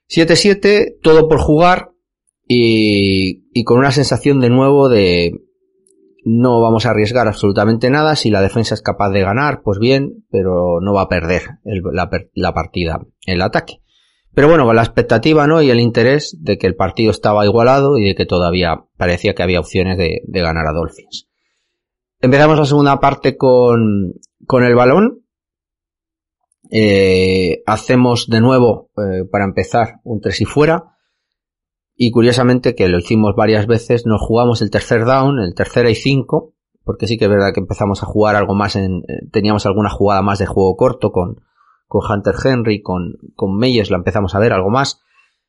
7-7, 0.10 0.98
todo 1.02 1.30
por 1.30 1.40
jugar 1.40 1.92
y, 2.48 3.48
y 3.54 3.64
con 3.64 3.78
una 3.78 3.92
sensación 3.92 4.40
de 4.40 4.50
nuevo 4.50 4.90
de 4.90 5.46
no 6.26 6.60
vamos 6.60 6.86
a 6.86 6.90
arriesgar 6.90 7.28
absolutamente 7.28 7.90
nada. 7.90 8.16
Si 8.16 8.32
la 8.32 8.42
defensa 8.42 8.74
es 8.74 8.82
capaz 8.82 9.12
de 9.12 9.22
ganar, 9.22 9.62
pues 9.64 9.78
bien, 9.80 10.26
pero 10.32 10.80
no 10.82 10.94
va 10.94 11.04
a 11.04 11.10
perder 11.10 11.44
la, 11.64 12.10
la 12.34 12.54
partida 12.54 13.00
el 13.26 13.42
ataque. 13.42 13.82
Pero 14.34 14.50
bueno, 14.50 14.72
la 14.74 14.82
expectativa, 14.82 15.48
¿no? 15.48 15.62
Y 15.62 15.70
el 15.70 15.80
interés 15.80 16.38
de 16.42 16.58
que 16.58 16.68
el 16.68 16.76
partido 16.76 17.10
estaba 17.10 17.46
igualado 17.46 17.98
y 17.98 18.04
de 18.04 18.16
que 18.16 18.26
todavía 18.26 18.86
parecía 18.98 19.34
que 19.34 19.44
había 19.44 19.62
opciones 19.62 19.98
de, 19.98 20.22
ganar 20.28 20.68
a 20.68 20.74
Dolphins. 20.74 21.30
Empezamos 22.20 22.58
la 22.60 22.66
segunda 22.66 23.00
parte 23.00 23.38
con, 23.38 24.16
con 24.46 24.66
el 24.66 24.76
balón. 24.76 25.22
Eh, 26.70 27.62
hacemos 27.66 28.28
de 28.28 28.42
nuevo, 28.42 28.90
eh, 28.98 29.24
para 29.32 29.46
empezar, 29.46 30.02
un 30.04 30.20
tres 30.20 30.42
y 30.42 30.46
fuera. 30.46 30.95
Y 31.96 32.12
curiosamente, 32.12 32.76
que 32.76 32.90
lo 32.90 33.00
hicimos 33.00 33.36
varias 33.36 33.68
veces, 33.68 34.06
nos 34.06 34.22
jugamos 34.22 34.62
el 34.62 34.70
tercer 34.70 35.06
down, 35.06 35.40
el 35.40 35.56
tercera 35.56 35.90
y 35.90 35.96
cinco, 35.96 36.54
porque 36.84 37.08
sí 37.08 37.18
que 37.18 37.26
es 37.26 37.32
verdad 37.32 37.54
que 37.54 37.62
empezamos 37.62 38.04
a 38.04 38.06
jugar 38.06 38.36
algo 38.36 38.54
más 38.54 38.76
en, 38.76 39.04
eh, 39.08 39.28
teníamos 39.32 39.66
alguna 39.66 39.90
jugada 39.90 40.22
más 40.22 40.40
de 40.40 40.46
juego 40.46 40.76
corto 40.76 41.12
con, 41.12 41.42
con 41.88 42.02
Hunter 42.10 42.36
Henry, 42.44 42.82
con, 42.82 43.14
con 43.36 43.58
Meyers, 43.58 43.90
la 43.90 43.98
empezamos 43.98 44.36
a 44.36 44.40
ver 44.40 44.54
algo 44.54 44.70
más. 44.70 45.02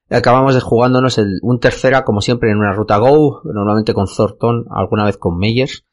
Acabamos 0.08 0.54
de 0.54 0.60
jugándonos 0.60 1.18
el, 1.18 1.40
un 1.42 1.58
tercera, 1.58 2.04
como 2.04 2.20
siempre, 2.20 2.50
en 2.50 2.58
una 2.58 2.72
ruta 2.72 2.96
Go, 2.98 3.40
normalmente 3.44 3.92
con 3.92 4.06
Thornton, 4.06 4.66
alguna 4.70 5.04
vez 5.04 5.16
con 5.16 5.36
Meyers, 5.36 5.84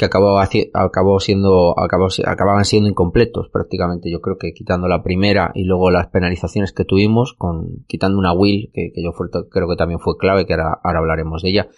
que 0.00 0.06
acabó, 0.06 0.40
acabó 0.40 1.20
siendo, 1.20 1.78
acabó, 1.78 2.08
acababan 2.24 2.64
siendo 2.64 2.88
incompletos 2.88 3.50
prácticamente. 3.50 4.10
Yo 4.10 4.22
creo 4.22 4.38
que 4.38 4.54
quitando 4.54 4.88
la 4.88 5.02
primera 5.02 5.52
y 5.54 5.64
luego 5.64 5.90
las 5.90 6.06
penalizaciones 6.06 6.72
que 6.72 6.86
tuvimos, 6.86 7.34
con, 7.34 7.84
quitando 7.86 8.18
una 8.18 8.32
will, 8.32 8.70
que, 8.72 8.90
yo 8.96 9.12
creo 9.12 9.68
que 9.68 9.76
también 9.76 10.00
fue 10.00 10.16
clave, 10.16 10.46
que 10.46 10.54
ahora, 10.54 10.80
ahora 10.82 11.00
hablaremos 11.00 11.42
de 11.42 11.50
ella. 11.50 11.68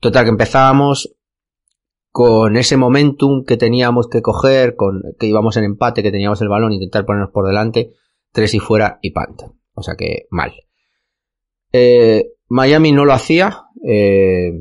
Total, 0.00 0.24
que 0.24 0.30
empezábamos 0.30 1.14
con 2.10 2.56
ese 2.56 2.76
momentum 2.76 3.44
que 3.44 3.56
teníamos 3.56 4.08
que 4.08 4.20
coger, 4.20 4.74
con 4.74 5.02
que 5.16 5.28
íbamos 5.28 5.56
en 5.56 5.62
empate, 5.62 6.02
que 6.02 6.10
teníamos 6.10 6.42
el 6.42 6.48
balón, 6.48 6.72
intentar 6.72 7.06
ponernos 7.06 7.30
por 7.30 7.46
delante, 7.46 7.92
tres 8.32 8.52
y 8.52 8.58
fuera 8.58 8.98
y 9.00 9.12
pant. 9.12 9.42
O 9.74 9.82
sea 9.84 9.94
que 9.94 10.26
mal. 10.30 10.52
Eh, 11.72 12.32
Miami 12.48 12.90
no 12.90 13.04
lo 13.04 13.12
hacía, 13.12 13.66
eh, 13.86 14.54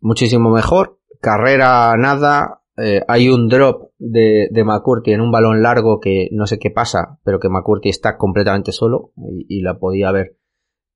muchísimo 0.00 0.50
mejor 0.50 0.97
carrera 1.20 1.96
nada, 1.96 2.62
eh, 2.76 3.02
hay 3.08 3.28
un 3.28 3.48
drop 3.48 3.90
de, 3.98 4.48
de 4.50 4.64
McCurty 4.64 5.12
en 5.12 5.20
un 5.20 5.32
balón 5.32 5.62
largo 5.62 6.00
que 6.00 6.28
no 6.32 6.46
sé 6.46 6.58
qué 6.58 6.70
pasa, 6.70 7.18
pero 7.24 7.40
que 7.40 7.48
McCurty 7.48 7.88
está 7.88 8.16
completamente 8.16 8.72
solo 8.72 9.12
y, 9.48 9.60
la 9.62 9.78
podía 9.78 10.08
haber 10.08 10.36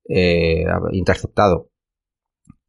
eh, 0.07 0.65
interceptado 0.91 1.69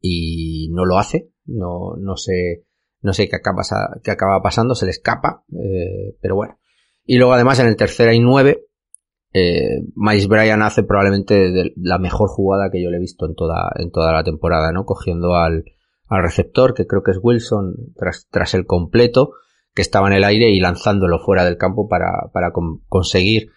y 0.01 0.69
no 0.71 0.85
lo 0.85 0.97
hace, 0.97 1.31
no, 1.45 1.95
no 1.97 2.17
sé, 2.17 2.65
no 3.01 3.13
sé 3.13 3.29
qué 3.29 3.37
acaba, 3.37 3.63
qué 4.03 4.15
pasando, 4.43 4.75
se 4.75 4.85
le 4.85 4.91
escapa, 4.91 5.43
eh, 5.51 6.17
pero 6.21 6.35
bueno. 6.35 6.59
Y 7.05 7.17
luego 7.17 7.33
además 7.33 7.59
en 7.59 7.67
el 7.67 7.75
tercera 7.75 8.13
y 8.13 8.19
nueve, 8.19 8.65
eh, 9.33 9.81
Miles 9.95 10.27
Bryan 10.27 10.61
hace 10.61 10.83
probablemente 10.83 11.73
la 11.75 11.99
mejor 11.99 12.29
jugada 12.29 12.69
que 12.71 12.81
yo 12.81 12.89
le 12.89 12.97
he 12.97 13.01
visto 13.01 13.25
en 13.25 13.35
toda, 13.35 13.71
en 13.77 13.91
toda 13.91 14.13
la 14.13 14.23
temporada, 14.23 14.71
¿no? 14.71 14.85
Cogiendo 14.85 15.35
al, 15.35 15.65
al 16.07 16.23
receptor, 16.23 16.73
que 16.73 16.85
creo 16.85 17.03
que 17.03 17.11
es 17.11 17.19
Wilson, 17.21 17.75
tras, 17.95 18.27
tras 18.29 18.53
el 18.53 18.65
completo, 18.65 19.33
que 19.73 19.81
estaba 19.81 20.07
en 20.07 20.13
el 20.13 20.23
aire 20.23 20.51
y 20.51 20.59
lanzándolo 20.59 21.19
fuera 21.19 21.43
del 21.45 21.57
campo 21.57 21.87
para, 21.87 22.29
para 22.31 22.51
conseguir 22.87 23.51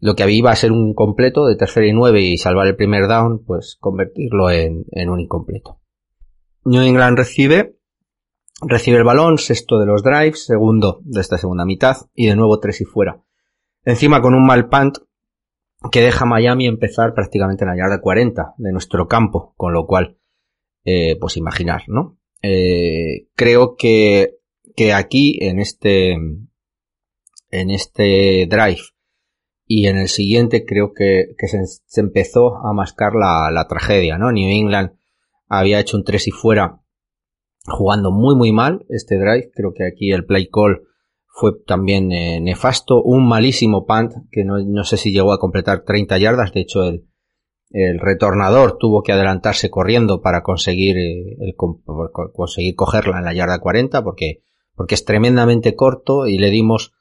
lo 0.00 0.14
que 0.14 0.30
iba 0.30 0.50
a 0.50 0.56
ser 0.56 0.70
un 0.70 0.94
completo 0.94 1.46
de 1.46 1.56
tercera 1.56 1.86
y 1.86 1.92
nueve 1.92 2.22
y 2.22 2.38
salvar 2.38 2.68
el 2.68 2.76
primer 2.76 3.08
down, 3.08 3.44
pues 3.44 3.76
convertirlo 3.80 4.50
en, 4.50 4.84
en 4.92 5.10
un 5.10 5.20
incompleto. 5.20 5.80
New 6.64 6.82
England 6.82 7.18
recibe, 7.18 7.78
recibe 8.60 8.98
el 8.98 9.04
balón, 9.04 9.38
sexto 9.38 9.78
de 9.80 9.86
los 9.86 10.04
drives, 10.04 10.44
segundo 10.44 11.00
de 11.02 11.20
esta 11.20 11.38
segunda 11.38 11.64
mitad 11.64 11.96
y 12.14 12.26
de 12.26 12.36
nuevo 12.36 12.60
tres 12.60 12.80
y 12.80 12.84
fuera. 12.84 13.20
Encima 13.84 14.20
con 14.20 14.34
un 14.34 14.46
mal 14.46 14.68
punt 14.68 14.98
que 15.90 16.02
deja 16.02 16.24
a 16.24 16.28
Miami 16.28 16.66
empezar 16.66 17.14
prácticamente 17.14 17.64
en 17.64 17.70
la 17.70 17.76
yarda 17.76 18.00
40 18.00 18.54
de 18.58 18.72
nuestro 18.72 19.08
campo, 19.08 19.54
con 19.56 19.72
lo 19.72 19.86
cual 19.86 20.18
eh, 20.88 21.16
pues 21.20 21.36
imaginar, 21.36 21.82
¿no? 21.86 22.18
Eh, 22.42 23.28
creo 23.34 23.76
que, 23.76 24.36
que 24.74 24.94
aquí, 24.94 25.38
en 25.42 25.58
este, 25.58 26.12
en 26.12 27.70
este 27.70 28.46
drive 28.48 28.80
y 29.66 29.86
en 29.86 29.98
el 29.98 30.08
siguiente, 30.08 30.64
creo 30.64 30.92
que, 30.94 31.34
que 31.36 31.46
se, 31.46 32.00
empezó 32.00 32.56
a 32.56 32.72
mascar 32.72 33.12
la, 33.14 33.50
la 33.50 33.66
tragedia, 33.68 34.16
¿no? 34.16 34.32
New 34.32 34.48
England 34.48 34.92
había 35.46 35.80
hecho 35.80 35.98
un 35.98 36.04
3 36.04 36.28
y 36.28 36.30
fuera 36.30 36.80
jugando 37.66 38.10
muy 38.10 38.34
muy 38.34 38.52
mal 38.52 38.86
este 38.88 39.18
drive. 39.18 39.50
Creo 39.54 39.72
que 39.74 39.86
aquí 39.86 40.10
el 40.10 40.24
play 40.24 40.48
call 40.48 40.84
fue 41.26 41.52
también 41.66 42.12
eh, 42.12 42.40
nefasto. 42.40 43.02
Un 43.02 43.28
malísimo 43.28 43.84
punt 43.84 44.12
que 44.30 44.44
no, 44.44 44.58
no, 44.58 44.84
sé 44.84 44.96
si 44.96 45.12
llegó 45.12 45.32
a 45.32 45.38
completar 45.38 45.84
30 45.84 46.18
yardas. 46.18 46.52
De 46.52 46.60
hecho, 46.60 46.84
el, 46.84 47.07
el 47.70 48.00
retornador 48.00 48.78
tuvo 48.78 49.02
que 49.02 49.12
adelantarse 49.12 49.70
corriendo 49.70 50.20
para 50.20 50.42
conseguir, 50.42 50.96
eh, 50.96 51.54
conseguir 52.34 52.74
cogerla 52.74 53.18
en 53.18 53.24
la 53.24 53.34
yarda 53.34 53.58
40 53.58 54.02
porque, 54.02 54.42
porque 54.74 54.94
es 54.94 55.04
tremendamente 55.04 55.74
corto 55.74 56.26
y 56.26 56.38
le 56.38 56.50
dimos 56.50 56.92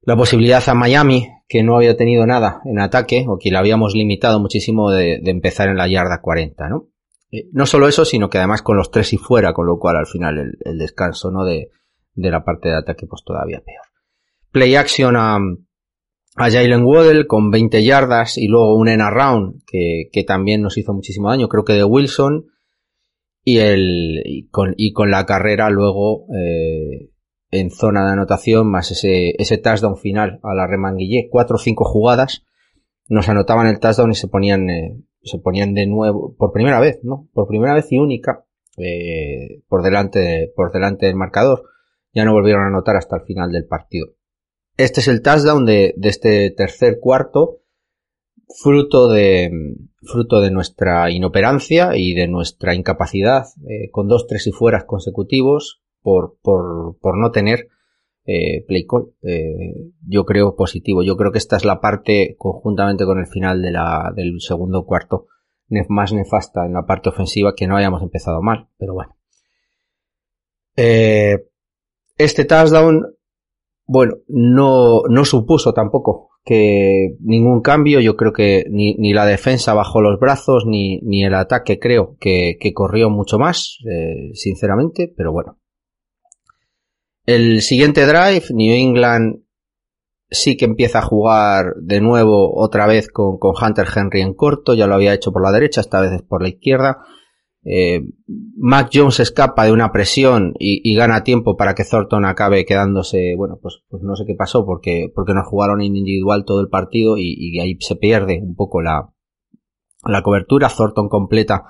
la 0.00 0.16
posibilidad 0.16 0.66
a 0.68 0.74
Miami 0.74 1.28
que 1.48 1.62
no 1.62 1.76
había 1.76 1.96
tenido 1.96 2.26
nada 2.26 2.62
en 2.64 2.80
ataque 2.80 3.26
o 3.28 3.38
que 3.38 3.50
le 3.50 3.58
habíamos 3.58 3.94
limitado 3.94 4.40
muchísimo 4.40 4.90
de, 4.90 5.20
empezar 5.24 5.68
en 5.68 5.76
la 5.76 5.88
yarda 5.88 6.20
40, 6.20 6.68
¿no? 6.68 6.88
Eh, 7.30 7.48
no 7.52 7.66
solo 7.66 7.88
eso, 7.88 8.04
sino 8.04 8.30
que 8.30 8.38
además 8.38 8.62
con 8.62 8.76
los 8.76 8.90
tres 8.90 9.12
y 9.12 9.18
fuera, 9.18 9.52
con 9.52 9.66
lo 9.66 9.78
cual 9.78 9.96
al 9.96 10.06
final 10.06 10.56
el, 10.64 10.78
descanso, 10.78 11.30
¿no? 11.30 11.44
De, 11.44 11.70
de 12.14 12.30
la 12.30 12.44
parte 12.44 12.68
de 12.68 12.76
ataque 12.76 13.06
pues 13.06 13.22
todavía 13.24 13.60
peor. 13.64 13.84
Play 14.50 14.76
action 14.76 15.16
a, 15.16 15.38
a 16.36 16.50
Jalen 16.50 16.84
Waddell 16.84 17.26
con 17.26 17.50
20 17.50 17.82
yardas 17.82 18.36
y 18.36 18.46
luego 18.46 18.76
un 18.76 18.88
en 18.88 19.00
round 19.00 19.62
que, 19.66 20.08
que, 20.12 20.22
también 20.22 20.62
nos 20.62 20.76
hizo 20.76 20.92
muchísimo 20.92 21.30
daño, 21.30 21.48
creo 21.48 21.64
que 21.64 21.72
de 21.72 21.84
Wilson 21.84 22.46
y 23.42 23.58
el 23.58 24.22
y 24.24 24.48
con, 24.48 24.74
y 24.76 24.92
con 24.92 25.10
la 25.10 25.24
carrera 25.24 25.70
luego 25.70 26.26
eh, 26.34 27.10
en 27.50 27.70
zona 27.70 28.04
de 28.04 28.12
anotación 28.12 28.70
más 28.70 28.90
ese, 28.90 29.34
ese 29.38 29.56
touchdown 29.56 29.96
final 29.96 30.40
a 30.42 30.54
la 30.54 30.66
remanguillé, 30.66 31.28
cuatro 31.30 31.56
o 31.56 31.58
cinco 31.58 31.84
jugadas 31.84 32.44
nos 33.08 33.28
anotaban 33.28 33.66
el 33.68 33.78
touchdown 33.78 34.10
y 34.10 34.14
se 34.14 34.28
ponían 34.28 34.68
eh, 34.68 35.00
se 35.22 35.38
ponían 35.38 35.74
de 35.74 35.86
nuevo 35.86 36.34
por 36.36 36.52
primera 36.52 36.80
vez, 36.80 37.00
¿no? 37.02 37.28
Por 37.32 37.48
primera 37.48 37.74
vez 37.74 37.90
y 37.90 37.98
única 37.98 38.44
eh, 38.76 39.62
por 39.68 39.82
delante 39.82 40.52
por 40.54 40.72
delante 40.72 41.06
del 41.06 41.16
marcador. 41.16 41.62
Ya 42.12 42.24
no 42.24 42.32
volvieron 42.32 42.64
a 42.64 42.68
anotar 42.68 42.96
hasta 42.96 43.16
el 43.16 43.22
final 43.22 43.52
del 43.52 43.66
partido. 43.66 44.15
Este 44.76 45.00
es 45.00 45.08
el 45.08 45.22
touchdown 45.22 45.64
de, 45.64 45.94
de 45.96 46.08
este 46.08 46.50
tercer 46.50 46.98
cuarto, 47.00 47.62
fruto 48.62 49.08
de, 49.08 49.50
fruto 50.02 50.40
de 50.40 50.50
nuestra 50.50 51.10
inoperancia 51.10 51.96
y 51.96 52.14
de 52.14 52.28
nuestra 52.28 52.74
incapacidad, 52.74 53.46
eh, 53.68 53.90
con 53.90 54.08
dos, 54.08 54.26
tres 54.26 54.46
y 54.46 54.52
fueras 54.52 54.84
consecutivos, 54.84 55.82
por, 56.02 56.36
por, 56.42 56.98
por 57.00 57.18
no 57.18 57.30
tener 57.30 57.68
eh, 58.26 58.64
play 58.66 58.86
call. 58.86 59.12
Eh, 59.22 59.92
yo 60.06 60.24
creo 60.24 60.56
positivo. 60.56 61.02
Yo 61.02 61.16
creo 61.16 61.32
que 61.32 61.38
esta 61.38 61.56
es 61.56 61.64
la 61.64 61.80
parte, 61.80 62.36
conjuntamente 62.38 63.04
con 63.04 63.18
el 63.18 63.26
final 63.26 63.62
de 63.62 63.72
la, 63.72 64.12
del 64.14 64.40
segundo 64.40 64.84
cuarto, 64.84 65.26
más 65.88 66.12
nefasta 66.12 66.64
en 66.66 66.74
la 66.74 66.86
parte 66.86 67.08
ofensiva, 67.08 67.54
que 67.56 67.66
no 67.66 67.76
hayamos 67.76 68.02
empezado 68.02 68.42
mal, 68.42 68.68
pero 68.78 68.94
bueno. 68.94 69.16
Eh, 70.76 71.48
este 72.18 72.44
touchdown 72.44 73.15
bueno, 73.86 74.14
no, 74.28 75.02
no 75.08 75.24
supuso 75.24 75.72
tampoco 75.72 76.30
que 76.44 77.16
ningún 77.20 77.60
cambio, 77.60 78.00
yo 78.00 78.16
creo 78.16 78.32
que 78.32 78.66
ni, 78.70 78.94
ni 78.94 79.12
la 79.12 79.26
defensa 79.26 79.74
bajó 79.74 80.00
los 80.00 80.20
brazos, 80.20 80.64
ni, 80.64 81.00
ni 81.00 81.24
el 81.24 81.34
ataque 81.34 81.80
creo 81.80 82.16
que, 82.20 82.56
que 82.60 82.72
corrió 82.72 83.10
mucho 83.10 83.38
más, 83.38 83.78
eh, 83.90 84.30
sinceramente, 84.34 85.12
pero 85.16 85.32
bueno. 85.32 85.58
El 87.26 87.62
siguiente 87.62 88.06
drive, 88.06 88.44
New 88.50 88.72
England 88.72 89.42
sí 90.30 90.56
que 90.56 90.64
empieza 90.64 91.00
a 91.00 91.02
jugar 91.02 91.74
de 91.80 92.00
nuevo 92.00 92.54
otra 92.56 92.86
vez 92.86 93.08
con, 93.08 93.38
con 93.38 93.54
Hunter 93.60 93.88
Henry 93.94 94.20
en 94.20 94.34
corto, 94.34 94.74
ya 94.74 94.86
lo 94.86 94.94
había 94.94 95.14
hecho 95.14 95.32
por 95.32 95.42
la 95.42 95.50
derecha, 95.50 95.80
esta 95.80 96.00
vez 96.00 96.12
es 96.12 96.22
por 96.22 96.42
la 96.42 96.48
izquierda. 96.48 96.98
Eh, 97.68 98.00
Mac 98.56 98.90
Jones 98.94 99.18
escapa 99.18 99.64
de 99.64 99.72
una 99.72 99.90
presión 99.90 100.54
y, 100.56 100.94
gana 100.94 101.24
tiempo 101.24 101.56
para 101.56 101.74
que 101.74 101.84
Thornton 101.84 102.24
acabe 102.24 102.64
quedándose, 102.64 103.34
bueno, 103.36 103.58
pues, 103.60 103.82
pues 103.88 104.04
no 104.04 104.14
sé 104.14 104.24
qué 104.24 104.36
pasó 104.36 104.64
porque, 104.64 105.10
porque 105.12 105.34
nos 105.34 105.48
jugaron 105.48 105.82
individual 105.82 106.44
todo 106.44 106.60
el 106.60 106.68
partido 106.68 107.16
y, 107.18 107.58
ahí 107.58 107.76
se 107.80 107.96
pierde 107.96 108.40
un 108.40 108.54
poco 108.54 108.82
la, 108.82 109.10
la 110.04 110.22
cobertura. 110.22 110.68
Thornton 110.68 111.08
completa 111.08 111.64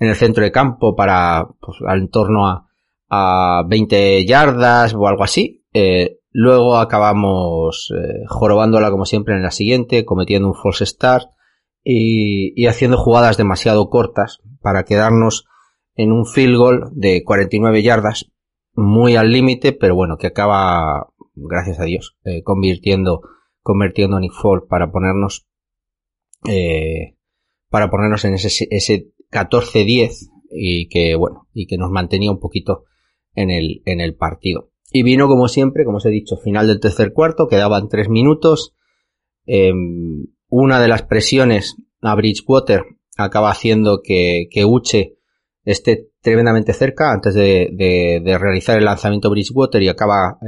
en 0.00 0.08
el 0.08 0.16
centro 0.16 0.42
de 0.42 0.50
campo 0.50 0.96
para, 0.96 1.46
pues, 1.60 1.78
en 1.88 2.08
torno 2.08 2.48
a, 2.48 2.66
a 3.08 3.62
20 3.68 4.26
yardas 4.26 4.94
o 4.94 5.06
algo 5.06 5.22
así. 5.22 5.64
Eh, 5.72 6.18
luego 6.32 6.76
acabamos 6.76 7.92
eh, 7.96 8.24
jorobándola 8.26 8.90
como 8.90 9.04
siempre 9.04 9.36
en 9.36 9.44
la 9.44 9.52
siguiente, 9.52 10.04
cometiendo 10.04 10.48
un 10.48 10.56
false 10.56 10.86
start 10.86 11.28
y, 11.82 12.66
haciendo 12.66 12.98
jugadas 12.98 13.36
demasiado 13.36 13.88
cortas 13.88 14.38
para 14.60 14.84
quedarnos 14.84 15.46
en 15.94 16.12
un 16.12 16.26
field 16.26 16.56
goal 16.56 16.90
de 16.92 17.24
49 17.24 17.82
yardas, 17.82 18.30
muy 18.74 19.16
al 19.16 19.32
límite, 19.32 19.72
pero 19.72 19.94
bueno, 19.94 20.16
que 20.16 20.28
acaba, 20.28 21.12
gracias 21.34 21.80
a 21.80 21.84
Dios, 21.84 22.16
eh, 22.24 22.42
convirtiendo, 22.42 23.22
convirtiendo 23.62 24.16
a 24.16 24.20
Nick 24.20 24.32
Fall 24.32 24.66
para 24.68 24.90
ponernos, 24.92 25.46
eh, 26.48 27.16
para 27.68 27.90
ponernos 27.90 28.24
en 28.24 28.34
ese, 28.34 28.66
ese 28.70 29.12
14-10 29.30 30.30
y 30.50 30.88
que, 30.88 31.14
bueno, 31.16 31.48
y 31.52 31.66
que 31.66 31.78
nos 31.78 31.90
mantenía 31.90 32.30
un 32.30 32.40
poquito 32.40 32.84
en 33.34 33.50
el, 33.50 33.82
en 33.84 34.00
el 34.00 34.14
partido. 34.14 34.70
Y 34.92 35.02
vino 35.02 35.28
como 35.28 35.48
siempre, 35.48 35.84
como 35.84 35.98
os 35.98 36.06
he 36.06 36.10
dicho, 36.10 36.36
final 36.36 36.66
del 36.66 36.80
tercer 36.80 37.12
cuarto, 37.12 37.46
quedaban 37.46 37.88
tres 37.88 38.08
minutos. 38.08 38.74
Em, 39.46 40.26
una 40.50 40.80
de 40.80 40.88
las 40.88 41.02
presiones 41.02 41.76
a 42.02 42.14
Bridgewater 42.14 42.82
acaba 43.16 43.50
haciendo 43.50 44.00
que, 44.02 44.48
que 44.50 44.64
Uche 44.64 45.16
esté 45.64 46.10
tremendamente 46.20 46.72
cerca 46.72 47.12
antes 47.12 47.34
de, 47.34 48.22
realizar 48.38 48.76
el 48.76 48.84
lanzamiento 48.84 49.30
Bridgewater 49.30 49.82
y 49.82 49.88
acaba 49.88 50.38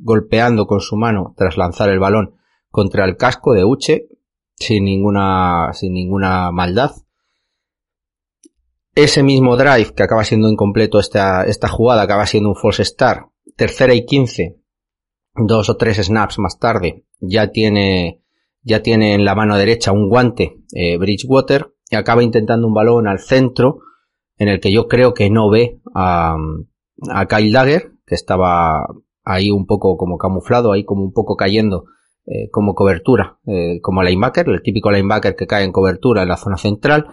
golpeando 0.00 0.66
con 0.66 0.80
su 0.80 0.96
mano 0.96 1.34
tras 1.36 1.56
lanzar 1.56 1.90
el 1.90 1.98
balón 1.98 2.34
contra 2.70 3.04
el 3.04 3.16
casco 3.16 3.54
de 3.54 3.64
Uche 3.64 4.08
sin 4.54 4.84
ninguna, 4.84 5.70
sin 5.72 5.92
ninguna 5.92 6.50
maldad. 6.50 6.90
ese 8.94 9.22
mismo 9.22 9.56
drive 9.56 9.94
que 9.94 10.02
acaba 10.02 10.24
siendo 10.24 10.48
incompleto 10.48 10.98
esta, 10.98 11.44
esta 11.44 11.68
jugada, 11.68 12.02
acaba 12.02 12.26
siendo 12.26 12.48
un 12.48 12.56
false 12.56 12.84
start, 12.84 13.30
tercera 13.54 13.94
y 13.94 14.04
quince, 14.04 14.60
dos 15.34 15.68
o 15.68 15.76
tres 15.76 15.98
snaps 15.98 16.40
más 16.40 16.58
tarde, 16.58 17.04
ya 17.20 17.52
tiene, 17.52 18.22
ya 18.68 18.82
tiene 18.82 19.14
en 19.14 19.24
la 19.24 19.34
mano 19.34 19.56
derecha 19.56 19.92
un 19.92 20.08
guante 20.08 20.58
eh, 20.72 20.98
Bridgewater 20.98 21.72
y 21.90 21.96
acaba 21.96 22.22
intentando 22.22 22.66
un 22.66 22.74
balón 22.74 23.08
al 23.08 23.18
centro 23.18 23.80
en 24.36 24.48
el 24.48 24.60
que 24.60 24.70
yo 24.70 24.86
creo 24.86 25.14
que 25.14 25.30
no 25.30 25.50
ve 25.50 25.80
a, 25.94 26.36
a 27.10 27.26
Kyle 27.26 27.52
Dagger, 27.52 27.92
que 28.06 28.14
estaba 28.14 28.86
ahí 29.24 29.50
un 29.50 29.66
poco 29.66 29.96
como 29.96 30.18
camuflado, 30.18 30.72
ahí 30.72 30.84
como 30.84 31.02
un 31.02 31.12
poco 31.12 31.36
cayendo 31.36 31.86
eh, 32.26 32.50
como 32.50 32.74
cobertura, 32.74 33.38
eh, 33.46 33.80
como 33.80 34.02
linebacker, 34.02 34.48
el 34.48 34.62
típico 34.62 34.90
linebacker 34.90 35.34
que 35.34 35.46
cae 35.46 35.64
en 35.64 35.72
cobertura 35.72 36.22
en 36.22 36.28
la 36.28 36.36
zona 36.36 36.58
central. 36.58 37.06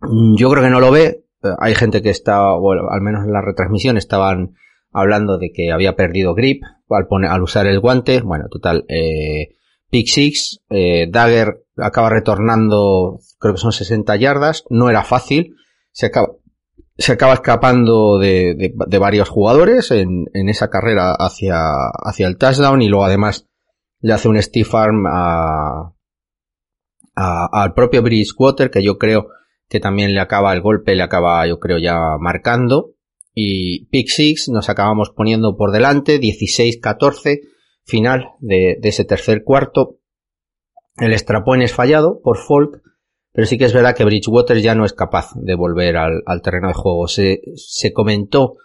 Mm, 0.00 0.36
yo 0.36 0.48
creo 0.50 0.62
que 0.62 0.70
no 0.70 0.80
lo 0.80 0.90
ve. 0.90 1.26
Hay 1.58 1.74
gente 1.74 2.02
que 2.02 2.10
está, 2.10 2.54
bueno, 2.54 2.88
al 2.90 3.00
menos 3.00 3.24
en 3.24 3.32
la 3.32 3.42
retransmisión 3.42 3.96
estaban 3.96 4.54
hablando 4.92 5.38
de 5.38 5.52
que 5.52 5.72
había 5.72 5.96
perdido 5.96 6.34
grip 6.34 6.62
al, 6.88 7.06
al 7.28 7.42
usar 7.42 7.66
el 7.66 7.80
guante. 7.80 8.20
Bueno, 8.20 8.46
total, 8.50 8.84
eh, 8.88 9.56
Pick 9.90 10.06
Six, 10.06 10.60
eh, 10.70 11.06
Dagger 11.10 11.64
acaba 11.76 12.10
retornando, 12.10 13.18
creo 13.38 13.54
que 13.54 13.60
son 13.60 13.72
60 13.72 14.16
yardas. 14.16 14.64
No 14.70 14.88
era 14.88 15.02
fácil. 15.02 15.56
Se 15.92 16.06
acaba, 16.06 16.28
se 16.96 17.12
acaba 17.12 17.34
escapando 17.34 18.18
de, 18.18 18.54
de, 18.54 18.74
de 18.74 18.98
varios 18.98 19.28
jugadores 19.28 19.90
en, 19.90 20.26
en, 20.34 20.48
esa 20.48 20.68
carrera 20.68 21.14
hacia, 21.18 21.56
hacia 22.04 22.28
el 22.28 22.36
touchdown 22.36 22.82
y 22.82 22.88
luego 22.88 23.04
además 23.04 23.48
le 24.00 24.12
hace 24.12 24.28
un 24.28 24.40
stiff 24.40 24.74
arm 24.74 25.06
a, 25.06 25.94
a, 27.16 27.48
al 27.52 27.72
propio 27.72 28.02
Bridgewater 28.02 28.70
que 28.70 28.82
yo 28.82 28.98
creo 28.98 29.28
que 29.68 29.80
también 29.80 30.14
le 30.14 30.20
acaba 30.20 30.52
el 30.52 30.60
golpe, 30.60 30.94
le 30.94 31.02
acaba 31.02 31.46
yo 31.46 31.58
creo 31.58 31.78
ya 31.78 31.98
marcando 32.18 32.94
y 33.34 33.86
pick 33.86 34.08
six 34.08 34.48
nos 34.48 34.68
acabamos 34.68 35.10
poniendo 35.10 35.56
por 35.56 35.72
delante 35.72 36.20
16-14 36.20 37.40
final 37.90 38.30
de, 38.38 38.78
ese 38.82 39.04
tercer 39.04 39.44
cuarto 39.44 39.98
el 40.96 41.12
extra 41.12 41.44
point 41.44 41.62
es 41.62 41.74
fallado 41.74 42.20
por 42.22 42.38
Folk 42.38 42.82
pero 43.32 43.46
sí 43.46 43.58
que 43.58 43.64
es 43.64 43.72
verdad 43.72 43.94
que 43.94 44.04
Bridgewater 44.04 44.60
ya 44.60 44.74
no 44.74 44.84
es 44.84 44.92
capaz 44.92 45.30
de 45.34 45.54
volver 45.54 45.96
al, 45.96 46.42
terreno 46.42 46.68
de 46.68 46.74
juego 46.74 47.06
se, 47.08 47.40
se 47.56 47.92
comentó 47.92 48.56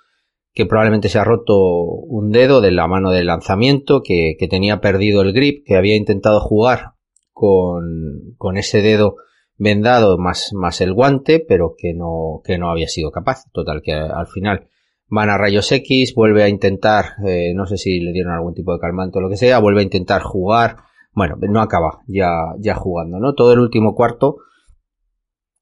que 0.56 0.66
probablemente 0.66 1.10
se 1.10 1.20
ha 1.20 1.26
roto 1.26 1.58
un 1.58 2.32
dedo 2.32 2.62
de 2.62 2.72
la 2.72 2.88
mano 2.88 3.12
del 3.12 3.28
lanzamiento, 3.28 4.02
que, 4.02 4.38
que 4.40 4.48
tenía 4.48 4.80
perdido 4.80 5.22
el 5.22 5.34
grip, 5.34 5.66
que 5.66 5.76
había 5.76 5.98
intentado 5.98 6.40
jugar 6.40 6.94
con, 7.34 8.36
con 8.38 8.56
ese 8.56 8.82
dedo 8.82 9.18
vendado 9.58 10.18
más, 10.18 10.52
más 10.54 10.80
el 10.80 10.94
guante, 10.94 11.44
pero 11.46 11.76
que 11.78 11.94
no, 11.94 12.42
que 12.46 12.58
no 12.58 12.72
había 12.72 12.88
sido 12.88 13.12
capaz. 13.12 13.44
Total, 13.52 13.82
que 13.84 13.92
al 13.92 14.28
final 14.28 14.70
van 15.08 15.30
a 15.30 15.38
rayos 15.38 15.72
X, 15.72 16.14
vuelve 16.16 16.44
a 16.44 16.50
intentar, 16.50 17.06
eh, 17.28 17.54
no 17.54 17.66
sé 17.66 17.78
si 17.78 18.00
le 18.00 18.12
dieron 18.12 18.34
algún 18.34 18.54
tipo 18.54 18.74
de 18.74 18.80
calmante 18.80 19.20
o 19.20 19.22
lo 19.22 19.30
que 19.30 19.38
sea, 19.38 19.60
vuelve 19.60 19.82
a 19.82 19.84
intentar 19.84 20.22
jugar. 20.22 20.78
Bueno, 21.14 21.38
no 21.40 21.62
acaba 21.62 22.02
ya, 22.08 22.32
ya 22.60 22.76
jugando, 22.76 23.20
¿no? 23.20 23.36
Todo 23.36 23.54
el 23.54 23.60
último 23.60 23.96
cuarto, 23.96 24.38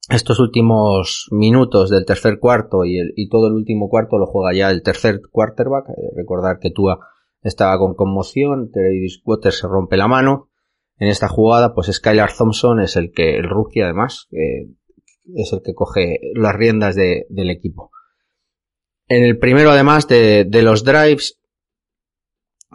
estos 0.09 0.39
últimos 0.39 1.27
minutos 1.31 1.89
del 1.89 2.05
tercer 2.05 2.39
cuarto 2.39 2.85
y, 2.85 2.97
el, 2.97 3.13
y 3.15 3.29
todo 3.29 3.47
el 3.47 3.53
último 3.53 3.89
cuarto 3.89 4.17
lo 4.17 4.25
juega 4.25 4.57
ya 4.57 4.71
el 4.71 4.81
tercer 4.81 5.21
quarterback. 5.31 5.89
Eh, 5.89 6.11
recordar 6.15 6.57
que 6.59 6.71
Tua 6.71 6.99
estaba 7.41 7.77
con 7.77 7.93
conmoción, 7.93 8.71
Travis 8.71 9.21
Water 9.25 9.51
se 9.51 9.67
rompe 9.67 9.97
la 9.97 10.07
mano, 10.07 10.49
en 10.97 11.09
esta 11.09 11.27
jugada, 11.27 11.73
pues 11.73 11.91
Skylar 11.91 12.31
Thompson 12.31 12.79
es 12.79 12.95
el 12.95 13.11
que, 13.11 13.37
el 13.37 13.49
rookie 13.49 13.81
además, 13.81 14.27
eh, 14.31 14.69
es 15.35 15.51
el 15.53 15.61
que 15.61 15.73
coge 15.73 16.19
las 16.35 16.55
riendas 16.55 16.95
de, 16.95 17.25
del 17.29 17.49
equipo. 17.49 17.91
En 19.07 19.23
el 19.23 19.37
primero, 19.37 19.71
además 19.71 20.07
de, 20.07 20.45
de 20.45 20.61
los 20.61 20.83
drives, 20.83 21.39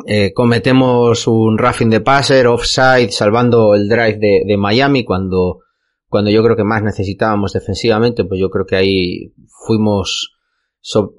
eh, 0.07 0.33
cometemos 0.33 1.27
un 1.27 1.59
roughing 1.59 1.91
de 1.91 2.01
passer, 2.01 2.47
offside, 2.47 3.11
salvando 3.11 3.75
el 3.75 3.89
drive 3.89 4.19
de, 4.19 4.43
de, 4.47 4.57
Miami 4.57 5.05
cuando, 5.05 5.61
cuando 6.07 6.31
yo 6.31 6.43
creo 6.43 6.57
que 6.57 6.65
más 6.65 6.83
necesitábamos 6.83 7.53
defensivamente, 7.53 8.25
pues 8.25 8.41
yo 8.41 8.51
creo 8.51 8.67
que 8.67 8.77
ahí 8.77 9.35
fuimos, 9.67 10.39
so, 10.81 11.15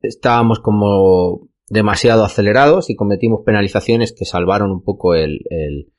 estábamos 0.00 0.60
como 0.60 1.48
demasiado 1.68 2.24
acelerados 2.24 2.88
y 2.90 2.96
cometimos 2.96 3.40
penalizaciones 3.44 4.14
que 4.16 4.24
salvaron 4.24 4.70
un 4.70 4.82
poco 4.82 5.14
el, 5.14 5.40
el, 5.50 5.92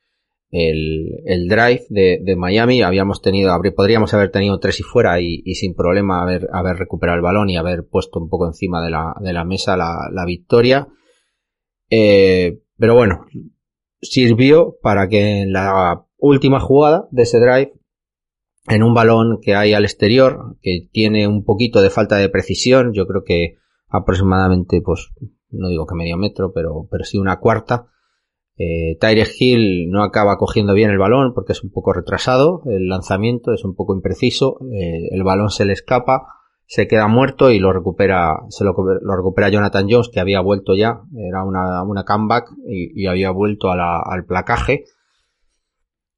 el, 0.56 1.22
el 1.26 1.47
drive 1.47 1.86
de, 1.89 2.20
de, 2.24 2.36
Miami. 2.38 2.82
Habíamos 2.82 3.22
tenido, 3.22 3.53
podríamos 3.76 4.14
haber 4.14 4.32
tenido 4.32 4.58
tres 4.60 4.80
y 4.80 4.84
fuera 4.84 5.20
y, 5.20 5.41
y, 5.43 5.56
sin 5.56 5.76
problema 5.76 6.24
haber, 6.24 6.47
haber 6.53 6.78
recuperado 6.78 7.18
el 7.18 7.22
balón 7.22 7.49
y 7.49 7.58
haber 7.58 7.86
puesto 7.86 8.20
un 8.20 8.30
poco 8.30 8.47
encima 8.47 8.82
de 8.84 8.89
la, 8.89 9.16
de 9.20 9.34
la 9.34 9.43
mesa 9.43 9.76
la, 9.76 10.10
la 10.12 10.26
victoria. 10.26 10.88
Eh, 11.89 12.62
pero 12.78 12.95
bueno, 12.95 13.26
sirvió 14.01 14.78
para 14.82 15.10
que 15.10 15.41
en 15.41 15.51
la 15.51 16.06
última 16.18 16.62
jugada 16.62 17.08
de 17.12 17.24
ese 17.24 17.39
drive, 17.39 17.74
en 18.68 18.82
un 18.82 18.93
balón 18.93 19.39
que 19.41 19.56
hay 19.56 19.74
al 19.74 19.84
exterior, 19.84 20.58
que 20.62 20.88
tiene 20.91 21.28
un 21.28 21.43
poquito 21.43 21.82
de 21.82 21.89
falta 21.89 22.16
de 22.16 22.30
precisión, 22.30 22.93
yo 22.93 23.06
creo 23.06 23.24
que 23.24 23.58
aproximadamente, 23.89 24.82
pues, 24.82 25.10
no 25.49 25.68
digo 25.68 25.86
que 25.86 25.95
medio 25.95 26.18
metro, 26.18 26.51
pero, 26.53 26.88
pero 26.89 27.03
sí 27.03 27.18
una 27.18 27.39
cuarta, 27.39 27.88
eh, 28.58 28.97
Tyre 28.99 29.28
Hill 29.38 29.89
no 29.89 30.03
acaba 30.03 30.38
cogiendo 30.38 30.74
bien 30.74 30.89
el 30.89 30.97
balón 30.97 31.34
porque 31.34 31.51
es 31.51 31.64
un 31.64 31.72
poco 31.72 31.91
retrasado, 31.91 32.62
el 32.66 32.88
lanzamiento 32.88 33.51
es 33.53 33.66
un 33.66 33.76
poco 33.76 33.93
impreciso, 33.93 34.60
eh, 34.72 35.10
el 35.12 35.24
balón 35.24 35.49
se 35.49 35.66
le 35.66 35.74
escapa, 35.74 36.28
se 36.66 36.88
queda 36.88 37.08
muerto 37.08 37.51
y 37.51 37.60
lo 37.60 37.74
recupera, 37.74 38.38
se 38.49 38.64
lo, 38.64 38.74
recupera 39.16 39.49
Jonathan 39.49 39.88
Jones 39.89 40.10
que 40.12 40.22
había 40.22 40.39
vuelto 40.39 40.74
ya, 40.74 41.01
era 41.18 41.43
una, 41.43 41.84
una 41.84 42.03
comeback 42.06 42.49
y, 42.66 43.06
había 43.08 43.30
vuelto 43.32 43.70
al 43.70 44.26
placaje. 44.26 44.86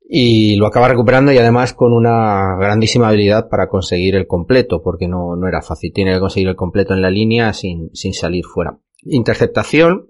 Y 0.09 0.55
lo 0.55 0.67
acaba 0.67 0.87
recuperando 0.87 1.33
y 1.33 1.37
además 1.37 1.73
con 1.73 1.91
una 1.91 2.55
grandísima 2.57 3.09
habilidad 3.09 3.49
para 3.49 3.67
conseguir 3.67 4.15
el 4.15 4.25
completo 4.25 4.81
porque 4.81 5.09
no, 5.09 5.35
no 5.35 5.49
era 5.49 5.61
fácil, 5.61 5.91
tiene 5.91 6.13
que 6.13 6.21
conseguir 6.21 6.47
el 6.47 6.55
completo 6.55 6.93
en 6.93 7.01
la 7.01 7.09
línea 7.09 7.51
sin, 7.51 7.89
sin 7.93 8.13
salir 8.13 8.45
fuera. 8.45 8.79
Interceptación, 9.03 10.07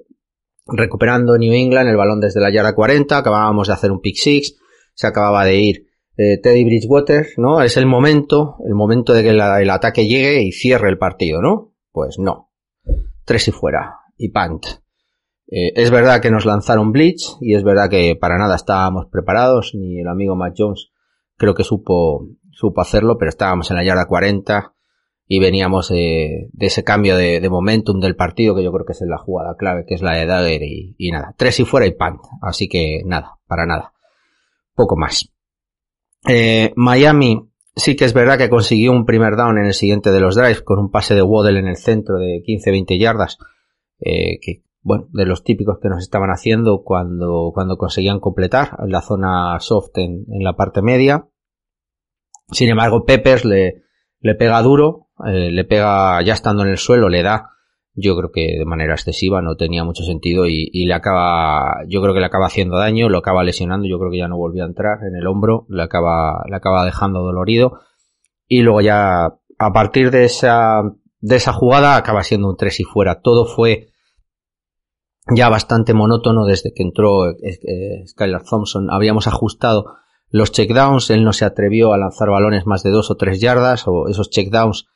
recuperando 0.69 1.37
New 1.37 1.53
England 1.53 1.89
el 1.89 1.97
balón 1.97 2.19
desde 2.19 2.41
la 2.41 2.51
yarda 2.51 2.75
40, 2.75 3.17
acabábamos 3.17 3.67
de 3.67 3.73
hacer 3.73 3.91
un 3.91 4.01
pick 4.01 4.15
six, 4.15 4.55
se 4.93 5.07
acababa 5.07 5.45
de 5.45 5.57
ir 5.57 5.87
eh, 6.17 6.39
Teddy 6.41 6.63
Bridgewater, 6.65 7.27
¿no? 7.37 7.61
Es 7.61 7.77
el 7.77 7.85
momento, 7.85 8.57
el 8.65 8.73
momento 8.73 9.13
de 9.13 9.23
que 9.23 9.29
el 9.29 9.69
ataque 9.69 10.07
llegue 10.07 10.41
y 10.41 10.51
cierre 10.51 10.89
el 10.89 10.97
partido, 10.97 11.41
¿no? 11.41 11.73
Pues 11.91 12.17
no. 12.17 12.51
Tres 13.25 13.47
y 13.47 13.51
fuera. 13.51 13.99
Y 14.17 14.29
punt. 14.29 14.65
Eh, 15.49 15.73
es 15.75 15.91
verdad 15.91 16.21
que 16.21 16.31
nos 16.31 16.45
lanzaron 16.45 16.91
blitz 16.91 17.37
y 17.39 17.55
es 17.55 17.63
verdad 17.63 17.89
que 17.89 18.15
para 18.15 18.37
nada 18.37 18.55
estábamos 18.55 19.05
preparados, 19.11 19.73
ni 19.75 19.99
el 19.99 20.07
amigo 20.07 20.35
Matt 20.35 20.55
Jones 20.57 20.91
creo 21.37 21.53
que 21.53 21.63
supo, 21.63 22.27
supo 22.51 22.81
hacerlo, 22.81 23.17
pero 23.17 23.29
estábamos 23.29 23.69
en 23.69 23.77
la 23.77 23.85
yarda 23.85 24.07
40 24.07 24.73
y 25.27 25.39
veníamos 25.39 25.89
de, 25.89 26.49
ese 26.59 26.83
cambio 26.83 27.17
de, 27.17 27.45
momentum 27.49 27.99
del 27.99 28.15
partido 28.15 28.55
que 28.55 28.63
yo 28.63 28.71
creo 28.71 28.85
que 28.85 28.93
es 28.93 29.01
la 29.01 29.17
jugada 29.17 29.55
clave, 29.57 29.85
que 29.85 29.95
es 29.95 30.01
la 30.01 30.15
de 30.15 30.25
Dagger 30.25 30.63
y, 30.63 30.95
y 30.97 31.11
nada, 31.11 31.33
tres 31.37 31.59
y 31.59 31.65
fuera 31.65 31.85
y 31.85 31.91
pan, 31.91 32.17
así 32.41 32.69
que 32.69 33.01
nada, 33.05 33.37
para 33.45 33.65
nada, 33.65 33.93
poco 34.73 34.95
más. 34.95 35.31
Eh, 36.27 36.71
Miami 36.75 37.49
sí 37.75 37.95
que 37.95 38.05
es 38.05 38.13
verdad 38.13 38.37
que 38.37 38.49
consiguió 38.49 38.91
un 38.91 39.05
primer 39.05 39.35
down 39.35 39.57
en 39.57 39.65
el 39.65 39.73
siguiente 39.73 40.11
de 40.11 40.19
los 40.19 40.35
drives 40.35 40.61
con 40.61 40.79
un 40.79 40.89
pase 40.89 41.13
de 41.13 41.21
Waddle 41.21 41.59
en 41.59 41.67
el 41.67 41.77
centro 41.77 42.17
de 42.17 42.41
15-20 42.45 42.99
yardas, 42.99 43.37
eh, 43.99 44.39
que 44.41 44.63
bueno, 44.81 45.07
de 45.11 45.25
los 45.25 45.43
típicos 45.43 45.79
que 45.81 45.89
nos 45.89 46.01
estaban 46.01 46.29
haciendo 46.29 46.81
cuando, 46.83 47.51
cuando 47.53 47.77
conseguían 47.77 48.21
completar 48.21 48.77
la 48.87 49.01
zona 49.01 49.59
soft 49.59 49.97
en, 49.97 50.25
en 50.31 50.43
la 50.43 50.55
parte 50.55 50.81
media. 50.81 51.27
Sin 52.51 52.69
embargo, 52.69 53.03
Peppers 53.03 53.43
le, 53.43 53.83
le 54.21 54.35
pega 54.35 54.61
duro, 54.61 55.06
eh, 55.25 55.51
le 55.51 55.65
pega 55.65 56.21
ya 56.21 56.33
estando 56.33 56.63
en 56.63 56.69
el 56.69 56.77
suelo, 56.77 57.09
le 57.09 57.23
da, 57.23 57.51
yo 57.93 58.15
creo 58.15 58.31
que 58.31 58.57
de 58.59 58.65
manera 58.65 58.93
excesiva, 58.93 59.41
no 59.41 59.55
tenía 59.55 59.83
mucho 59.83 60.03
sentido 60.03 60.45
y, 60.47 60.85
le 60.85 60.93
acaba, 60.93 61.83
yo 61.87 62.01
creo 62.01 62.13
que 62.13 62.19
le 62.19 62.27
acaba 62.27 62.45
haciendo 62.45 62.77
daño, 62.77 63.09
lo 63.09 63.17
acaba 63.17 63.43
lesionando, 63.43 63.87
yo 63.87 63.97
creo 63.97 64.11
que 64.11 64.19
ya 64.19 64.27
no 64.27 64.37
volvió 64.37 64.63
a 64.63 64.67
entrar 64.67 64.99
en 65.03 65.15
el 65.15 65.25
hombro, 65.25 65.65
le 65.69 65.81
acaba, 65.81 66.43
le 66.47 66.55
acaba 66.55 66.85
dejando 66.85 67.21
dolorido 67.21 67.79
y 68.47 68.61
luego 68.61 68.81
ya 68.81 69.39
a 69.59 69.73
partir 69.73 70.11
de 70.11 70.25
esa, 70.25 70.83
de 71.19 71.35
esa 71.35 71.53
jugada 71.53 71.95
acaba 71.95 72.23
siendo 72.23 72.49
un 72.49 72.55
tres 72.55 72.79
y 72.79 72.83
fuera, 72.83 73.21
todo 73.21 73.45
fue 73.45 73.87
ya 75.35 75.49
bastante 75.49 75.95
monótono 75.95 76.45
desde 76.45 76.73
que 76.73 76.83
entró 76.83 77.29
eh, 77.29 77.35
eh, 77.41 78.07
Skylar 78.07 78.43
Thompson, 78.43 78.91
habíamos 78.91 79.27
ajustado 79.27 79.95
los 80.29 80.51
checkdowns, 80.51 81.09
él 81.09 81.23
no 81.23 81.33
se 81.33 81.45
atrevió 81.45 81.93
a 81.93 81.97
lanzar 81.97 82.29
balones 82.29 82.67
más 82.67 82.83
de 82.83 82.91
dos 82.91 83.09
o 83.09 83.15
tres 83.15 83.39
yardas, 83.41 83.87
o 83.87 84.07
esos 84.07 84.29
checkdowns 84.29 84.87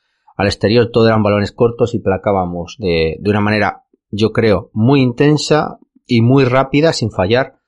al 0.42 0.48
exterior, 0.48 0.89
todo 0.92 1.08
eran 1.08 1.22
balones 1.22 1.52
cortos 1.52 1.94
y 1.94 2.00
placábamos 2.00 2.76
de, 2.80 3.18
una 3.24 3.42
manera, 3.42 3.84
yo 4.10 4.32
creo, 4.32 4.72
muy 4.74 5.02
intensa 5.02 5.78
y 6.08 6.22
muy 6.22 6.46
rápida, 6.46 6.94
sin 6.94 7.12
fallar, 7.12 7.60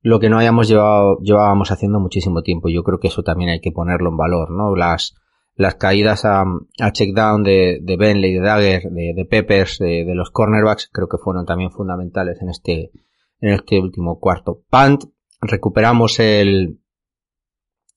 lo 0.00 0.18
que 0.18 0.30
no 0.30 0.38
hayamos 0.38 0.66
llevado, 0.66 1.18
llevábamos 1.18 1.70
haciendo 1.70 2.00
muchísimo 2.00 2.42
tiempo. 2.42 2.70
Yo 2.70 2.82
creo 2.82 2.98
que 2.98 3.08
eso 3.08 3.22
también 3.22 3.50
hay 3.50 3.60
que 3.60 3.70
ponerlo 3.70 4.08
en 4.08 4.16
valor, 4.16 4.50
¿no? 4.50 4.74
Las, 4.74 5.14
las 5.56 5.74
caídas 5.74 6.24
a, 6.24 6.44
a 6.80 6.92
checkdown 6.92 7.42
de, 7.42 7.80
de 7.82 7.96
Bentley, 7.98 8.32
de 8.32 8.40
Dagger, 8.40 8.82
de, 8.90 9.26
Peppers, 9.28 9.78
de, 9.78 10.04
de, 10.04 10.14
los 10.14 10.30
cornerbacks, 10.30 10.88
creo 10.90 11.08
que 11.08 11.18
fueron 11.18 11.44
también 11.44 11.70
fundamentales 11.70 12.40
en 12.40 12.48
este, 12.48 12.92
en 13.40 13.52
este 13.52 13.78
último 13.78 14.18
cuarto. 14.18 14.62
Punt, 14.70 15.04
recuperamos 15.42 16.18
el, 16.18 16.80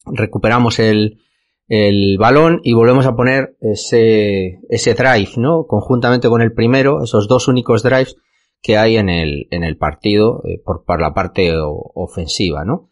recuperamos 0.05 0.79
el, 0.79 1.21
el 1.68 2.18
balón 2.18 2.61
y 2.63 2.74
volvemos 2.74 3.05
a 3.05 3.16
poner 3.16 3.57
ese, 3.59 4.59
ese 4.70 4.93
drive, 4.93 5.32
¿no? 5.38 5.66
Conjuntamente 5.66 6.30
con 6.30 6.41
el 6.41 6.53
primero, 6.53 7.03
esos 7.03 7.28
dos 7.28 7.47
únicos 7.47 7.84
drives 7.84 8.18
que 8.61 8.78
hay 8.78 8.97
en 8.97 9.09
el, 9.09 9.47
en 9.51 9.63
el 9.63 9.78
partido 9.78 10.41
eh, 10.45 10.61
por, 10.63 10.86
por, 10.86 11.01
la 11.01 11.13
parte 11.13 11.53
ofensiva, 11.57 12.66
¿no? 12.66 12.89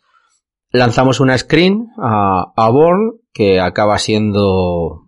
Lanzamos 0.71 1.19
una 1.19 1.37
screen 1.37 1.89
a, 1.97 2.53
a 2.55 2.69
Bourne 2.69 3.19
que 3.31 3.59
acaba 3.59 3.97
siendo 3.99 5.03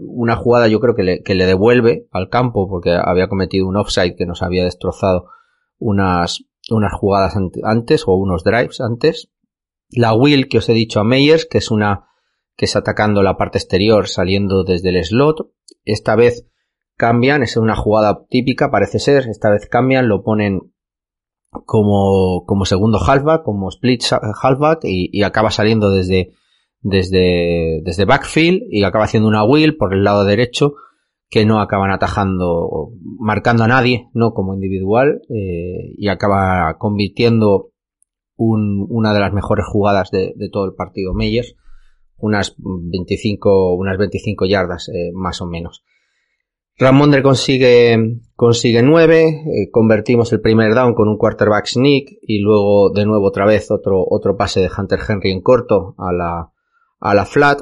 una 0.00 0.36
jugada 0.36 0.68
yo 0.68 0.80
creo 0.80 0.94
que 0.94 1.02
le, 1.02 1.22
que 1.22 1.34
le 1.34 1.46
devuelve 1.46 2.08
al 2.10 2.28
campo 2.28 2.68
porque 2.68 2.96
había 3.00 3.28
cometido 3.28 3.68
un 3.68 3.76
offside 3.76 4.16
que 4.16 4.26
nos 4.26 4.42
había 4.42 4.64
destrozado 4.64 5.28
unas, 5.78 6.44
unas 6.70 6.92
jugadas 6.92 7.34
antes 7.62 8.04
o 8.06 8.14
unos 8.14 8.42
drives 8.42 8.80
antes. 8.80 9.30
La 9.90 10.14
will 10.14 10.48
que 10.48 10.58
os 10.58 10.68
he 10.68 10.72
dicho 10.72 11.00
a 11.00 11.04
Meyers, 11.04 11.46
que 11.46 11.58
es 11.58 11.70
una 11.70 12.08
que 12.56 12.66
es 12.66 12.76
atacando 12.76 13.22
la 13.22 13.36
parte 13.36 13.58
exterior 13.58 14.08
saliendo 14.08 14.64
desde 14.64 14.90
el 14.90 15.04
slot. 15.04 15.50
Esta 15.84 16.16
vez 16.16 16.46
cambian, 16.96 17.42
es 17.42 17.56
una 17.56 17.76
jugada 17.76 18.24
típica, 18.28 18.70
parece 18.70 18.98
ser. 18.98 19.28
Esta 19.28 19.50
vez 19.50 19.68
cambian, 19.68 20.08
lo 20.08 20.22
ponen 20.22 20.72
como, 21.66 22.44
como 22.46 22.64
segundo 22.64 22.98
halfback, 22.98 23.42
como 23.42 23.68
split 23.68 24.02
halfback 24.42 24.80
y, 24.84 25.22
acaba 25.22 25.50
saliendo 25.50 25.90
desde, 25.90 26.32
desde, 26.80 27.80
desde 27.84 28.04
backfield 28.04 28.62
y 28.70 28.84
acaba 28.84 29.04
haciendo 29.04 29.28
una 29.28 29.44
wheel 29.44 29.76
por 29.76 29.94
el 29.94 30.04
lado 30.04 30.24
derecho 30.24 30.74
que 31.30 31.46
no 31.46 31.60
acaban 31.60 31.90
atajando, 31.90 32.90
marcando 33.18 33.64
a 33.64 33.68
nadie, 33.68 34.08
no 34.12 34.34
como 34.34 34.54
individual, 34.54 35.22
eh, 35.30 35.94
y 35.96 36.08
acaba 36.08 36.76
convirtiendo 36.78 37.70
un, 38.36 38.86
una 38.88 39.12
de 39.12 39.20
las 39.20 39.32
mejores 39.32 39.64
jugadas 39.66 40.10
de, 40.12 40.34
de 40.36 40.48
todo 40.48 40.66
el 40.66 40.74
partido 40.74 41.12
Meyers 41.12 41.56
unas 42.24 42.54
25, 42.58 43.74
unas 43.74 43.98
25 43.98 44.46
yardas 44.46 44.88
eh, 44.88 45.10
más 45.12 45.42
o 45.42 45.46
menos. 45.46 45.84
Ramondre 46.76 47.22
consigue, 47.22 48.20
consigue 48.34 48.82
9, 48.82 49.24
eh, 49.28 49.70
convertimos 49.70 50.32
el 50.32 50.40
primer 50.40 50.74
down 50.74 50.94
con 50.94 51.08
un 51.08 51.18
quarterback 51.18 51.66
sneak 51.66 52.06
y 52.22 52.40
luego 52.40 52.90
de 52.90 53.04
nuevo 53.04 53.28
otra 53.28 53.46
vez 53.46 53.70
otro, 53.70 54.04
otro 54.08 54.36
pase 54.36 54.60
de 54.60 54.70
Hunter 54.76 54.98
Henry 55.06 55.30
en 55.30 55.42
corto 55.42 55.94
a 55.98 56.12
la, 56.12 56.50
a 56.98 57.14
la 57.14 57.26
flat 57.26 57.60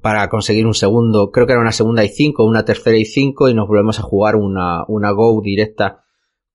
para 0.00 0.30
conseguir 0.30 0.64
un 0.64 0.72
segundo, 0.72 1.30
creo 1.30 1.46
que 1.46 1.52
era 1.52 1.60
una 1.60 1.72
segunda 1.72 2.04
y 2.04 2.08
5, 2.08 2.42
una 2.44 2.64
tercera 2.64 2.96
y 2.96 3.04
5 3.04 3.50
y 3.50 3.54
nos 3.54 3.68
volvemos 3.68 3.98
a 3.98 4.02
jugar 4.02 4.36
una, 4.36 4.84
una 4.88 5.10
go 5.10 5.42
directa 5.42 6.04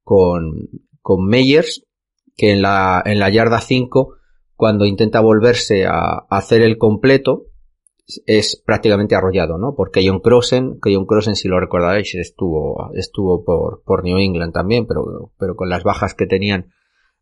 con, 0.04 0.70
con 1.02 1.28
Meyers 1.28 1.86
que 2.36 2.54
en 2.54 2.64
la, 2.64 3.04
en 3.06 3.20
la 3.20 3.30
yarda 3.30 3.62
5 3.62 4.16
cuando 4.60 4.84
intenta 4.84 5.22
volverse 5.22 5.86
a, 5.86 6.26
hacer 6.30 6.64
el 6.64 6.78
completo, 6.78 7.46
es 8.26 8.62
prácticamente 8.66 9.16
arrollado, 9.16 9.58
¿no? 9.58 9.74
Porque 9.74 10.06
John 10.06 10.20
Crossen, 10.20 10.80
John 10.84 11.06
Crossen, 11.06 11.38
si 11.38 11.48
lo 11.48 11.62
recordaréis, 11.62 12.14
estuvo, 12.16 12.92
estuvo 12.94 13.46
por, 13.46 13.84
por 13.86 14.04
New 14.04 14.18
England 14.18 14.52
también, 14.52 14.86
pero, 14.86 15.32
pero 15.40 15.56
con 15.56 15.70
las 15.70 15.84
bajas 15.84 16.14
que 16.14 16.26
tenían 16.26 16.74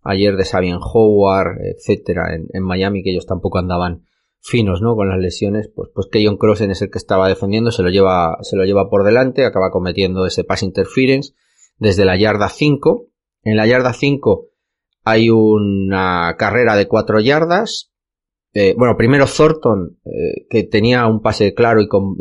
ayer 0.01 0.35
de 0.35 0.45
Sabian 0.45 0.79
Howard, 0.81 1.59
etcétera, 1.61 2.33
en, 2.33 2.63
Miami, 2.63 3.03
que 3.03 3.11
ellos 3.11 3.27
tampoco 3.27 3.59
andaban 3.59 4.07
finos, 4.41 4.81
¿no? 4.81 4.95
Con 4.95 5.09
las 5.09 5.19
lesiones, 5.19 5.69
pues, 5.69 5.91
pues 5.93 6.07
John 6.11 6.37
Crossen 6.37 6.71
es 6.71 6.81
el 6.81 6.89
que 6.89 6.97
estaba 6.97 7.27
defendiendo, 7.27 7.69
se 7.69 7.83
lo 7.83 7.89
lleva, 7.89 8.39
se 8.41 8.55
lo 8.55 8.65
lleva 8.65 8.89
por 8.89 9.03
delante, 9.03 9.45
acaba 9.45 9.69
cometiendo 9.69 10.25
ese 10.25 10.43
pass 10.43 10.63
interference 10.63 11.33
desde 11.77 12.03
la 12.03 12.17
yarda 12.17 12.49
5. 12.49 13.05
En 13.43 13.57
la 13.57 13.67
yarda 13.67 13.93
5 13.93 14.47
hay 15.07 15.29
una 15.29 16.35
carrera 16.37 16.75
de 16.75 16.87
cuatro 16.87 17.21
yardas. 17.21 17.91
Eh, 18.53 18.75
bueno, 18.77 18.97
primero 18.97 19.25
Thornton, 19.25 19.99
eh, 20.03 20.47
que 20.49 20.63
tenía 20.63 21.07
un 21.07 21.21
pase 21.21 21.53
claro 21.53 21.81
y, 21.81 21.87
con, 21.87 22.17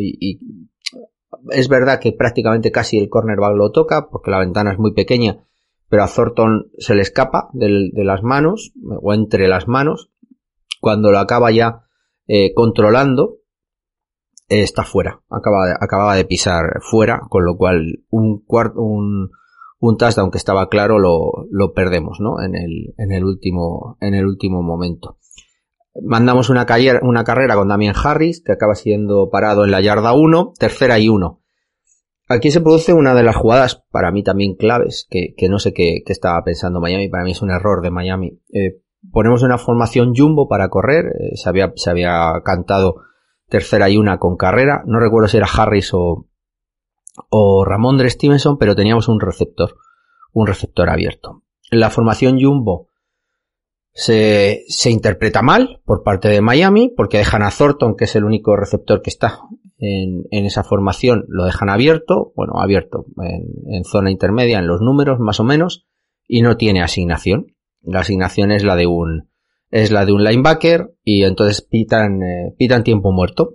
es 1.51 1.69
verdad 1.69 1.99
que 1.99 2.13
prácticamente 2.13 2.71
casi 2.71 2.99
el 2.99 3.09
cornerback 3.09 3.57
lo 3.57 3.73
toca 3.73 4.09
porque 4.09 4.31
la 4.31 4.39
ventana 4.39 4.73
es 4.73 4.79
muy 4.79 4.93
pequeña, 4.95 5.45
pero 5.89 6.05
a 6.05 6.09
Thornton 6.09 6.71
se 6.79 6.95
le 6.95 7.03
escapa 7.03 7.49
de, 7.53 7.91
de 7.93 8.05
las 8.05 8.23
manos 8.23 8.73
o 9.03 9.13
entre 9.13 9.49
las 9.49 9.67
manos. 9.67 10.11
Cuando 10.81 11.11
lo 11.11 11.19
acaba 11.19 11.51
ya 11.51 11.87
eh, 12.29 12.55
controlando, 12.55 13.39
está 14.49 14.85
fuera. 14.85 15.23
Acaba, 15.29 15.77
acababa 15.81 16.15
de 16.15 16.25
pisar 16.25 16.81
fuera, 16.83 17.21
con 17.29 17.45
lo 17.45 17.57
cual 17.57 18.05
un 18.11 18.45
cuarto, 18.45 18.81
un, 18.81 19.31
un 19.79 19.97
touchdown 19.97 20.31
que 20.31 20.39
estaba 20.39 20.69
claro 20.69 20.99
lo, 20.99 21.47
lo 21.51 21.73
perdemos, 21.73 22.19
¿no? 22.21 22.43
En 22.43 22.55
el, 22.55 22.95
en 22.97 23.13
el 23.13 23.25
último, 23.25 23.97
en 24.01 24.15
el 24.15 24.27
último 24.27 24.63
momento. 24.63 25.19
Mandamos 26.03 26.51
una, 26.51 26.67
una 27.03 27.25
carrera 27.25 27.55
con 27.55 27.69
Damien 27.69 27.95
Harris, 27.95 28.43
que 28.43 28.53
acaba 28.53 28.75
siendo 28.75 29.31
parado 29.31 29.65
en 29.65 29.71
la 29.71 29.81
yarda 29.81 30.13
1, 30.13 30.53
tercera 30.59 30.99
y 30.99 31.09
1. 31.09 31.43
Aquí 32.29 32.51
se 32.51 32.61
produce 32.61 32.93
una 32.93 33.15
de 33.15 33.23
las 33.23 33.37
jugadas, 33.37 33.85
para 33.91 34.11
mí 34.11 34.23
también 34.23 34.57
claves, 34.57 35.07
que, 35.09 35.35
que 35.37 35.49
no 35.49 35.59
sé 35.59 35.73
qué, 35.73 36.03
qué, 36.05 36.13
estaba 36.13 36.43
pensando 36.43 36.81
Miami, 36.81 37.09
para 37.09 37.25
mí 37.25 37.31
es 37.31 37.41
un 37.41 37.51
error 37.51 37.83
de 37.83 37.91
Miami. 37.91 38.41
Eh, 38.53 38.83
ponemos 39.13 39.43
una 39.43 39.59
formación 39.59 40.13
jumbo 40.15 40.49
para 40.49 40.69
correr, 40.69 41.07
eh, 41.07 41.37
se, 41.37 41.49
había, 41.49 41.73
se 41.77 41.91
había 41.91 42.33
cantado 42.45 42.97
tercera 43.49 43.89
y 43.89 43.97
una 43.97 44.19
con 44.19 44.37
carrera, 44.37 44.83
no 44.87 44.99
recuerdo 44.99 45.29
si 45.29 45.37
era 45.37 45.47
Harris 45.47 45.95
o, 45.95 46.27
o 47.31 47.65
Ramondre 47.65 48.11
Stevenson, 48.11 48.59
pero 48.59 48.75
teníamos 48.75 49.09
un 49.09 49.21
receptor, 49.21 49.77
un 50.33 50.47
receptor 50.47 50.89
abierto. 50.89 51.43
La 51.71 51.91
formación 51.91 52.41
Jumbo 52.41 52.89
se, 53.93 54.65
se 54.69 54.91
interpreta 54.91 55.43
mal 55.43 55.81
por 55.85 56.03
parte 56.03 56.29
de 56.29 56.41
Miami, 56.41 56.93
porque 56.95 57.19
dejan 57.19 57.43
a 57.43 57.51
Thornton, 57.51 57.97
que 57.97 58.05
es 58.05 58.15
el 58.15 58.25
único 58.25 58.57
receptor 58.57 59.03
que 59.03 59.11
está 59.11 59.41
en, 59.79 60.25
en 60.31 60.45
esa 60.45 60.65
formación, 60.65 61.25
lo 61.29 61.45
dejan 61.45 61.71
abierto, 61.71 62.33
bueno, 62.37 62.61
abierto, 62.61 63.07
en, 63.23 63.75
en, 63.75 63.85
zona 63.85 64.11
intermedia, 64.11 64.59
en 64.59 64.67
los 64.67 64.81
números 64.81 65.19
más 65.19 65.41
o 65.41 65.45
menos, 65.45 65.87
y 66.29 66.43
no 66.43 66.57
tiene 66.57 66.83
asignación. 66.83 67.55
La 67.83 68.01
asignación 68.01 68.53
es 68.53 68.65
la 68.65 68.77
de 68.77 68.87
un, 68.87 69.31
es 69.71 69.91
la 69.91 70.05
de 70.05 70.13
un 70.13 70.25
linebacker, 70.25 70.95
y 71.03 71.25
entonces 71.25 71.63
pitan, 71.63 72.23
eh, 72.23 72.55
pitan 72.59 72.85
tiempo 72.85 73.13
muerto 73.13 73.55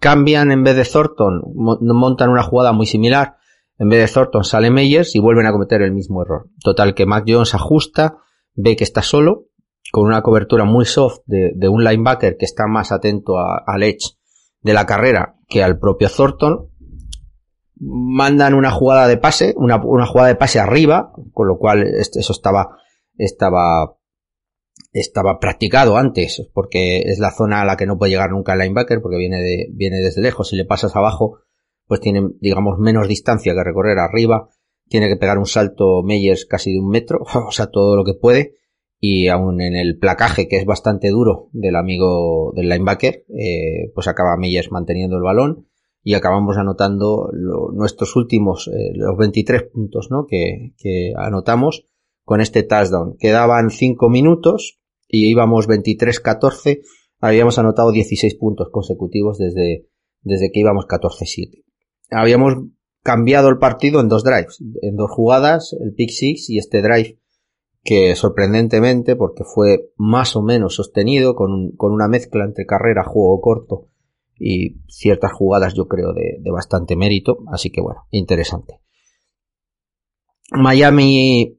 cambian 0.00 0.52
en 0.52 0.64
vez 0.64 0.76
de 0.76 0.84
Thornton, 0.84 1.42
montan 1.54 2.30
una 2.30 2.42
jugada 2.42 2.72
muy 2.72 2.86
similar, 2.86 3.36
en 3.78 3.88
vez 3.88 4.00
de 4.00 4.12
Thornton 4.12 4.44
sale 4.44 4.70
Meyers 4.70 5.14
y 5.14 5.20
vuelven 5.20 5.46
a 5.46 5.52
cometer 5.52 5.82
el 5.82 5.92
mismo 5.92 6.22
error. 6.22 6.48
Total 6.62 6.94
que 6.94 7.06
Mac 7.06 7.24
Jones 7.26 7.54
ajusta, 7.54 8.18
ve 8.54 8.76
que 8.76 8.84
está 8.84 9.02
solo, 9.02 9.46
con 9.92 10.06
una 10.06 10.22
cobertura 10.22 10.64
muy 10.64 10.84
soft 10.84 11.20
de, 11.26 11.68
un 11.68 11.84
linebacker 11.84 12.36
que 12.36 12.44
está 12.44 12.66
más 12.66 12.92
atento 12.92 13.38
al 13.38 13.82
edge 13.82 14.16
de 14.60 14.72
la 14.72 14.86
carrera 14.86 15.36
que 15.48 15.62
al 15.62 15.78
propio 15.78 16.08
Thornton. 16.10 16.68
Mandan 17.80 18.54
una 18.54 18.72
jugada 18.72 19.06
de 19.06 19.18
pase, 19.18 19.54
una, 19.56 19.76
una 19.76 20.04
jugada 20.04 20.28
de 20.28 20.34
pase 20.34 20.58
arriba, 20.58 21.12
con 21.32 21.46
lo 21.46 21.58
cual 21.58 21.84
eso 21.84 22.32
estaba, 22.32 22.76
estaba 23.16 23.97
estaba 24.92 25.38
practicado 25.38 25.96
antes, 25.96 26.48
porque 26.52 27.00
es 27.00 27.18
la 27.18 27.30
zona 27.30 27.62
a 27.62 27.64
la 27.64 27.76
que 27.76 27.86
no 27.86 27.98
puede 27.98 28.12
llegar 28.12 28.30
nunca 28.30 28.54
el 28.54 28.60
linebacker, 28.60 29.00
porque 29.02 29.18
viene, 29.18 29.40
de, 29.40 29.66
viene 29.70 29.98
desde 29.98 30.22
lejos. 30.22 30.48
Si 30.48 30.56
le 30.56 30.64
pasas 30.64 30.96
abajo, 30.96 31.40
pues 31.86 32.00
tiene, 32.00 32.28
digamos, 32.40 32.78
menos 32.78 33.08
distancia 33.08 33.54
que 33.54 33.64
recorrer 33.64 33.98
arriba. 33.98 34.48
Tiene 34.88 35.08
que 35.08 35.16
pegar 35.16 35.38
un 35.38 35.46
salto 35.46 36.02
Meyers 36.02 36.46
casi 36.46 36.72
de 36.72 36.80
un 36.80 36.88
metro, 36.88 37.20
o 37.46 37.52
sea, 37.52 37.66
todo 37.66 37.96
lo 37.96 38.04
que 38.04 38.14
puede. 38.14 38.54
Y 39.00 39.28
aún 39.28 39.60
en 39.60 39.76
el 39.76 39.98
placaje, 39.98 40.48
que 40.48 40.56
es 40.56 40.64
bastante 40.64 41.10
duro 41.10 41.48
del 41.52 41.76
amigo 41.76 42.52
del 42.56 42.68
linebacker, 42.68 43.24
eh, 43.28 43.92
pues 43.94 44.08
acaba 44.08 44.36
Meyers 44.36 44.72
manteniendo 44.72 45.16
el 45.16 45.22
balón 45.22 45.68
y 46.02 46.14
acabamos 46.14 46.56
anotando 46.56 47.28
lo, 47.32 47.70
nuestros 47.70 48.16
últimos, 48.16 48.68
eh, 48.68 48.92
los 48.94 49.16
23 49.16 49.64
puntos, 49.72 50.08
¿no? 50.10 50.26
Que, 50.26 50.72
que 50.78 51.12
anotamos 51.16 51.84
con 52.24 52.40
este 52.40 52.64
touchdown. 52.64 53.16
Quedaban 53.18 53.70
5 53.70 54.08
minutos 54.08 54.77
y 55.08 55.30
íbamos 55.30 55.68
23-14. 55.68 56.82
Habíamos 57.20 57.58
anotado 57.58 57.90
16 57.90 58.36
puntos 58.36 58.68
consecutivos 58.70 59.38
desde, 59.38 59.88
desde 60.22 60.50
que 60.52 60.60
íbamos 60.60 60.86
14-7. 60.86 61.64
Habíamos 62.10 62.54
cambiado 63.02 63.48
el 63.48 63.58
partido 63.58 64.00
en 64.00 64.08
dos 64.08 64.22
drives, 64.22 64.62
en 64.82 64.96
dos 64.96 65.10
jugadas, 65.10 65.74
el 65.80 65.94
pick 65.94 66.10
six 66.10 66.50
y 66.50 66.58
este 66.58 66.82
drive 66.82 67.18
que 67.82 68.14
sorprendentemente, 68.16 69.16
porque 69.16 69.44
fue 69.44 69.92
más 69.96 70.36
o 70.36 70.42
menos 70.42 70.74
sostenido 70.74 71.34
con, 71.34 71.70
con 71.76 71.92
una 71.92 72.06
mezcla 72.06 72.44
entre 72.44 72.66
carrera, 72.66 73.04
juego 73.04 73.40
corto 73.40 73.88
y 74.38 74.80
ciertas 74.88 75.32
jugadas 75.32 75.74
yo 75.74 75.88
creo 75.88 76.12
de, 76.12 76.36
de 76.40 76.50
bastante 76.50 76.96
mérito, 76.96 77.38
así 77.50 77.70
que 77.70 77.80
bueno, 77.80 78.06
interesante. 78.10 78.80
Miami 80.50 81.57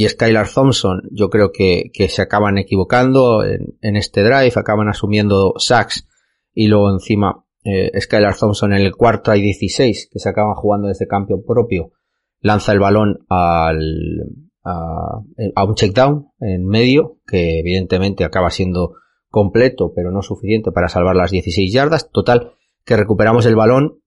y 0.00 0.08
Skylar 0.08 0.48
Thompson 0.48 1.02
yo 1.10 1.28
creo 1.28 1.52
que, 1.52 1.90
se 2.08 2.22
acaban 2.22 2.56
equivocando 2.56 3.44
en, 3.44 3.96
este 3.96 4.22
drive, 4.22 4.52
acaban 4.56 4.88
asumiendo 4.88 5.52
sacks 5.58 6.08
y 6.54 6.68
luego 6.68 6.90
encima 6.90 7.44
eh, 7.64 7.90
Skylar 8.00 8.34
Thompson 8.34 8.72
en 8.72 8.80
el 8.80 8.96
cuarto 8.96 9.34
y 9.34 9.42
16 9.42 10.08
que 10.10 10.18
se 10.18 10.28
acaban 10.30 10.54
jugando 10.54 10.88
desde 10.88 11.06
campo 11.06 11.44
propio 11.44 11.92
lanza 12.40 12.72
el 12.72 12.80
balón 12.80 13.26
al, 13.28 14.24
a, 14.64 15.64
un 15.66 15.74
check 15.74 15.94
down 15.94 16.28
en 16.40 16.64
medio 16.64 17.18
que 17.26 17.60
evidentemente 17.60 18.24
acaba 18.24 18.48
siendo 18.48 18.94
completo 19.28 19.92
pero 19.94 20.12
no 20.12 20.22
suficiente 20.22 20.72
para 20.72 20.88
salvar 20.88 21.14
las 21.14 21.30
16 21.30 21.70
yardas. 21.70 22.10
Total 22.10 22.54
que 22.86 22.96
recuperamos 22.96 23.44
el 23.44 23.54
balón 23.54 24.00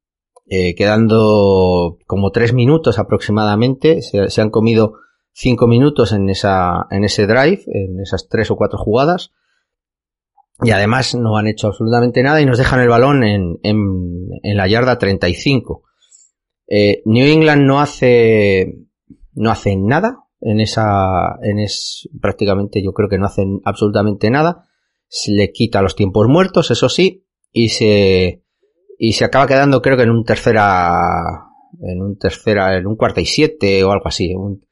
eh, 0.47 0.73
quedando 0.73 1.99
como 2.07 2.31
tres 2.31 2.51
minutos 2.51 2.97
aproximadamente 2.97 4.01
se 4.01 4.41
han 4.41 4.49
comido 4.49 5.02
cinco 5.33 5.67
minutos 5.67 6.13
en 6.13 6.29
esa 6.29 6.85
en 6.91 7.03
ese 7.03 7.27
drive 7.27 7.63
en 7.65 7.99
esas 7.99 8.27
tres 8.29 8.51
o 8.51 8.55
cuatro 8.55 8.77
jugadas 8.77 9.31
y 10.61 10.71
además 10.71 11.15
no 11.15 11.37
han 11.37 11.47
hecho 11.47 11.67
absolutamente 11.67 12.21
nada 12.23 12.41
y 12.41 12.45
nos 12.45 12.57
dejan 12.57 12.79
el 12.79 12.89
balón 12.89 13.23
en, 13.23 13.59
en, 13.63 14.29
en 14.43 14.57
la 14.57 14.67
yarda 14.67 14.97
35. 14.97 15.83
Eh, 16.67 17.01
New 17.05 17.27
England 17.27 17.63
no 17.63 17.81
hace, 17.81 18.77
no 19.33 19.51
hace 19.51 19.75
nada 19.75 20.23
en 20.39 20.59
esa, 20.59 21.37
en 21.41 21.59
es, 21.59 22.09
prácticamente 22.21 22.83
yo 22.83 22.93
creo 22.93 23.09
que 23.09 23.17
no 23.17 23.25
hacen 23.25 23.61
absolutamente 23.65 24.29
nada. 24.29 24.67
Se 25.07 25.31
le 25.31 25.51
quita 25.51 25.81
los 25.81 25.95
tiempos 25.95 26.27
muertos, 26.27 26.71
eso 26.71 26.89
sí, 26.89 27.25
y 27.51 27.69
se, 27.69 28.43
y 28.97 29.13
se 29.13 29.25
acaba 29.25 29.47
quedando 29.47 29.81
creo 29.81 29.97
que 29.97 30.03
en 30.03 30.11
un 30.11 30.23
tercera, 30.23 31.45
en 31.81 32.01
un 32.01 32.17
tercera, 32.17 32.77
en 32.77 32.87
un 32.87 32.95
cuarta 32.95 33.21
y 33.21 33.25
siete 33.25 33.83
o 33.83 33.91
algo 33.91 34.07
así. 34.07 34.33
Un, 34.35 34.65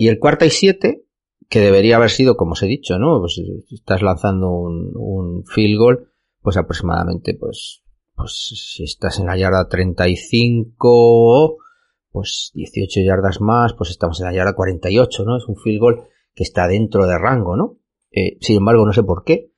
y 0.00 0.08
el 0.08 0.18
cuarta 0.18 0.46
y 0.46 0.50
siete 0.50 1.04
que 1.50 1.60
debería 1.60 1.96
haber 1.96 2.08
sido, 2.08 2.38
como 2.38 2.52
os 2.52 2.62
he 2.62 2.66
dicho, 2.66 2.98
¿no? 2.98 3.20
Pues 3.20 3.38
estás 3.70 4.00
lanzando 4.00 4.50
un, 4.50 4.92
un 4.94 5.44
field 5.44 5.78
goal, 5.78 6.08
pues 6.40 6.56
aproximadamente, 6.56 7.34
pues, 7.34 7.82
pues 8.14 8.32
si 8.74 8.84
estás 8.84 9.18
en 9.18 9.26
la 9.26 9.36
yarda 9.36 9.68
35, 9.68 11.58
pues 12.12 12.50
18 12.54 13.00
yardas 13.02 13.42
más, 13.42 13.74
pues 13.74 13.90
estamos 13.90 14.18
en 14.20 14.26
la 14.28 14.32
yarda 14.32 14.54
48, 14.54 15.24
¿no? 15.26 15.36
Es 15.36 15.44
un 15.48 15.56
field 15.56 15.80
goal 15.80 16.08
que 16.34 16.44
está 16.44 16.66
dentro 16.66 17.06
de 17.06 17.18
rango, 17.18 17.54
¿no? 17.58 17.76
Eh, 18.10 18.38
sin 18.40 18.56
embargo, 18.56 18.86
no 18.86 18.94
sé 18.94 19.02
por 19.02 19.22
qué. 19.22 19.52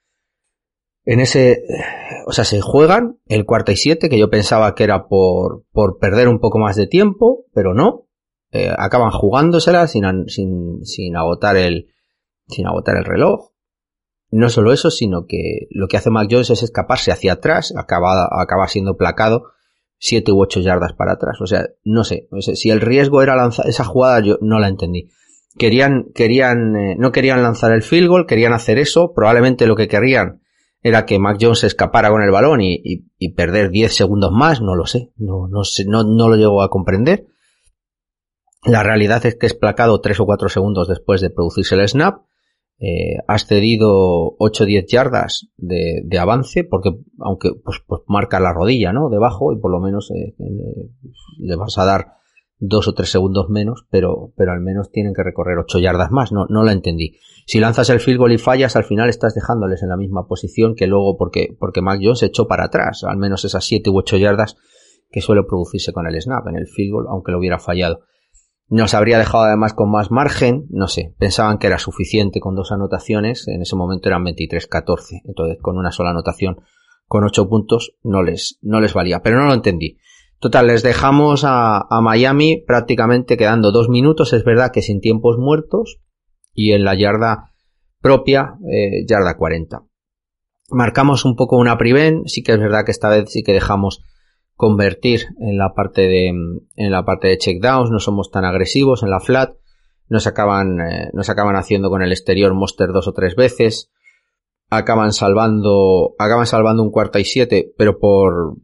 En 1.05 1.21
ese, 1.21 1.63
o 2.27 2.33
sea, 2.33 2.43
se 2.45 2.61
juegan 2.61 3.21
el 3.27 3.45
cuarta 3.45 3.71
y 3.71 3.77
siete, 3.77 4.09
que 4.09 4.19
yo 4.19 4.29
pensaba 4.29 4.75
que 4.75 4.83
era 4.83 5.07
por, 5.07 5.63
por 5.71 5.99
perder 5.99 6.27
un 6.27 6.41
poco 6.41 6.59
más 6.59 6.75
de 6.75 6.89
tiempo, 6.89 7.45
pero 7.55 7.75
no 7.75 8.09
eh, 8.53 8.71
acaban 8.77 9.11
jugándosela 9.11 9.87
sin, 9.89 10.29
sin, 10.29 10.85
sin 10.85 11.17
agotar 11.17 11.57
el 11.57 11.89
sin 12.49 12.67
agotar 12.67 12.97
el 12.97 13.05
reloj. 13.05 13.51
No 14.31 14.49
solo 14.49 14.73
eso, 14.73 14.91
sino 14.91 15.27
que 15.27 15.67
lo 15.71 15.89
que 15.89 15.97
hace 15.97 16.11
Mac 16.11 16.29
Jones 16.31 16.51
es 16.51 16.63
escaparse 16.63 17.13
hacia 17.13 17.35
atrás, 17.35 17.75
acaba, 17.77 18.29
acaba 18.31 18.69
siendo 18.69 18.97
placado 18.97 19.45
siete 19.99 20.33
u 20.33 20.41
ocho 20.41 20.61
yardas 20.61 20.93
para 20.95 21.13
atrás. 21.13 21.41
O 21.41 21.47
sea, 21.47 21.69
no 21.85 22.05
sé, 22.05 22.29
si 22.55 22.71
el 22.71 22.81
riesgo 22.81 23.23
era 23.23 23.37
lanzar 23.37 23.67
esa 23.69 23.85
jugada, 23.85 24.21
yo 24.21 24.39
no 24.41 24.59
la 24.59 24.69
entendí. 24.69 25.11
Querían, 25.59 26.07
querían, 26.15 26.77
eh, 26.77 26.97
no 26.99 27.13
querían 27.13 27.43
lanzar 27.43 27.73
el 27.73 27.83
field 27.83 28.09
goal, 28.09 28.27
querían 28.27 28.55
hacer 28.55 28.79
eso. 28.79 29.13
Probablemente 29.15 29.67
lo 29.67 29.77
que 29.77 29.89
querían 29.89 30.41
era 30.83 31.05
que 31.05 31.19
Mac 31.19 31.39
Jones 31.41 31.65
escapara 31.65 32.11
con 32.11 32.23
el 32.23 32.31
balón 32.31 32.61
y 32.63 33.29
perder 33.37 33.71
10 33.71 33.95
segundos 33.95 34.33
más, 34.33 34.61
no 34.61 34.75
lo 34.75 34.87
sé, 34.87 35.13
no, 35.17 35.47
no 35.47 35.63
sé, 35.63 35.85
no, 35.87 36.03
no 36.03 36.29
lo 36.29 36.37
llego 36.37 36.63
a 36.63 36.71
comprender. 36.71 37.27
La 38.65 38.85
realidad 38.85 39.27
es 39.27 39.35
que 39.35 39.47
es 39.47 39.55
placado 39.55 40.01
3 40.01 40.21
o 40.21 40.27
4 40.27 40.49
segundos 40.49 40.89
después 40.89 41.21
de 41.21 41.31
producirse 41.31 41.75
el 41.75 41.89
snap. 41.89 42.23
Eh, 42.79 43.17
has 43.27 43.47
cedido 43.47 44.35
8 44.39 44.65
o 44.65 44.67
10 44.67 44.87
yardas 44.87 45.49
de, 45.57 46.19
avance 46.19 46.65
porque 46.65 46.91
aunque 47.21 47.51
pues, 47.65 47.81
pues, 47.87 48.03
marca 48.09 48.41
la 48.41 48.53
rodilla 48.53 48.93
no 48.93 49.09
debajo 49.09 49.53
y 49.53 49.61
por 49.61 49.71
lo 49.71 49.79
menos 49.79 50.11
eh, 50.11 50.35
le 51.39 51.57
vas 51.57 51.79
a 51.79 51.85
dar 51.85 52.15
2 52.59 52.89
o 52.89 52.95
3 52.95 53.09
segundos 53.09 53.49
menos 53.51 53.87
pero, 53.89 54.33
pero 54.37 54.51
al 54.51 54.61
menos 54.61 54.91
tienen 54.91 55.15
que 55.15 55.23
recorrer 55.23 55.59
8 55.59 55.79
yardas 55.81 56.11
más. 56.13 56.31
No, 56.33 56.47
no 56.49 56.63
la 56.63 56.73
entendí. 56.73 57.17
Si 57.47 57.59
lanzas 57.59 57.91
el 57.91 58.01
field 58.01 58.31
y 58.31 58.39
fallas 58.39 58.77
al 58.77 58.85
final 58.85 59.09
estás 59.09 59.35
dejándoles 59.35 59.83
en 59.83 59.89
la 59.89 59.97
misma 59.97 60.27
posición 60.29 60.75
que 60.77 60.87
luego 60.87 61.17
porque, 61.17 61.57
porque 61.59 61.83
Mac 61.83 62.01
Jones 62.01 62.23
echó 62.23 62.47
para 62.47 62.67
atrás. 62.67 63.03
Al 63.05 63.17
menos 63.17 63.45
esas 63.45 63.65
7 63.65 63.91
u 63.91 63.99
8 63.99 64.19
yardas 64.19 64.57
que 65.11 65.21
suele 65.21 65.43
producirse 65.43 65.93
con 65.93 66.07
el 66.07 66.21
snap 66.21 66.47
en 66.47 66.57
el 66.57 66.67
field 66.67 67.07
aunque 67.09 67.33
lo 67.33 67.39
hubiera 67.39 67.59
fallado 67.59 68.03
nos 68.69 68.95
habría 68.95 69.19
dejado 69.19 69.45
además 69.45 69.75
con 69.75 69.91
más 69.91 70.11
margen, 70.11 70.67
no 70.71 70.89
sé, 70.89 71.15
pensaban 71.19 71.59
que 71.59 71.67
era 71.67 71.79
suficiente 71.79 72.41
con 72.41 72.55
dos 72.55 72.73
anotaciones, 72.73 73.47
en 73.49 73.63
ese 73.63 73.77
momento 73.77 74.09
eran 74.09 74.25
23-14, 74.25 75.23
entonces 75.25 75.59
con 75.61 75.77
una 75.77 75.93
sola 75.93 76.11
anotación, 76.11 76.57
con 77.07 77.25
ocho 77.25 77.49
puntos, 77.49 77.95
no 78.03 78.23
les, 78.23 78.59
no 78.63 78.81
les 78.81 78.95
valía, 78.95 79.23
pero 79.23 79.39
no 79.39 79.47
lo 79.47 79.55
entendí. 79.55 79.99
Total, 80.39 80.67
les 80.67 80.83
dejamos 80.83 81.45
a, 81.45 81.87
a 81.89 82.01
Miami 82.01 82.65
prácticamente 82.67 83.37
quedando 83.37 83.71
dos 83.71 83.89
minutos, 83.89 84.33
es 84.33 84.45
verdad 84.45 84.73
que 84.73 84.83
sin 84.83 85.01
tiempos 85.01 85.37
muertos, 85.39 86.01
y 86.55 86.73
en 86.73 86.85
la 86.85 86.95
yarda 86.95 87.53
propia, 88.01 88.57
eh, 88.71 89.05
yarda 89.07 89.37
40. 89.37 89.85
Marcamos 90.71 91.25
un 91.25 91.37
poco 91.37 91.57
una 91.57 91.79
priven, 91.79 92.23
sí 92.27 92.43
que 92.43 92.53
es 92.53 92.59
verdad 92.59 92.85
que 92.85 92.91
esta 92.91 93.09
vez 93.09 93.31
sí 93.31 93.43
que 93.43 93.53
dejamos 93.53 94.03
convertir 94.63 95.27
en 95.41 95.59
la 95.59 95.75
parte 95.75 96.03
de 96.03 96.29
en 96.29 96.91
la 96.93 97.05
parte 97.05 97.27
de 97.27 97.37
checkdowns, 97.37 97.91
no 97.91 97.99
somos 97.99 98.31
tan 98.31 98.45
agresivos 98.45 99.03
en 99.03 99.11
la 99.11 99.19
flat, 99.19 99.57
nos 100.09 100.29
acaban 100.29 100.79
eh, 100.81 101.11
acaban 101.29 101.57
haciendo 101.57 101.91
con 101.91 102.01
el 102.01 102.13
exterior 102.13 102.55
monster 102.55 102.93
dos 102.93 103.09
o 103.09 103.13
tres 103.13 103.35
veces, 103.35 103.91
acaban 104.71 105.13
salvando 105.13 106.15
acaban 106.17 106.47
salvando 106.47 106.85
un 106.85 106.93
cuarta 106.93 107.19
y 107.19 107.25
siete, 107.25 107.73
pero 107.77 107.99
por 107.99 108.55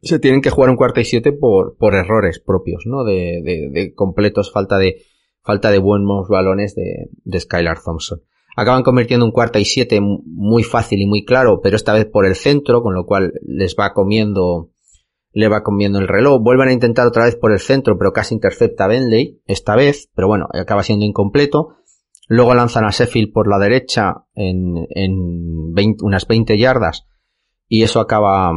se 0.00 0.20
tienen 0.20 0.42
que 0.42 0.50
jugar 0.50 0.70
un 0.70 0.76
cuarta 0.76 1.00
y 1.00 1.04
siete 1.04 1.32
por, 1.32 1.76
por 1.76 1.96
errores 1.96 2.38
propios, 2.38 2.84
¿no? 2.86 3.02
De, 3.02 3.40
de, 3.42 3.94
completos, 3.96 4.52
falta 4.52 4.78
de 4.78 5.02
falta 5.42 5.72
de 5.72 5.78
buenos 5.78 6.28
balones 6.28 6.76
de 6.76 7.40
Skylar 7.40 7.82
Thompson. 7.82 8.22
Acaban 8.58 8.82
convirtiendo 8.82 9.26
un 9.26 9.32
cuarta 9.32 9.58
y 9.58 9.66
siete 9.66 10.00
muy 10.00 10.62
fácil 10.62 11.02
y 11.02 11.06
muy 11.06 11.26
claro, 11.26 11.60
pero 11.62 11.76
esta 11.76 11.92
vez 11.92 12.06
por 12.06 12.24
el 12.24 12.34
centro, 12.34 12.82
con 12.82 12.94
lo 12.94 13.04
cual 13.04 13.34
les 13.42 13.76
va 13.78 13.92
comiendo, 13.92 14.70
le 15.32 15.48
va 15.48 15.62
comiendo 15.62 15.98
el 15.98 16.08
reloj. 16.08 16.42
Vuelven 16.42 16.68
a 16.68 16.72
intentar 16.72 17.06
otra 17.06 17.24
vez 17.24 17.36
por 17.36 17.52
el 17.52 17.58
centro, 17.58 17.98
pero 17.98 18.14
casi 18.14 18.34
intercepta 18.34 18.86
Bentley, 18.86 19.42
esta 19.44 19.76
vez, 19.76 20.10
pero 20.14 20.26
bueno, 20.26 20.48
acaba 20.52 20.82
siendo 20.82 21.04
incompleto. 21.04 21.76
Luego 22.28 22.54
lanzan 22.54 22.86
a 22.86 22.90
Sheffield 22.90 23.30
por 23.30 23.46
la 23.46 23.58
derecha 23.58 24.24
en, 24.34 24.86
en 24.88 25.74
20, 25.74 26.02
unas 26.02 26.26
20 26.26 26.56
yardas 26.56 27.06
y 27.68 27.82
eso 27.82 28.00
acaba, 28.00 28.52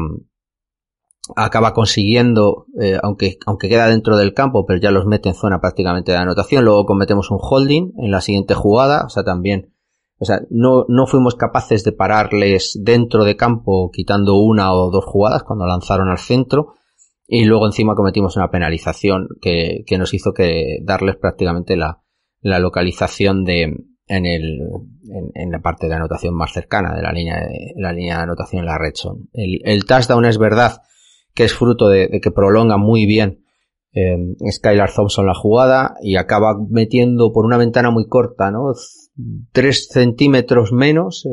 acaba 1.36 1.74
consiguiendo, 1.74 2.68
eh, 2.80 2.98
aunque, 3.04 3.38
aunque 3.46 3.68
queda 3.68 3.90
dentro 3.90 4.16
del 4.16 4.34
campo, 4.34 4.66
pero 4.66 4.80
ya 4.80 4.92
los 4.92 5.06
mete 5.06 5.28
en 5.28 5.36
zona 5.36 5.60
prácticamente 5.60 6.14
de 6.14 6.20
anotación. 6.20 6.64
Luego 6.64 6.86
cometemos 6.86 7.32
un 7.32 7.40
holding 7.42 7.92
en 7.98 8.12
la 8.12 8.22
siguiente 8.22 8.54
jugada, 8.54 9.04
o 9.06 9.10
sea, 9.10 9.24
también 9.24 9.74
o 10.20 10.26
sea, 10.26 10.42
no, 10.50 10.86
no 10.90 11.08
fuimos 11.08 11.36
capaces 11.36 11.84
de 11.84 11.94
pararles 11.94 12.78
dentro 12.82 13.24
de 13.24 13.38
campo 13.38 13.90
quitando 13.92 14.38
una 14.38 14.74
o 14.74 14.92
dos 14.92 15.06
jugadas 15.06 15.44
cuando 15.44 15.66
lanzaron 15.66 16.10
al 16.10 16.18
centro 16.18 16.74
y 17.26 17.46
luego 17.46 17.66
encima 17.66 17.96
cometimos 17.96 18.36
una 18.36 18.52
penalización 18.52 19.30
que, 19.42 19.84
que 19.88 19.98
nos 19.98 20.14
hizo 20.14 20.34
que 20.34 20.80
darles 20.84 21.16
prácticamente 21.16 21.78
la, 21.78 22.02
la 22.42 22.60
localización 22.60 23.46
de 23.46 23.76
en 24.08 24.26
el 24.26 24.60
en, 25.04 25.32
en, 25.36 25.52
la 25.52 25.60
parte 25.60 25.88
de 25.88 25.94
anotación 25.94 26.36
más 26.36 26.52
cercana 26.52 26.96
de 26.96 27.04
la 27.04 27.12
línea 27.12 27.40
de 27.42 27.74
la 27.78 27.94
línea 27.94 28.18
de 28.18 28.24
anotación 28.24 28.62
en 28.62 28.66
la 28.66 28.78
red 28.78 28.94
zone. 28.96 29.26
El, 29.34 29.62
el 29.64 29.86
touchdown 29.86 30.26
es 30.26 30.38
verdad 30.38 30.82
que 31.34 31.44
es 31.44 31.54
fruto 31.54 31.88
de, 31.88 32.08
de 32.08 32.20
que 32.20 32.32
prolonga 32.32 32.78
muy 32.78 33.06
bien 33.06 33.44
eh, 33.94 34.18
Skylar 34.52 34.92
Thompson 34.94 35.26
la 35.26 35.34
jugada 35.34 35.96
y 36.02 36.16
acaba 36.16 36.56
metiendo 36.70 37.32
por 37.32 37.46
una 37.46 37.58
ventana 37.58 37.92
muy 37.92 38.08
corta, 38.08 38.52
¿no? 38.52 38.72
3 39.52 39.88
centímetros 39.92 40.72
menos 40.72 41.26
eh, 41.26 41.30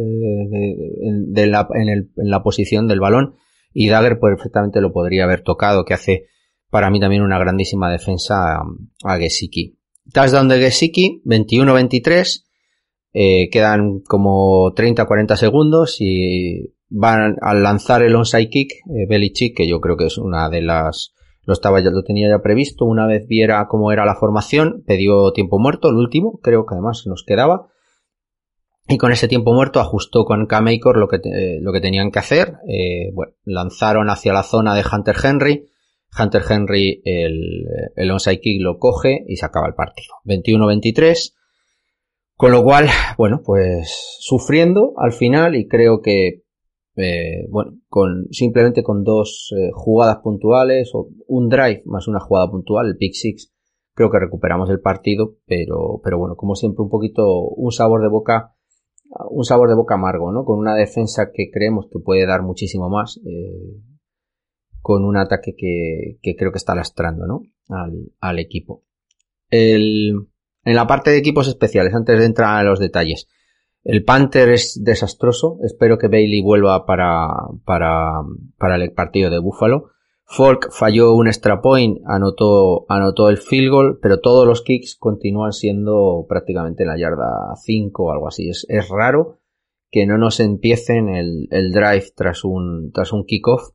de, 1.26 1.46
la, 1.46 1.68
en, 1.74 1.88
el, 1.88 2.10
en, 2.16 2.30
la 2.30 2.42
posición 2.42 2.88
del 2.88 3.00
balón 3.00 3.36
y 3.72 3.88
Dagger 3.88 4.18
perfectamente 4.18 4.80
lo 4.80 4.92
podría 4.92 5.24
haber 5.24 5.42
tocado, 5.42 5.84
que 5.84 5.94
hace 5.94 6.26
para 6.70 6.90
mí 6.90 6.98
también 6.98 7.22
una 7.22 7.38
grandísima 7.38 7.90
defensa 7.90 8.56
a, 8.56 8.62
a 9.04 9.18
Gesicki. 9.18 9.78
Touchdown 10.12 10.48
de 10.48 10.58
Gesicki, 10.58 11.22
21-23, 11.24 12.44
eh, 13.12 13.48
quedan 13.50 14.00
como 14.00 14.72
30-40 14.74 15.36
segundos 15.36 15.96
y 16.00 16.74
van 16.88 17.36
a 17.40 17.54
lanzar 17.54 18.02
el 18.02 18.14
onside 18.14 18.48
kick, 18.48 18.72
eh, 18.72 19.06
Belichick, 19.08 19.56
que 19.56 19.68
yo 19.68 19.80
creo 19.80 19.96
que 19.96 20.06
es 20.06 20.18
una 20.18 20.48
de 20.48 20.62
las 20.62 21.14
lo 21.44 21.52
estaba 21.52 21.80
ya 21.80 21.90
lo 21.90 22.02
tenía 22.02 22.28
ya 22.28 22.42
previsto 22.42 22.84
una 22.84 23.06
vez 23.06 23.26
viera 23.28 23.66
cómo 23.68 23.92
era 23.92 24.04
la 24.04 24.16
formación 24.16 24.82
pidió 24.84 25.32
tiempo 25.32 25.60
muerto 25.60 25.88
el 25.88 25.94
último 25.94 26.40
creo 26.42 26.66
que 26.66 26.74
además 26.74 27.04
nos 27.06 27.22
quedaba 27.24 27.68
y 28.88 28.98
con 28.98 29.12
ese 29.12 29.28
tiempo 29.28 29.52
muerto 29.52 29.80
ajustó 29.80 30.24
con 30.24 30.46
K-Maker 30.46 30.96
lo 30.96 31.08
que, 31.08 31.16
eh, 31.16 31.58
lo 31.60 31.72
que 31.72 31.80
tenían 31.80 32.10
que 32.10 32.18
hacer. 32.18 32.54
Eh, 32.68 33.10
bueno, 33.12 33.32
lanzaron 33.44 34.10
hacia 34.10 34.32
la 34.32 34.42
zona 34.42 34.74
de 34.74 34.84
Hunter 34.90 35.16
Henry. 35.22 35.66
Hunter 36.18 36.42
Henry, 36.48 37.02
el, 37.04 37.66
el 37.94 38.10
onside 38.10 38.40
kick 38.40 38.62
lo 38.62 38.78
coge 38.78 39.24
y 39.26 39.36
se 39.36 39.44
acaba 39.44 39.66
el 39.66 39.74
partido. 39.74 40.14
21-23. 40.24 41.34
Con 42.36 42.52
lo 42.52 42.62
cual, 42.62 42.88
bueno, 43.18 43.42
pues 43.44 44.18
sufriendo 44.20 44.92
al 44.98 45.12
final 45.12 45.56
y 45.56 45.66
creo 45.66 46.00
que 46.00 46.46
eh, 46.96 47.46
bueno, 47.50 47.72
con 47.88 48.28
simplemente 48.30 48.82
con 48.82 49.04
dos 49.04 49.52
eh, 49.54 49.70
jugadas 49.74 50.18
puntuales 50.22 50.90
o 50.94 51.10
un 51.26 51.48
drive 51.50 51.82
más 51.84 52.08
una 52.08 52.20
jugada 52.20 52.50
puntual, 52.50 52.86
el 52.86 52.96
pick 52.96 53.12
six, 53.12 53.52
creo 53.92 54.10
que 54.10 54.18
recuperamos 54.18 54.70
el 54.70 54.80
partido, 54.80 55.34
pero, 55.46 56.00
pero 56.02 56.18
bueno, 56.18 56.36
como 56.36 56.54
siempre 56.54 56.82
un 56.82 56.88
poquito 56.88 57.40
un 57.40 57.70
sabor 57.70 58.00
de 58.00 58.08
boca, 58.08 58.55
un 59.30 59.44
sabor 59.44 59.68
de 59.68 59.74
boca 59.74 59.94
amargo, 59.94 60.32
¿no? 60.32 60.44
Con 60.44 60.58
una 60.58 60.74
defensa 60.74 61.30
que 61.32 61.50
creemos 61.50 61.86
que 61.90 61.98
puede 61.98 62.26
dar 62.26 62.42
muchísimo 62.42 62.88
más, 62.88 63.20
eh, 63.26 63.80
con 64.80 65.04
un 65.04 65.16
ataque 65.16 65.54
que, 65.56 66.36
creo 66.36 66.52
que 66.52 66.58
está 66.58 66.74
lastrando, 66.74 67.26
¿no? 67.26 67.42
Al, 68.20 68.38
equipo. 68.38 68.84
El, 69.50 70.28
en 70.64 70.74
la 70.74 70.86
parte 70.86 71.10
de 71.10 71.18
equipos 71.18 71.48
especiales, 71.48 71.94
antes 71.94 72.18
de 72.18 72.24
entrar 72.24 72.56
a 72.56 72.62
los 72.62 72.78
detalles, 72.78 73.28
el 73.82 74.04
Panther 74.04 74.50
es 74.50 74.80
desastroso. 74.82 75.58
Espero 75.62 75.98
que 75.98 76.08
Bailey 76.08 76.42
vuelva 76.42 76.86
para, 76.86 77.28
para, 77.64 78.22
para 78.58 78.76
el 78.76 78.92
partido 78.92 79.30
de 79.30 79.38
Buffalo. 79.38 79.90
Falk 80.28 80.72
falló 80.72 81.14
un 81.14 81.28
extra 81.28 81.60
point, 81.60 81.98
anotó, 82.06 82.84
anotó 82.88 83.28
el 83.28 83.38
field 83.38 83.70
goal, 83.70 83.98
pero 84.02 84.20
todos 84.20 84.46
los 84.46 84.62
kicks 84.62 84.96
continúan 84.98 85.52
siendo 85.52 86.26
prácticamente 86.28 86.82
en 86.82 86.88
la 86.88 86.98
yarda 86.98 87.54
5 87.64 88.04
o 88.04 88.10
algo 88.10 88.28
así. 88.28 88.48
Es, 88.48 88.66
es 88.68 88.88
raro 88.88 89.38
que 89.90 90.06
no 90.06 90.18
nos 90.18 90.40
empiecen 90.40 91.08
el, 91.08 91.46
el 91.50 91.70
drive 91.70 92.06
tras 92.14 92.44
un, 92.44 92.90
tras 92.92 93.12
un 93.12 93.24
kickoff 93.24 93.70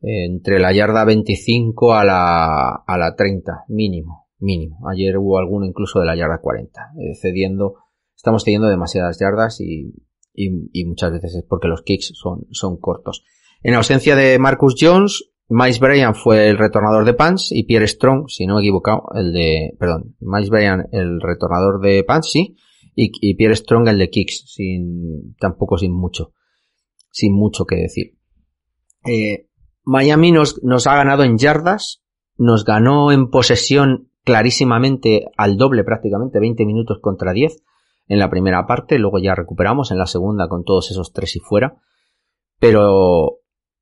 entre 0.00 0.60
la 0.60 0.72
yarda 0.72 1.04
25 1.04 1.94
a 1.94 2.04
la, 2.04 2.68
a 2.86 2.98
la 2.98 3.16
30, 3.16 3.64
mínimo, 3.68 4.28
mínimo. 4.38 4.86
Ayer 4.88 5.16
hubo 5.16 5.38
alguno 5.38 5.64
incluso 5.64 5.98
de 5.98 6.06
la 6.06 6.14
yarda 6.14 6.40
40, 6.42 6.80
eh, 6.98 7.14
cediendo 7.14 7.76
estamos 8.26 8.42
teniendo 8.42 8.68
demasiadas 8.68 9.20
yardas 9.20 9.60
y, 9.60 9.92
muchas 10.84 11.12
veces 11.12 11.36
es 11.36 11.44
porque 11.48 11.68
los 11.68 11.82
kicks 11.82 12.12
son, 12.14 12.46
son 12.50 12.78
cortos. 12.78 13.24
En 13.62 13.74
ausencia 13.74 14.16
de 14.16 14.38
Marcus 14.38 14.74
Jones, 14.78 15.30
Miles 15.48 15.78
Bryan 15.78 16.14
fue 16.14 16.48
el 16.48 16.58
retornador 16.58 17.04
de 17.04 17.14
punts 17.14 17.52
y 17.52 17.64
Pierre 17.64 17.86
Strong, 17.86 18.28
si 18.28 18.46
no 18.46 18.54
me 18.54 18.60
he 18.60 18.64
equivocado, 18.64 19.04
el 19.14 19.32
de, 19.32 19.76
perdón, 19.78 20.16
Miles 20.20 20.50
Bryan 20.50 20.88
el 20.90 21.20
retornador 21.20 21.80
de 21.80 22.02
punts, 22.04 22.30
sí, 22.30 22.56
y, 22.94 23.34
Pierre 23.34 23.54
Strong 23.54 23.88
el 23.88 23.98
de 23.98 24.10
kicks, 24.10 24.44
sin, 24.46 25.36
tampoco 25.38 25.78
sin 25.78 25.92
mucho, 25.92 26.32
sin 27.10 27.34
mucho 27.34 27.64
que 27.64 27.76
decir. 27.76 28.16
Eh, 29.04 29.48
Miami 29.84 30.32
nos, 30.32 30.62
nos 30.64 30.86
ha 30.86 30.96
ganado 30.96 31.22
en 31.22 31.38
yardas, 31.38 32.02
nos 32.36 32.64
ganó 32.64 33.12
en 33.12 33.30
posesión 33.30 34.10
clarísimamente 34.24 35.26
al 35.36 35.56
doble 35.56 35.84
prácticamente, 35.84 36.40
20 36.40 36.66
minutos 36.66 36.98
contra 37.00 37.32
10 37.32 37.62
en 38.08 38.18
la 38.18 38.30
primera 38.30 38.66
parte, 38.66 38.98
luego 38.98 39.18
ya 39.18 39.34
recuperamos 39.34 39.92
en 39.92 39.98
la 39.98 40.06
segunda 40.06 40.48
con 40.48 40.64
todos 40.64 40.90
esos 40.90 41.12
tres 41.12 41.36
y 41.36 41.40
fuera. 41.40 41.76
Pero 42.58 43.40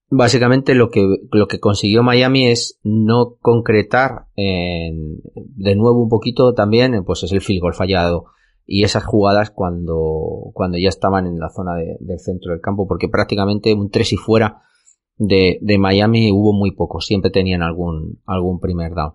básicamente 0.09 0.75
lo 0.75 0.91
que, 0.91 1.05
lo 1.33 1.47
que 1.47 1.61
consiguió 1.61 2.03
Miami 2.03 2.47
es 2.47 2.79
no 2.83 3.37
concretar 3.41 4.27
en, 4.37 5.21
de 5.35 5.77
nuevo 5.77 6.03
un 6.03 6.09
poquito 6.09 6.55
también, 6.55 7.05
pues 7.05 7.23
es 7.23 7.33
el 7.33 7.41
field 7.41 7.61
goal 7.61 7.75
fallado 7.75 8.27
y 8.67 8.85
esas 8.85 9.05
jugadas 9.05 9.51
cuando, 9.51 10.51
cuando 10.55 10.79
ya 10.79 10.89
estaban 10.89 11.27
en 11.27 11.39
la 11.39 11.51
zona 11.51 11.75
del 11.77 12.19
centro 12.19 12.53
del 12.53 12.61
campo, 12.61 12.87
porque 12.87 13.09
prácticamente 13.09 13.75
un 13.75 13.91
tres 13.91 14.13
y 14.13 14.17
fuera 14.17 14.63
de, 15.17 15.59
de 15.61 15.79
Miami 15.79 16.31
hubo 16.33 16.53
muy 16.53 16.73
poco, 16.73 17.01
siempre 17.01 17.31
tenían 17.31 17.63
algún, 17.63 18.23
algún 18.27 18.61
primer 18.61 18.95
down. 18.95 19.13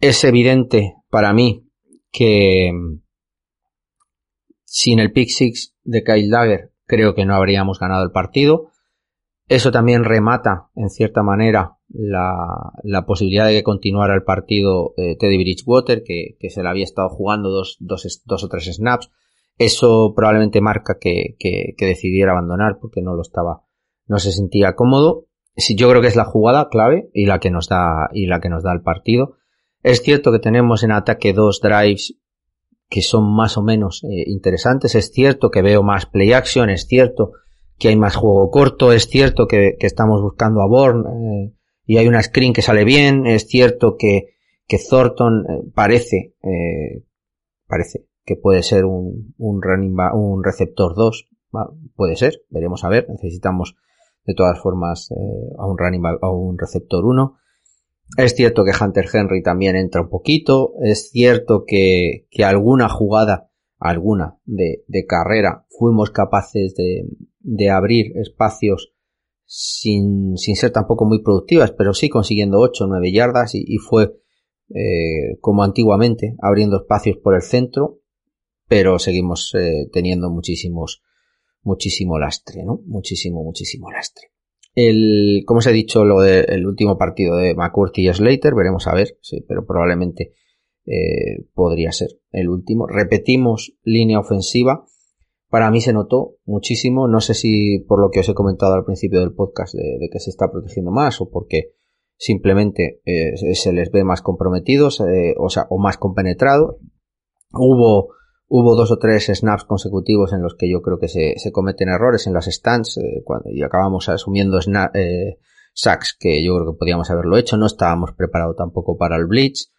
Es 0.00 0.24
evidente 0.24 0.94
para 1.10 1.32
mí 1.32 1.68
que, 2.10 2.72
sin 4.64 4.98
el 4.98 5.12
pick 5.12 5.28
six 5.28 5.74
de 5.84 6.02
Kyle 6.02 6.30
Dagger, 6.30 6.72
creo 6.86 7.14
que 7.14 7.24
no 7.24 7.34
habríamos 7.34 7.78
ganado 7.78 8.02
el 8.02 8.10
partido. 8.10 8.70
Eso 9.50 9.72
también 9.72 10.04
remata, 10.04 10.68
en 10.76 10.90
cierta 10.90 11.24
manera, 11.24 11.76
la, 11.88 12.70
la 12.84 13.04
posibilidad 13.04 13.46
de 13.46 13.54
que 13.54 13.62
continuara 13.64 14.14
el 14.14 14.22
partido 14.22 14.94
eh, 14.96 15.16
Teddy 15.18 15.38
Bridgewater, 15.38 16.04
que, 16.04 16.36
se 16.50 16.62
le 16.62 16.68
había 16.68 16.84
estado 16.84 17.08
jugando 17.08 17.50
dos, 17.50 17.78
o 17.80 18.48
tres 18.48 18.72
snaps. 18.72 19.10
Eso 19.58 20.12
probablemente 20.14 20.60
marca 20.60 20.98
que, 21.00 21.34
decidiera 21.80 22.30
abandonar 22.30 22.78
porque 22.80 23.02
no 23.02 23.16
lo 23.16 23.22
estaba, 23.22 23.64
no 24.06 24.20
se 24.20 24.30
sentía 24.30 24.76
cómodo. 24.76 25.26
Yo 25.56 25.90
creo 25.90 26.00
que 26.00 26.06
es 26.06 26.16
la 26.16 26.26
jugada 26.26 26.68
clave 26.68 27.10
y 27.12 27.26
la 27.26 27.40
que 27.40 27.50
nos 27.50 27.68
da, 27.68 28.08
y 28.12 28.26
la 28.26 28.40
que 28.40 28.50
nos 28.50 28.62
da 28.62 28.72
el 28.72 28.82
partido. 28.82 29.34
Es 29.82 30.00
cierto 30.00 30.30
que 30.30 30.38
tenemos 30.38 30.84
en 30.84 30.92
ataque 30.92 31.32
dos 31.32 31.60
drives 31.60 32.14
que 32.88 33.02
son 33.02 33.34
más 33.34 33.56
o 33.56 33.62
menos 33.62 34.04
eh, 34.04 34.22
interesantes. 34.28 34.94
Es 34.94 35.10
cierto 35.10 35.50
que 35.50 35.60
veo 35.60 35.82
más 35.82 36.06
play 36.06 36.34
action, 36.34 36.70
es 36.70 36.86
cierto 36.86 37.32
que 37.80 37.88
hay 37.88 37.96
más 37.96 38.14
juego 38.14 38.50
corto, 38.50 38.92
es 38.92 39.08
cierto 39.08 39.48
que, 39.48 39.76
estamos 39.80 40.22
buscando 40.22 40.62
a 40.62 40.68
Born 40.68 41.06
eh, 41.06 41.52
y 41.86 41.96
hay 41.96 42.06
una 42.06 42.22
screen 42.22 42.52
que 42.52 42.62
sale 42.62 42.84
bien, 42.84 43.26
es 43.26 43.48
cierto 43.48 43.96
que, 43.98 44.36
que 44.68 44.78
Thornton 44.78 45.46
eh, 45.48 45.70
parece, 45.74 46.34
parece 47.66 48.06
que 48.24 48.36
puede 48.36 48.62
ser 48.62 48.84
un, 48.84 49.34
un, 49.38 49.60
un 50.12 50.44
receptor 50.44 50.94
2, 50.94 51.28
puede 51.96 52.16
ser, 52.16 52.42
veremos 52.50 52.84
a 52.84 52.90
ver, 52.90 53.08
necesitamos 53.08 53.74
de 54.24 54.34
todas 54.34 54.60
formas 54.60 55.10
a 55.58 55.66
un 55.66 55.78
running 55.78 56.02
back, 56.02 56.18
a 56.22 56.30
un 56.30 56.58
receptor 56.58 57.04
1. 57.04 57.36
Es 58.16 58.34
cierto 58.34 58.64
que 58.64 58.72
Hunter 58.78 59.06
Henry 59.12 59.42
también 59.42 59.76
entra 59.76 60.02
un 60.02 60.08
poquito. 60.08 60.74
Es 60.82 61.10
cierto 61.10 61.64
que, 61.66 62.26
que 62.30 62.44
alguna 62.44 62.88
jugada, 62.88 63.49
alguna 63.80 64.38
de, 64.44 64.84
de 64.86 65.06
carrera, 65.06 65.66
fuimos 65.70 66.10
capaces 66.10 66.74
de, 66.76 67.08
de 67.40 67.70
abrir 67.70 68.16
espacios 68.18 68.92
sin, 69.46 70.36
sin, 70.36 70.54
ser 70.54 70.70
tampoco 70.70 71.06
muy 71.06 71.22
productivas, 71.22 71.72
pero 71.72 71.92
sí 71.92 72.08
consiguiendo 72.08 72.60
8 72.60 72.84
o 72.84 72.86
9 72.86 73.12
yardas 73.12 73.54
y, 73.54 73.78
fue 73.78 74.14
eh, 74.68 75.38
como 75.40 75.64
antiguamente, 75.64 76.36
abriendo 76.40 76.76
espacios 76.76 77.16
por 77.16 77.34
el 77.34 77.42
centro, 77.42 77.98
pero 78.68 79.00
seguimos 79.00 79.52
eh, 79.58 79.88
teniendo 79.92 80.30
muchísimos, 80.30 81.02
muchísimo 81.62 82.18
lastre, 82.18 82.62
¿no? 82.64 82.80
Muchísimo, 82.86 83.42
muchísimo 83.42 83.90
lastre. 83.90 84.28
El, 84.76 85.42
como 85.46 85.58
os 85.58 85.66
he 85.66 85.72
dicho, 85.72 86.04
lo 86.04 86.20
del 86.20 86.64
último 86.64 86.96
partido 86.96 87.36
de 87.36 87.56
McCourty 87.56 88.08
y 88.08 88.14
Slater, 88.14 88.54
veremos 88.54 88.86
a 88.86 88.94
ver, 88.94 89.18
sí, 89.20 89.44
pero 89.48 89.66
probablemente 89.66 90.34
eh, 90.86 91.44
podría 91.54 91.92
ser 91.92 92.10
el 92.32 92.48
último. 92.48 92.86
Repetimos 92.86 93.74
línea 93.82 94.18
ofensiva. 94.18 94.84
Para 95.48 95.70
mí 95.70 95.80
se 95.80 95.92
notó 95.92 96.36
muchísimo. 96.44 97.08
No 97.08 97.20
sé 97.20 97.34
si 97.34 97.80
por 97.80 98.00
lo 98.00 98.10
que 98.10 98.20
os 98.20 98.28
he 98.28 98.34
comentado 98.34 98.74
al 98.74 98.84
principio 98.84 99.20
del 99.20 99.34
podcast 99.34 99.74
de, 99.74 100.08
que 100.10 100.20
se 100.20 100.30
está 100.30 100.50
protegiendo 100.50 100.90
más 100.90 101.20
o 101.20 101.30
porque 101.30 101.72
simplemente 102.16 103.00
eh, 103.04 103.54
se 103.54 103.72
les 103.72 103.90
ve 103.90 104.04
más 104.04 104.22
comprometidos, 104.22 105.00
eh, 105.00 105.34
o 105.38 105.48
sea, 105.48 105.66
o 105.70 105.78
más 105.78 105.96
compenetrados. 105.96 106.76
Hubo 107.52 108.10
Hubo 108.52 108.74
dos 108.74 108.90
o 108.90 108.98
tres 108.98 109.30
snaps 109.32 109.62
consecutivos 109.62 110.32
en 110.32 110.42
los 110.42 110.56
que 110.56 110.68
yo 110.68 110.82
creo 110.82 110.98
que 110.98 111.06
se, 111.06 111.36
cometen 111.52 111.88
errores 111.88 112.26
en 112.26 112.32
las 112.32 112.46
stands 112.46 112.98
eh, 112.98 113.22
cuando, 113.24 113.48
y 113.48 113.62
acabamos 113.62 114.08
asumiendo 114.08 114.58
sacks 115.72 116.16
que 116.18 116.44
yo 116.44 116.56
creo 116.56 116.72
que 116.72 116.78
podíamos 116.80 117.08
haberlo 117.12 117.36
hecho. 117.36 117.56
No 117.56 117.66
estábamos 117.66 118.10
preparados 118.10 118.56
tampoco 118.56 118.96
para 118.96 119.14
el 119.14 119.26
blitz 119.26 119.70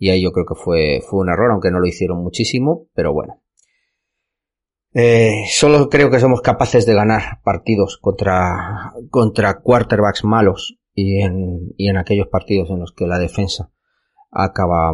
y 0.00 0.08
ahí 0.08 0.22
yo 0.22 0.32
creo 0.32 0.46
que 0.46 0.54
fue, 0.54 1.02
fue 1.08 1.20
un 1.20 1.28
error, 1.28 1.52
aunque 1.52 1.70
no 1.70 1.78
lo 1.78 1.86
hicieron 1.86 2.22
muchísimo, 2.22 2.88
pero 2.94 3.12
bueno. 3.12 3.42
Eh, 4.94 5.44
solo 5.50 5.90
creo 5.90 6.10
que 6.10 6.18
somos 6.18 6.40
capaces 6.40 6.86
de 6.86 6.94
ganar 6.94 7.42
partidos 7.44 7.98
contra, 7.98 8.92
contra 9.10 9.60
quarterbacks 9.60 10.24
malos 10.24 10.78
y 10.94 11.20
en, 11.20 11.74
y 11.76 11.90
en 11.90 11.98
aquellos 11.98 12.28
partidos 12.28 12.70
en 12.70 12.80
los 12.80 12.92
que 12.92 13.06
la 13.06 13.18
defensa 13.18 13.70
acaba, 14.30 14.92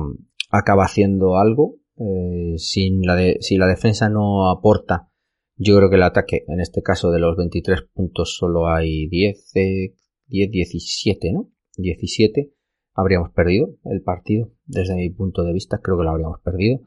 acaba 0.51 0.85
haciendo 0.85 1.39
algo 1.39 1.77
eh, 1.99 2.59
sin 2.59 3.03
la 3.03 3.15
de, 3.15 3.39
si 3.41 3.57
la 3.59 3.69
defensa 3.69 4.11
no 4.11 4.51
aporta, 4.51 5.09
yo 5.55 5.77
creo 5.77 5.89
que 5.89 5.97
el 5.97 6.03
ataque, 6.03 6.45
en 6.49 6.61
este 6.61 6.83
caso 6.83 7.13
de 7.13 7.21
los 7.21 7.37
23 7.37 7.83
puntos, 7.95 8.37
solo 8.37 8.67
hay 8.67 9.07
10, 9.07 9.53
10, 9.55 10.51
17, 10.51 11.33
¿no? 11.33 11.53
17. 11.77 12.56
Habríamos 12.97 13.31
perdido 13.31 13.69
el 13.85 14.03
partido. 14.03 14.51
Desde 14.65 14.95
mi 14.95 15.11
punto 15.11 15.43
de 15.43 15.53
vista, 15.53 15.79
creo 15.83 15.99
que 15.99 16.05
lo 16.05 16.11
habríamos 16.11 16.41
perdido. 16.41 16.81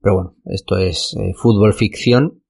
Pero 0.00 0.14
bueno, 0.14 0.36
esto 0.44 0.78
es 0.78 1.16
eh, 1.18 1.32
fútbol 1.34 1.74
ficción. 1.74 2.42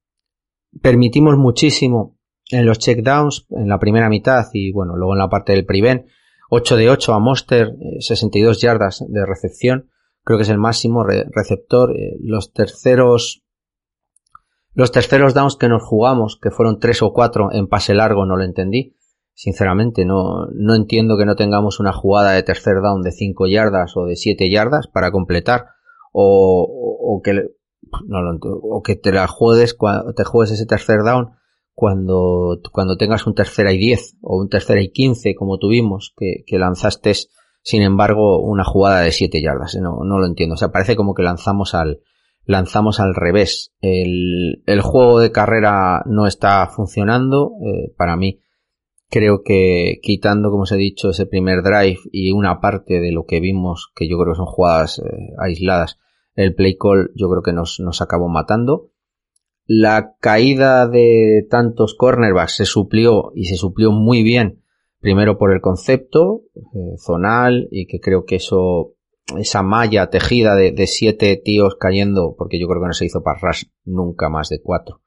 Permitimos 0.81 1.37
muchísimo 1.37 2.17
en 2.51 2.65
los 2.65 2.79
checkdowns, 2.79 3.47
en 3.49 3.67
la 3.67 3.79
primera 3.79 4.09
mitad 4.09 4.45
y 4.53 4.71
bueno, 4.71 4.95
luego 4.95 5.13
en 5.13 5.19
la 5.19 5.29
parte 5.29 5.53
del 5.53 5.65
prevent. 5.65 6.05
8 6.51 6.77
de 6.77 6.89
8 6.89 7.13
a 7.13 7.19
Monster, 7.19 7.75
62 7.99 8.57
eh, 8.57 8.59
yardas 8.61 9.03
de 9.07 9.25
recepción 9.25 9.89
creo 10.29 10.37
que 10.37 10.43
es 10.43 10.49
el 10.49 10.59
máximo 10.59 11.03
receptor. 11.03 11.95
Eh, 11.97 12.17
los 12.21 12.53
terceros, 12.53 13.43
los 14.73 14.91
terceros 14.91 15.33
downs 15.33 15.55
que 15.55 15.69
nos 15.69 15.83
jugamos, 15.83 16.37
que 16.39 16.51
fueron 16.51 16.79
tres 16.79 17.01
o 17.01 17.13
cuatro 17.13 17.51
en 17.51 17.67
pase 17.67 17.95
largo, 17.95 18.27
no 18.27 18.37
lo 18.37 18.43
entendí. 18.43 18.95
Sinceramente, 19.41 20.03
no, 20.03 20.47
no 20.53 20.75
entiendo 20.75 21.17
que 21.17 21.25
no 21.25 21.37
tengamos 21.37 21.79
una 21.79 21.93
jugada 21.93 22.33
de 22.33 22.43
tercer 22.43 22.81
down 22.83 23.01
de 23.03 23.13
5 23.13 23.47
yardas 23.47 23.95
o 23.95 24.03
de 24.03 24.17
7 24.17 24.49
yardas 24.51 24.87
para 24.87 25.11
completar. 25.11 25.67
O, 26.11 26.67
o, 26.67 27.21
que, 27.21 27.35
no 28.05 28.19
o 28.41 28.83
que 28.83 28.97
te 28.97 29.13
la 29.13 29.27
juegues, 29.27 29.77
te 30.17 30.23
juegues 30.25 30.51
ese 30.51 30.65
tercer 30.65 31.03
down 31.05 31.29
cuando, 31.73 32.59
cuando 32.73 32.97
tengas 32.97 33.27
un 33.27 33.33
tercera 33.33 33.71
y 33.71 33.77
10 33.77 34.17
o 34.23 34.41
un 34.41 34.49
tercera 34.49 34.81
y 34.81 34.91
15 34.91 35.35
como 35.35 35.57
tuvimos, 35.57 36.13
que, 36.17 36.43
que 36.45 36.59
lanzaste 36.59 37.13
sin 37.61 37.81
embargo 37.81 38.41
una 38.41 38.65
jugada 38.65 39.03
de 39.03 39.13
7 39.13 39.41
yardas. 39.41 39.73
No, 39.75 39.99
no 40.03 40.19
lo 40.19 40.25
entiendo. 40.25 40.55
O 40.55 40.57
sea, 40.57 40.73
parece 40.73 40.97
como 40.97 41.13
que 41.13 41.23
lanzamos 41.23 41.75
al, 41.75 42.01
lanzamos 42.43 42.99
al 42.99 43.15
revés. 43.15 43.71
El, 43.79 44.63
el 44.65 44.81
juego 44.81 45.21
de 45.21 45.31
carrera 45.31 46.03
no 46.07 46.27
está 46.27 46.67
funcionando. 46.67 47.53
Eh, 47.65 47.93
para 47.95 48.17
mí, 48.17 48.41
creo 49.09 49.41
que 49.43 49.99
quitando, 50.01 50.51
como 50.51 50.63
os 50.63 50.71
he 50.71 50.77
dicho, 50.77 51.09
ese 51.09 51.25
primer 51.25 51.63
drive 51.63 51.99
y 52.11 52.31
una 52.31 52.61
parte 52.61 52.99
de 52.99 53.11
lo 53.11 53.25
que 53.25 53.39
vimos, 53.39 53.91
que 53.95 54.07
yo 54.07 54.17
creo 54.17 54.33
que 54.33 54.37
son 54.37 54.45
jugadas 54.45 54.99
eh, 54.99 55.33
aisladas, 55.39 55.97
el 56.35 56.55
play 56.55 56.77
call 56.77 57.11
yo 57.15 57.29
creo 57.29 57.41
que 57.41 57.53
nos, 57.53 57.79
nos 57.79 58.01
acabó 58.01 58.29
matando. 58.29 58.91
La 59.65 60.15
caída 60.19 60.87
de 60.87 61.45
tantos 61.49 61.95
cornerbacks 61.95 62.55
se 62.55 62.65
suplió 62.65 63.31
y 63.35 63.45
se 63.45 63.55
suplió 63.55 63.91
muy 63.91 64.23
bien, 64.23 64.63
primero 64.99 65.37
por 65.37 65.53
el 65.53 65.61
concepto 65.61 66.43
eh, 66.55 66.97
zonal 66.97 67.67
y 67.71 67.85
que 67.87 67.99
creo 67.99 68.25
que 68.25 68.37
eso, 68.37 68.93
esa 69.37 69.61
malla 69.61 70.09
tejida 70.09 70.55
de, 70.55 70.87
siete 70.87 71.35
tíos 71.43 71.75
cayendo, 71.79 72.35
porque 72.37 72.59
yo 72.59 72.67
creo 72.67 72.81
que 72.81 72.87
no 72.87 72.93
se 72.93 73.05
hizo 73.05 73.21
para 73.21 73.39
rush 73.39 73.65
nunca 73.85 74.29
más 74.29 74.49
de 74.49 74.61
cuatro. 74.61 75.01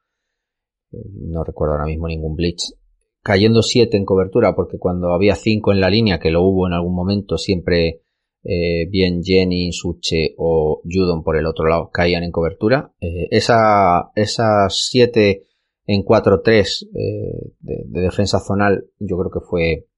Eh, 0.92 0.96
no 1.12 1.44
recuerdo 1.44 1.74
ahora 1.74 1.86
mismo 1.86 2.06
ningún 2.06 2.36
blitz. 2.36 2.74
Cayendo 3.22 3.62
siete 3.62 3.96
en 3.96 4.04
cobertura, 4.04 4.54
porque 4.54 4.78
cuando 4.78 5.12
había 5.12 5.34
cinco 5.34 5.72
en 5.72 5.80
la 5.80 5.90
línea, 5.90 6.18
que 6.18 6.30
lo 6.30 6.42
hubo 6.42 6.66
en 6.66 6.72
algún 6.72 6.94
momento, 6.94 7.38
siempre 7.38 8.02
eh, 8.44 8.88
bien 8.90 9.22
Jenny, 9.22 9.72
Suche 9.72 10.34
o 10.36 10.82
Judon 10.84 11.22
por 11.22 11.36
el 11.36 11.46
otro 11.46 11.66
lado 11.68 11.90
caían 11.92 12.24
en 12.24 12.32
cobertura. 12.32 12.92
Eh, 13.00 13.28
esa, 13.30 14.10
esas 14.16 14.88
7 14.90 15.44
en 15.86 16.02
4-3 16.02 16.88
eh, 16.94 17.52
de, 17.60 18.00
defensa 18.00 18.40
zonal 18.40 18.86
yo 18.98 19.16
creo 19.18 19.30
que 19.30 19.46
fue, 19.48 19.88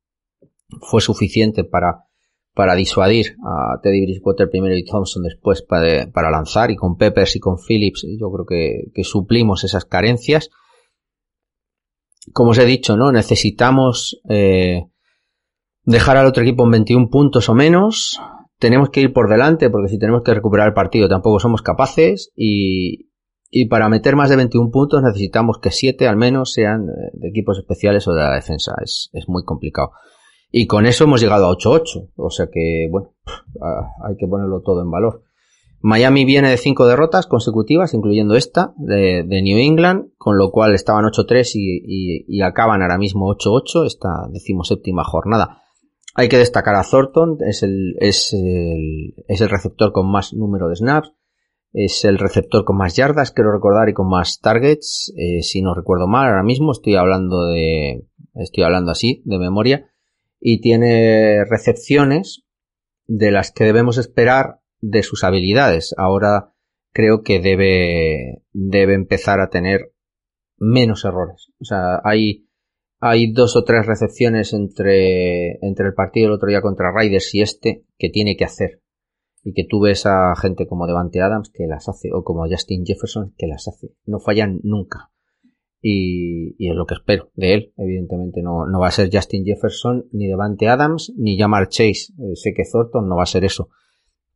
fue 0.80 1.00
suficiente 1.00 1.64
para, 1.64 2.04
para 2.54 2.74
disuadir 2.74 3.36
a 3.44 3.80
Teddy 3.82 4.04
Bridgewater 4.04 4.50
primero 4.50 4.76
y 4.76 4.84
Thompson 4.84 5.22
después 5.22 5.62
para, 5.62 6.10
para 6.12 6.30
lanzar 6.30 6.70
y 6.70 6.76
con 6.76 6.96
Peppers 6.96 7.36
y 7.36 7.40
con 7.40 7.56
Phillips 7.56 8.06
yo 8.18 8.30
creo 8.30 8.46
que, 8.46 8.90
que 8.94 9.04
suplimos 9.04 9.64
esas 9.64 9.86
carencias. 9.86 10.50
Como 12.32 12.50
os 12.50 12.58
he 12.58 12.64
dicho, 12.64 12.96
¿no? 12.96 13.12
Necesitamos 13.12 14.20
eh, 14.28 14.84
dejar 15.84 16.16
al 16.16 16.26
otro 16.26 16.42
equipo 16.42 16.64
en 16.64 16.70
21 16.70 17.08
puntos 17.10 17.48
o 17.48 17.54
menos 17.54 18.20
tenemos 18.58 18.88
que 18.90 19.00
ir 19.00 19.12
por 19.12 19.28
delante 19.28 19.68
porque 19.68 19.88
si 19.88 19.98
tenemos 19.98 20.22
que 20.22 20.32
recuperar 20.32 20.68
el 20.68 20.74
partido 20.74 21.08
tampoco 21.08 21.38
somos 21.38 21.60
capaces 21.60 22.30
y, 22.34 23.10
y 23.50 23.66
para 23.68 23.88
meter 23.88 24.16
más 24.16 24.30
de 24.30 24.36
21 24.36 24.70
puntos 24.70 25.02
necesitamos 25.02 25.58
que 25.58 25.70
7 25.70 26.08
al 26.08 26.16
menos 26.16 26.52
sean 26.52 26.88
eh, 26.88 27.10
de 27.12 27.28
equipos 27.28 27.58
especiales 27.58 28.08
o 28.08 28.12
de 28.12 28.22
la 28.22 28.34
defensa. 28.34 28.74
Es, 28.82 29.10
es 29.12 29.28
muy 29.28 29.44
complicado. 29.44 29.92
Y 30.50 30.66
con 30.66 30.86
eso 30.86 31.04
hemos 31.04 31.20
llegado 31.20 31.46
a 31.46 31.56
8-8. 31.56 32.10
O 32.16 32.30
sea 32.30 32.46
que, 32.52 32.88
bueno, 32.90 33.14
hay 34.04 34.16
que 34.16 34.26
ponerlo 34.26 34.60
todo 34.60 34.82
en 34.82 34.90
valor. 34.90 35.22
Miami 35.86 36.24
viene 36.24 36.48
de 36.48 36.56
5 36.56 36.86
derrotas 36.86 37.26
consecutivas, 37.26 37.92
incluyendo 37.92 38.36
esta 38.36 38.72
de, 38.78 39.22
New 39.42 39.58
England, 39.58 40.12
con 40.16 40.38
lo 40.38 40.50
cual 40.50 40.72
estaban 40.74 41.04
8-3 41.04 41.50
y, 41.56 41.82
y, 41.84 42.24
y, 42.26 42.40
acaban 42.40 42.80
ahora 42.80 42.96
mismo 42.96 43.26
8-8, 43.26 43.84
esta 43.84 44.08
decimoséptima 44.32 45.04
jornada. 45.04 45.60
Hay 46.14 46.30
que 46.30 46.38
destacar 46.38 46.74
a 46.76 46.84
Thornton, 46.84 47.36
es 47.46 47.62
el, 47.62 47.96
es 48.00 48.32
el, 48.32 49.12
es 49.28 49.42
el 49.42 49.50
receptor 49.50 49.92
con 49.92 50.10
más 50.10 50.32
número 50.32 50.70
de 50.70 50.76
snaps, 50.76 51.12
es 51.74 52.06
el 52.06 52.16
receptor 52.16 52.64
con 52.64 52.78
más 52.78 52.96
yardas, 52.96 53.30
quiero 53.30 53.52
recordar, 53.52 53.90
y 53.90 53.92
con 53.92 54.08
más 54.08 54.40
targets, 54.40 55.12
eh, 55.18 55.42
si 55.42 55.60
no 55.60 55.74
recuerdo 55.74 56.06
mal, 56.06 56.30
ahora 56.30 56.44
mismo 56.44 56.72
estoy 56.72 56.94
hablando 56.94 57.44
de, 57.44 58.06
estoy 58.36 58.64
hablando 58.64 58.90
así, 58.90 59.20
de 59.26 59.38
memoria, 59.38 59.90
y 60.40 60.62
tiene 60.62 61.44
recepciones 61.44 62.42
de 63.06 63.30
las 63.30 63.52
que 63.52 63.64
debemos 63.64 63.98
esperar 63.98 64.60
de 64.84 65.02
sus 65.02 65.24
habilidades. 65.24 65.94
Ahora 65.96 66.52
creo 66.92 67.22
que 67.22 67.40
debe, 67.40 68.42
debe 68.52 68.94
empezar 68.94 69.40
a 69.40 69.48
tener 69.48 69.92
menos 70.58 71.04
errores. 71.04 71.48
O 71.60 71.64
sea, 71.64 72.00
hay, 72.04 72.48
hay 73.00 73.32
dos 73.32 73.56
o 73.56 73.64
tres 73.64 73.86
recepciones 73.86 74.52
entre, 74.52 75.58
entre 75.66 75.86
el 75.86 75.94
partido 75.94 76.26
del 76.26 76.36
otro 76.36 76.48
día 76.48 76.60
contra 76.60 76.92
Raiders 76.92 77.34
y 77.34 77.40
este 77.40 77.84
que 77.98 78.10
tiene 78.10 78.36
que 78.36 78.44
hacer. 78.44 78.82
Y 79.42 79.52
que 79.52 79.64
tú 79.68 79.80
ves 79.80 80.06
a 80.06 80.34
gente 80.36 80.66
como 80.66 80.86
Devante 80.86 81.20
Adams 81.20 81.50
que 81.52 81.66
las 81.66 81.88
hace, 81.88 82.10
o 82.14 82.24
como 82.24 82.48
Justin 82.48 82.84
Jefferson 82.86 83.34
que 83.36 83.46
las 83.46 83.68
hace. 83.68 83.88
No 84.06 84.18
fallan 84.18 84.60
nunca. 84.62 85.10
Y, 85.82 86.54
y 86.56 86.70
es 86.70 86.76
lo 86.76 86.86
que 86.86 86.94
espero 86.94 87.30
de 87.34 87.52
él. 87.52 87.74
Evidentemente 87.76 88.40
no, 88.42 88.66
no 88.66 88.80
va 88.80 88.88
a 88.88 88.90
ser 88.90 89.10
Justin 89.12 89.44
Jefferson, 89.44 90.06
ni 90.12 90.28
Devante 90.28 90.68
Adams, 90.68 91.12
ni 91.18 91.38
Jamar 91.38 91.68
Chase. 91.68 92.14
Eh, 92.18 92.36
sé 92.36 92.54
que 92.54 92.62
Thornton 92.70 93.06
no 93.06 93.16
va 93.16 93.24
a 93.24 93.26
ser 93.26 93.44
eso. 93.44 93.68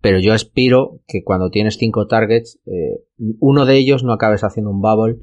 Pero 0.01 0.19
yo 0.21 0.33
aspiro 0.33 1.01
que 1.07 1.25
cuando 1.25 1.51
tienes 1.51 1.77
cinco 1.77 2.07
targets, 2.07 2.61
eh, 2.67 3.05
uno 3.41 3.67
de 3.67 3.77
ellos 3.77 4.05
no 4.05 4.13
acabes 4.13 4.45
haciendo 4.45 4.71
un 4.71 4.81
bubble 4.81 5.17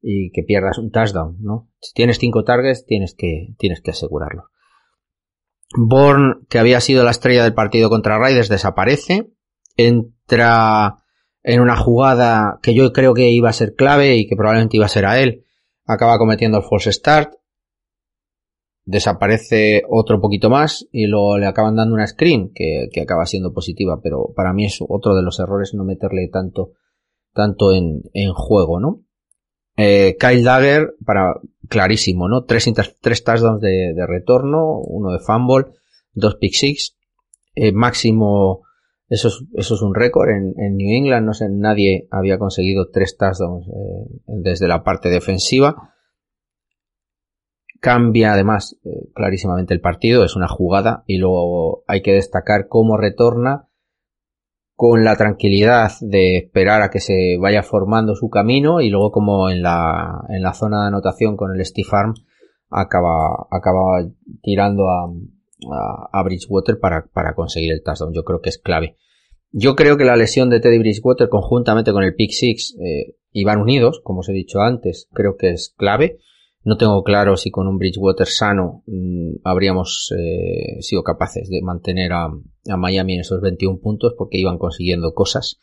y 0.00 0.30
que 0.30 0.42
pierdas 0.42 0.78
un 0.78 0.90
touchdown, 0.90 1.36
¿no? 1.40 1.68
Si 1.80 1.92
tienes 1.92 2.18
cinco 2.18 2.44
targets, 2.44 2.86
tienes 2.86 3.14
que, 3.14 3.54
tienes 3.58 3.80
que 3.80 3.90
asegurarlo. 3.90 4.44
Bourne, 5.76 6.34
que 6.48 6.58
había 6.58 6.80
sido 6.80 7.04
la 7.04 7.10
estrella 7.10 7.44
del 7.44 7.54
partido 7.54 7.90
contra 7.90 8.18
Raiders, 8.18 8.48
desaparece. 8.48 9.30
Entra 9.76 10.96
en 11.42 11.60
una 11.60 11.76
jugada 11.76 12.58
que 12.62 12.74
yo 12.74 12.92
creo 12.92 13.14
que 13.14 13.30
iba 13.30 13.48
a 13.48 13.54
ser 13.54 13.74
clave 13.74 14.16
y 14.16 14.26
que 14.26 14.36
probablemente 14.36 14.76
iba 14.76 14.86
a 14.86 14.90
ser 14.90 15.06
a 15.06 15.20
él. 15.20 15.44
Acaba 15.86 16.18
cometiendo 16.18 16.58
el 16.58 16.64
false 16.64 16.92
start. 16.92 17.34
Desaparece 18.84 19.82
otro 19.88 20.20
poquito 20.20 20.50
más 20.50 20.86
y 20.90 21.06
luego 21.06 21.38
le 21.38 21.46
acaban 21.46 21.76
dando 21.76 21.94
una 21.94 22.06
screen 22.06 22.50
que, 22.54 22.88
que 22.92 23.02
acaba 23.02 23.26
siendo 23.26 23.52
positiva, 23.52 24.00
pero 24.02 24.32
para 24.34 24.52
mí 24.52 24.64
es 24.64 24.78
otro 24.86 25.14
de 25.14 25.22
los 25.22 25.38
errores 25.38 25.74
no 25.74 25.84
meterle 25.84 26.28
tanto, 26.32 26.72
tanto 27.32 27.72
en, 27.72 28.02
en 28.14 28.32
juego, 28.32 28.80
¿no? 28.80 29.04
Eh, 29.76 30.16
Kyle 30.18 30.44
Dagger, 30.44 30.94
para, 31.06 31.34
clarísimo, 31.68 32.28
¿no? 32.28 32.44
Tres, 32.44 32.70
tres 33.00 33.24
touchdowns 33.24 33.62
de, 33.62 33.94
retorno, 34.06 34.78
uno 34.78 35.12
de 35.12 35.20
fumble, 35.20 35.72
dos 36.12 36.34
pick 36.34 36.52
six, 36.52 36.98
eh, 37.54 37.72
máximo, 37.72 38.62
eso 39.08 39.28
es, 39.28 39.42
eso 39.54 39.74
es 39.76 39.82
un 39.82 39.94
récord 39.94 40.28
en, 40.28 40.54
en, 40.58 40.76
New 40.76 40.94
England, 40.94 41.24
no 41.24 41.32
sé, 41.32 41.48
nadie 41.48 42.08
había 42.10 42.38
conseguido 42.38 42.90
tres 42.90 43.16
touchdowns 43.16 43.68
eh, 43.68 44.20
desde 44.26 44.68
la 44.68 44.82
parte 44.82 45.08
defensiva. 45.08 45.94
Cambia 47.80 48.34
además 48.34 48.78
eh, 48.84 49.08
clarísimamente 49.14 49.74
el 49.74 49.80
partido, 49.80 50.24
es 50.24 50.36
una 50.36 50.48
jugada 50.48 51.02
y 51.06 51.18
luego 51.18 51.82
hay 51.86 52.02
que 52.02 52.12
destacar 52.12 52.68
cómo 52.68 52.96
retorna 52.96 53.68
con 54.74 55.04
la 55.04 55.16
tranquilidad 55.16 55.90
de 56.00 56.38
esperar 56.38 56.82
a 56.82 56.90
que 56.90 57.00
se 57.00 57.36
vaya 57.38 57.62
formando 57.62 58.14
su 58.14 58.30
camino 58.30 58.80
y 58.80 58.88
luego 58.88 59.10
como 59.12 59.50
en 59.50 59.62
la, 59.62 60.24
en 60.30 60.42
la 60.42 60.54
zona 60.54 60.82
de 60.82 60.88
anotación 60.88 61.36
con 61.36 61.54
el 61.54 61.64
Steve 61.64 61.88
Arm 61.92 62.14
acaba, 62.70 63.46
acaba 63.50 64.06
tirando 64.42 64.88
a, 64.88 65.10
a, 66.12 66.22
Bridgewater 66.22 66.78
para, 66.78 67.06
para, 67.12 67.34
conseguir 67.34 67.72
el 67.72 67.82
touchdown. 67.82 68.14
Yo 68.14 68.24
creo 68.24 68.40
que 68.40 68.48
es 68.48 68.58
clave. 68.58 68.96
Yo 69.52 69.74
creo 69.74 69.96
que 69.96 70.04
la 70.04 70.16
lesión 70.16 70.48
de 70.48 70.60
Teddy 70.60 70.78
Bridgewater 70.78 71.28
conjuntamente 71.28 71.92
con 71.92 72.04
el 72.04 72.14
pick 72.14 72.30
six 72.30 72.76
eh, 72.80 73.16
iban 73.32 73.60
unidos, 73.60 74.00
como 74.02 74.20
os 74.20 74.28
he 74.28 74.32
dicho 74.32 74.60
antes, 74.60 75.08
creo 75.12 75.36
que 75.36 75.50
es 75.50 75.74
clave. 75.76 76.18
No 76.62 76.76
tengo 76.76 77.02
claro 77.02 77.36
si 77.36 77.50
con 77.50 77.66
un 77.66 77.78
Bridgewater 77.78 78.26
sano 78.26 78.82
mmm, 78.86 79.36
habríamos 79.44 80.12
eh, 80.16 80.82
sido 80.82 81.02
capaces 81.02 81.48
de 81.48 81.62
mantener 81.62 82.12
a, 82.12 82.28
Miami 82.76 83.14
en 83.14 83.20
esos 83.20 83.40
21 83.40 83.80
puntos 83.80 84.14
porque 84.16 84.38
iban 84.38 84.58
consiguiendo 84.58 85.14
cosas. 85.14 85.58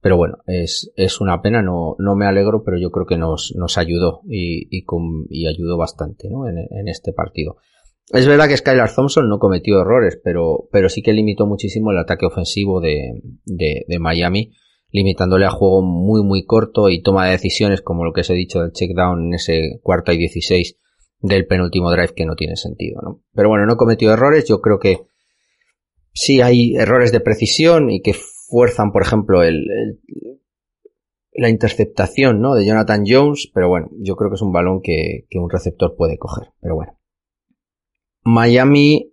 Pero 0.00 0.16
bueno, 0.16 0.38
es, 0.46 0.90
es 0.96 1.20
una 1.20 1.42
pena, 1.42 1.60
no, 1.60 1.94
no 1.98 2.16
me 2.16 2.24
alegro, 2.24 2.62
pero 2.64 2.78
yo 2.78 2.90
creo 2.90 3.04
que 3.04 3.18
nos, 3.18 3.52
nos 3.54 3.76
ayudó 3.76 4.22
y, 4.26 4.66
y, 4.74 4.86
y 5.28 5.46
ayudó 5.46 5.76
bastante 5.76 6.30
¿no? 6.30 6.48
en, 6.48 6.88
este 6.88 7.12
partido. 7.12 7.58
Es 8.08 8.26
verdad 8.26 8.48
que 8.48 8.56
Skylar 8.56 8.94
Thompson 8.94 9.28
no 9.28 9.38
cometió 9.38 9.82
errores, 9.82 10.18
pero, 10.24 10.68
pero 10.72 10.88
sí 10.88 11.02
que 11.02 11.12
limitó 11.12 11.46
muchísimo 11.46 11.90
el 11.90 11.98
ataque 11.98 12.24
ofensivo 12.24 12.80
de, 12.80 13.20
de 13.44 13.98
Miami 13.98 14.52
limitándole 14.92 15.46
a 15.46 15.50
juego 15.50 15.82
muy 15.82 16.22
muy 16.22 16.44
corto 16.44 16.88
y 16.88 17.02
toma 17.02 17.26
de 17.26 17.32
decisiones 17.32 17.80
como 17.80 18.04
lo 18.04 18.12
que 18.12 18.22
os 18.22 18.30
he 18.30 18.34
dicho 18.34 18.60
del 18.60 18.72
check 18.72 18.90
down 18.94 19.26
en 19.26 19.34
ese 19.34 19.80
cuarta 19.82 20.12
y 20.12 20.18
16 20.18 20.76
del 21.20 21.46
penúltimo 21.46 21.90
drive 21.90 22.14
que 22.14 22.26
no 22.26 22.34
tiene 22.34 22.56
sentido, 22.56 23.00
¿no? 23.02 23.22
Pero 23.34 23.48
bueno, 23.48 23.66
no 23.66 23.76
cometió 23.76 24.12
errores, 24.12 24.46
yo 24.48 24.60
creo 24.60 24.78
que 24.78 25.06
sí 26.12 26.40
hay 26.40 26.74
errores 26.76 27.12
de 27.12 27.20
precisión 27.20 27.90
y 27.90 28.00
que 28.00 28.14
fuerzan, 28.14 28.90
por 28.90 29.02
ejemplo, 29.02 29.42
el, 29.42 29.64
la 31.32 31.48
interceptación, 31.48 32.40
¿no? 32.40 32.54
De 32.54 32.64
Jonathan 32.64 33.04
Jones, 33.06 33.50
pero 33.54 33.68
bueno, 33.68 33.90
yo 33.98 34.16
creo 34.16 34.30
que 34.30 34.36
es 34.36 34.42
un 34.42 34.52
balón 34.52 34.80
que, 34.82 35.26
que 35.28 35.38
un 35.38 35.50
receptor 35.50 35.94
puede 35.96 36.18
coger, 36.18 36.48
pero 36.60 36.74
bueno. 36.74 36.98
Miami, 38.22 39.12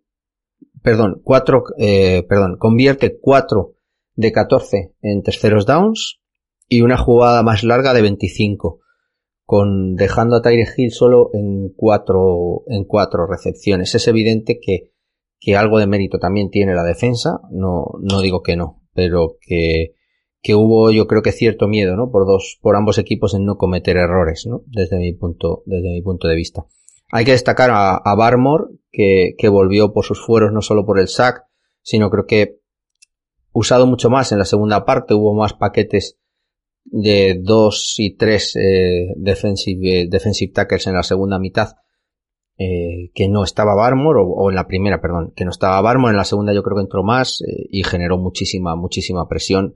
perdón, 0.82 1.22
cuatro, 1.24 1.64
eh, 1.78 2.26
perdón, 2.28 2.58
convierte 2.58 3.18
cuatro 3.20 3.77
de 4.18 4.32
14 4.34 4.96
en 5.02 5.22
terceros 5.22 5.66
downs 5.66 6.20
y 6.68 6.82
una 6.82 6.98
jugada 6.98 7.44
más 7.44 7.64
larga 7.64 7.94
de 7.94 8.02
25. 8.02 8.82
con 9.46 9.96
dejando 9.96 10.36
a 10.36 10.42
Tyre 10.42 10.68
Hill 10.76 10.92
solo 10.92 11.30
en 11.34 11.70
cuatro, 11.74 12.64
en 12.68 12.84
cuatro 12.84 13.26
recepciones. 13.28 13.96
Es 13.96 14.06
evidente 14.10 14.60
que, 14.62 14.92
que 15.40 15.56
algo 15.56 15.80
de 15.80 15.88
mérito 15.88 16.20
también 16.20 16.50
tiene 16.50 16.76
la 16.76 16.84
defensa, 16.84 17.40
no, 17.52 17.86
no 18.02 18.20
digo 18.20 18.42
que 18.42 18.58
no, 18.58 18.82
pero 18.94 19.38
que, 19.40 19.94
que 20.42 20.54
hubo 20.54 20.92
yo 20.92 21.08
creo 21.08 21.22
que 21.22 21.32
cierto 21.32 21.70
miedo, 21.70 21.96
¿no? 21.96 22.12
Por 22.12 22.26
dos, 22.26 22.60
por 22.62 22.76
ambos 22.76 22.98
equipos 22.98 23.36
en 23.36 23.46
no 23.46 23.56
cometer 23.56 23.96
errores, 23.96 24.46
¿no? 24.50 24.64
Desde 24.66 24.98
mi 24.98 25.14
punto, 25.14 25.64
desde 25.66 25.92
mi 25.92 26.02
punto 26.02 26.28
de 26.28 26.36
vista. 26.36 26.66
Hay 27.10 27.24
que 27.24 27.32
destacar 27.32 27.70
a, 27.70 27.96
a 27.96 28.16
Barmore, 28.16 28.66
que, 28.92 29.36
que 29.38 29.48
volvió 29.48 29.94
por 29.94 30.04
sus 30.04 30.20
fueros 30.20 30.52
no 30.52 30.62
solo 30.62 30.86
por 30.86 31.00
el 31.00 31.08
sack, 31.08 31.44
sino 31.82 32.10
creo 32.10 32.26
que 32.26 32.60
usado 33.52 33.88
mucho 33.88 34.10
más 34.10 34.32
en 34.32 34.40
la 34.40 34.46
segunda 34.46 34.86
parte, 34.86 35.14
hubo 35.14 35.34
más 35.34 35.54
paquetes 35.54 36.18
de 36.90 37.40
dos 37.42 37.96
y 37.98 38.16
tres 38.16 38.56
eh, 38.56 39.14
defensive, 39.18 40.02
eh, 40.02 40.08
defensive 40.10 40.54
tackles 40.54 40.88
en 40.88 40.94
la 40.94 41.04
segunda 41.04 41.40
mitad 41.40 41.70
eh, 42.58 43.12
que 43.14 43.28
no 43.28 43.44
estaba 43.44 43.76
Barmore 43.76 44.20
o, 44.24 44.50
en 44.50 44.56
la 44.56 44.68
primera, 44.68 45.00
perdón, 45.00 45.34
que 45.36 45.46
no 45.46 45.52
estaba 45.52 45.80
Barmore, 45.82 46.12
en 46.12 46.18
la 46.18 46.24
segunda 46.24 46.54
yo 46.54 46.64
creo 46.64 46.78
que 46.78 46.84
entró 46.84 47.04
más 47.04 47.42
eh, 47.42 47.68
y 47.70 47.84
generó 47.84 48.18
muchísima, 48.18 48.76
muchísima 48.76 49.28
presión. 49.28 49.76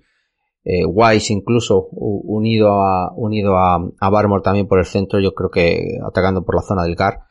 Wise 0.63 1.33
incluso 1.33 1.87
unido 1.91 2.83
a, 2.83 3.11
unido 3.15 3.57
a, 3.57 3.83
a, 3.99 4.09
Barmore 4.11 4.43
también 4.43 4.67
por 4.67 4.77
el 4.77 4.85
centro, 4.85 5.19
yo 5.19 5.33
creo 5.33 5.49
que 5.49 5.97
atacando 6.07 6.45
por 6.45 6.53
la 6.53 6.61
zona 6.61 6.83
del 6.83 6.93
GAR, 6.93 7.21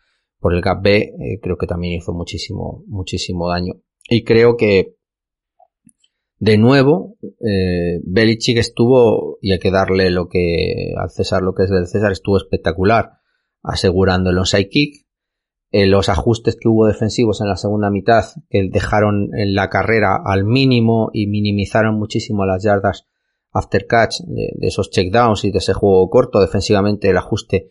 por 0.40 0.52
el 0.52 0.60
gap 0.60 0.82
B, 0.82 1.38
creo 1.40 1.56
que 1.56 1.68
también 1.68 1.94
hizo 1.94 2.12
muchísimo, 2.12 2.82
muchísimo 2.88 3.48
daño. 3.48 3.74
Y 4.08 4.24
creo 4.24 4.56
que 4.56 4.96
de 6.40 6.56
nuevo, 6.56 7.18
eh, 7.22 8.00
Belichick 8.02 8.56
estuvo, 8.56 9.36
y 9.42 9.52
hay 9.52 9.58
que 9.58 9.70
darle 9.70 10.08
lo 10.10 10.26
que 10.28 10.94
al 10.96 11.10
César 11.10 11.42
lo 11.42 11.52
que 11.54 11.64
es 11.64 11.70
del 11.70 11.86
César, 11.86 12.12
estuvo 12.12 12.38
espectacular, 12.38 13.18
asegurando 13.62 14.30
el 14.30 14.38
onside 14.38 14.70
kick, 14.70 15.06
eh, 15.70 15.86
los 15.86 16.08
ajustes 16.08 16.56
que 16.56 16.68
hubo 16.68 16.86
defensivos 16.86 17.42
en 17.42 17.48
la 17.48 17.56
segunda 17.56 17.90
mitad, 17.90 18.24
que 18.48 18.70
dejaron 18.72 19.28
en 19.36 19.54
la 19.54 19.68
carrera 19.68 20.16
al 20.24 20.44
mínimo 20.44 21.10
y 21.12 21.26
minimizaron 21.26 21.98
muchísimo 21.98 22.46
las 22.46 22.64
yardas 22.64 23.06
after 23.52 23.86
catch 23.86 24.20
de, 24.26 24.66
esos 24.66 24.90
checkdowns 24.90 25.44
y 25.44 25.50
de 25.50 25.58
ese 25.58 25.74
juego 25.74 26.08
corto. 26.08 26.40
Defensivamente 26.40 27.10
el 27.10 27.18
ajuste 27.18 27.68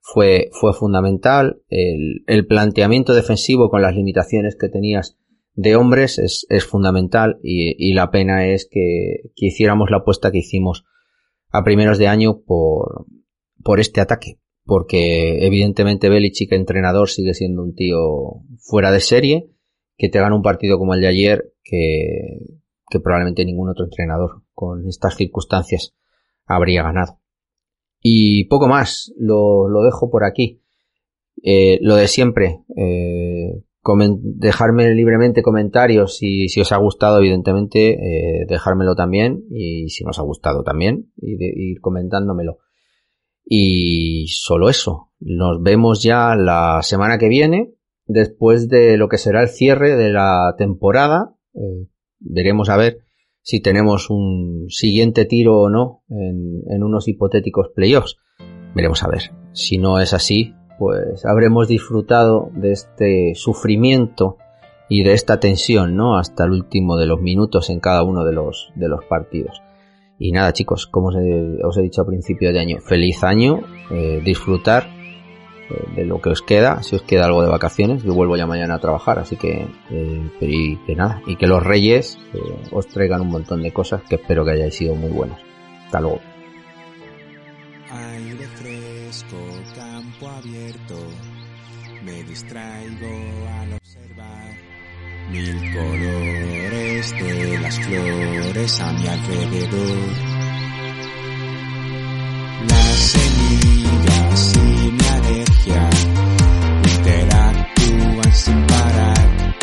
fue, 0.00 0.48
fue 0.52 0.72
fundamental. 0.72 1.60
El, 1.68 2.24
el 2.26 2.46
planteamiento 2.46 3.12
defensivo 3.12 3.68
con 3.68 3.82
las 3.82 3.94
limitaciones 3.94 4.56
que 4.56 4.70
tenías 4.70 5.18
de 5.56 5.74
hombres 5.74 6.18
es, 6.18 6.46
es 6.50 6.64
fundamental 6.64 7.40
y, 7.42 7.74
y, 7.78 7.94
la 7.94 8.10
pena 8.10 8.46
es 8.46 8.68
que, 8.70 9.30
que, 9.34 9.46
hiciéramos 9.46 9.90
la 9.90 9.98
apuesta 9.98 10.30
que 10.30 10.38
hicimos 10.38 10.84
a 11.50 11.64
primeros 11.64 11.98
de 11.98 12.08
año 12.08 12.42
por, 12.42 13.06
por 13.64 13.80
este 13.80 14.00
ataque. 14.00 14.38
Porque 14.64 15.46
evidentemente 15.46 16.10
Belichick, 16.10 16.52
entrenador, 16.52 17.08
sigue 17.08 17.34
siendo 17.34 17.62
un 17.62 17.74
tío 17.74 18.42
fuera 18.58 18.90
de 18.90 19.00
serie, 19.00 19.50
que 19.96 20.08
te 20.08 20.20
gana 20.20 20.36
un 20.36 20.42
partido 20.42 20.78
como 20.78 20.94
el 20.94 21.00
de 21.00 21.08
ayer, 21.08 21.52
que, 21.64 22.38
que 22.90 23.00
probablemente 23.00 23.44
ningún 23.44 23.70
otro 23.70 23.84
entrenador 23.84 24.42
con 24.52 24.86
estas 24.88 25.16
circunstancias 25.16 25.94
habría 26.44 26.82
ganado. 26.82 27.20
Y 28.00 28.44
poco 28.44 28.68
más, 28.68 29.12
lo, 29.18 29.68
lo 29.68 29.82
dejo 29.82 30.10
por 30.10 30.24
aquí. 30.24 30.60
Eh, 31.42 31.78
lo 31.80 31.96
de 31.96 32.08
siempre, 32.08 32.60
eh, 32.76 33.62
dejarme 34.20 34.94
libremente 34.94 35.42
comentarios 35.42 36.18
y 36.22 36.48
si 36.48 36.60
os 36.60 36.72
ha 36.72 36.76
gustado, 36.76 37.18
evidentemente, 37.18 37.90
eh, 37.92 38.46
dejármelo 38.48 38.94
también 38.94 39.44
y 39.50 39.88
si 39.90 40.04
no 40.04 40.10
os 40.10 40.18
ha 40.18 40.22
gustado 40.22 40.62
también, 40.62 41.12
y 41.16 41.36
ir 41.70 41.80
comentándomelo. 41.80 42.58
Y 43.44 44.26
solo 44.28 44.68
eso. 44.68 45.12
Nos 45.20 45.62
vemos 45.62 46.02
ya 46.02 46.34
la 46.34 46.80
semana 46.82 47.18
que 47.18 47.28
viene, 47.28 47.74
después 48.06 48.68
de 48.68 48.96
lo 48.96 49.08
que 49.08 49.18
será 49.18 49.42
el 49.42 49.48
cierre 49.48 49.96
de 49.96 50.10
la 50.10 50.54
temporada. 50.58 51.36
Eh, 51.54 51.86
veremos 52.18 52.68
a 52.68 52.76
ver 52.76 52.98
si 53.40 53.60
tenemos 53.60 54.10
un 54.10 54.66
siguiente 54.68 55.24
tiro 55.26 55.60
o 55.60 55.70
no 55.70 56.02
en 56.08 56.82
unos 56.82 57.06
hipotéticos 57.06 57.68
playoffs. 57.74 58.16
Veremos 58.74 59.04
a 59.04 59.08
ver. 59.08 59.30
Si 59.52 59.78
no 59.78 60.00
es 60.00 60.12
así, 60.12 60.52
pues 60.78 61.24
habremos 61.24 61.68
disfrutado 61.68 62.50
de 62.52 62.72
este 62.72 63.34
sufrimiento 63.34 64.36
y 64.88 65.02
de 65.02 65.12
esta 65.12 65.40
tensión, 65.40 65.96
¿no? 65.96 66.16
Hasta 66.16 66.44
el 66.44 66.52
último 66.52 66.96
de 66.96 67.06
los 67.06 67.20
minutos 67.20 67.70
en 67.70 67.80
cada 67.80 68.02
uno 68.02 68.24
de 68.24 68.32
los, 68.32 68.72
de 68.74 68.88
los 68.88 69.04
partidos. 69.04 69.62
Y 70.18 70.32
nada, 70.32 70.52
chicos, 70.52 70.86
como 70.86 71.08
os 71.08 71.76
he, 71.76 71.82
dicho 71.82 72.02
a 72.02 72.06
principio 72.06 72.52
de 72.52 72.60
año, 72.60 72.78
feliz 72.80 73.22
año, 73.22 73.60
eh, 73.90 74.22
disfrutar 74.24 74.88
eh, 75.68 75.94
de 75.94 76.06
lo 76.06 76.22
que 76.22 76.30
os 76.30 76.40
queda, 76.40 76.82
si 76.82 76.96
os 76.96 77.02
queda 77.02 77.26
algo 77.26 77.42
de 77.42 77.50
vacaciones, 77.50 78.02
yo 78.02 78.14
vuelvo 78.14 78.36
ya 78.36 78.46
mañana 78.46 78.76
a 78.76 78.78
trabajar, 78.78 79.18
así 79.18 79.36
que, 79.36 79.66
eh, 79.90 80.30
y 80.40 80.76
que 80.86 80.94
nada, 80.94 81.20
y 81.26 81.36
que 81.36 81.46
los 81.46 81.62
reyes 81.62 82.18
os 82.72 82.86
traigan 82.86 83.20
un 83.22 83.28
montón 83.28 83.62
de 83.62 83.72
cosas 83.72 84.02
que 84.08 84.14
espero 84.14 84.44
que 84.44 84.52
hayáis 84.52 84.74
sido 84.74 84.94
muy 84.94 85.10
buenas. 85.10 85.38
Hasta 85.84 86.00
luego. 86.00 86.20
Mil 95.30 95.72
colores 95.72 97.10
de 97.12 97.58
las 97.60 97.78
flores 97.80 98.80
a 98.80 98.92
mi 98.92 99.06
alrededor. 99.06 100.08
Las 102.68 102.96
semillas 103.12 104.52
y 104.54 104.90
mi 104.92 105.06
alergia 105.18 105.90
interactúan 106.94 108.32
sin 108.32 108.66
parar 108.66 109.56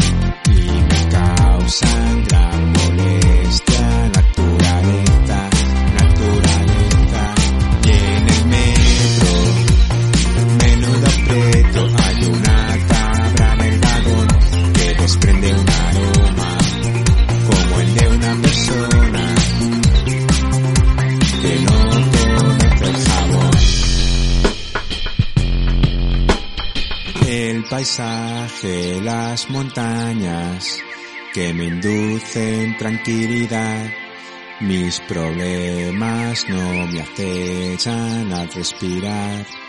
y 0.48 0.62
me 0.90 1.10
causan 1.10 2.24
gran 2.26 2.52
paisaje, 27.74 29.02
las 29.02 29.50
montañas 29.50 30.80
que 31.34 31.52
me 31.56 31.66
inducen 31.66 32.78
tranquilidad. 32.78 33.88
Mis 34.62 35.00
problemas 35.00 36.48
no 36.50 36.86
me 36.86 37.02
acechan 37.02 38.32
al 38.32 38.48
respirar. 38.50 39.62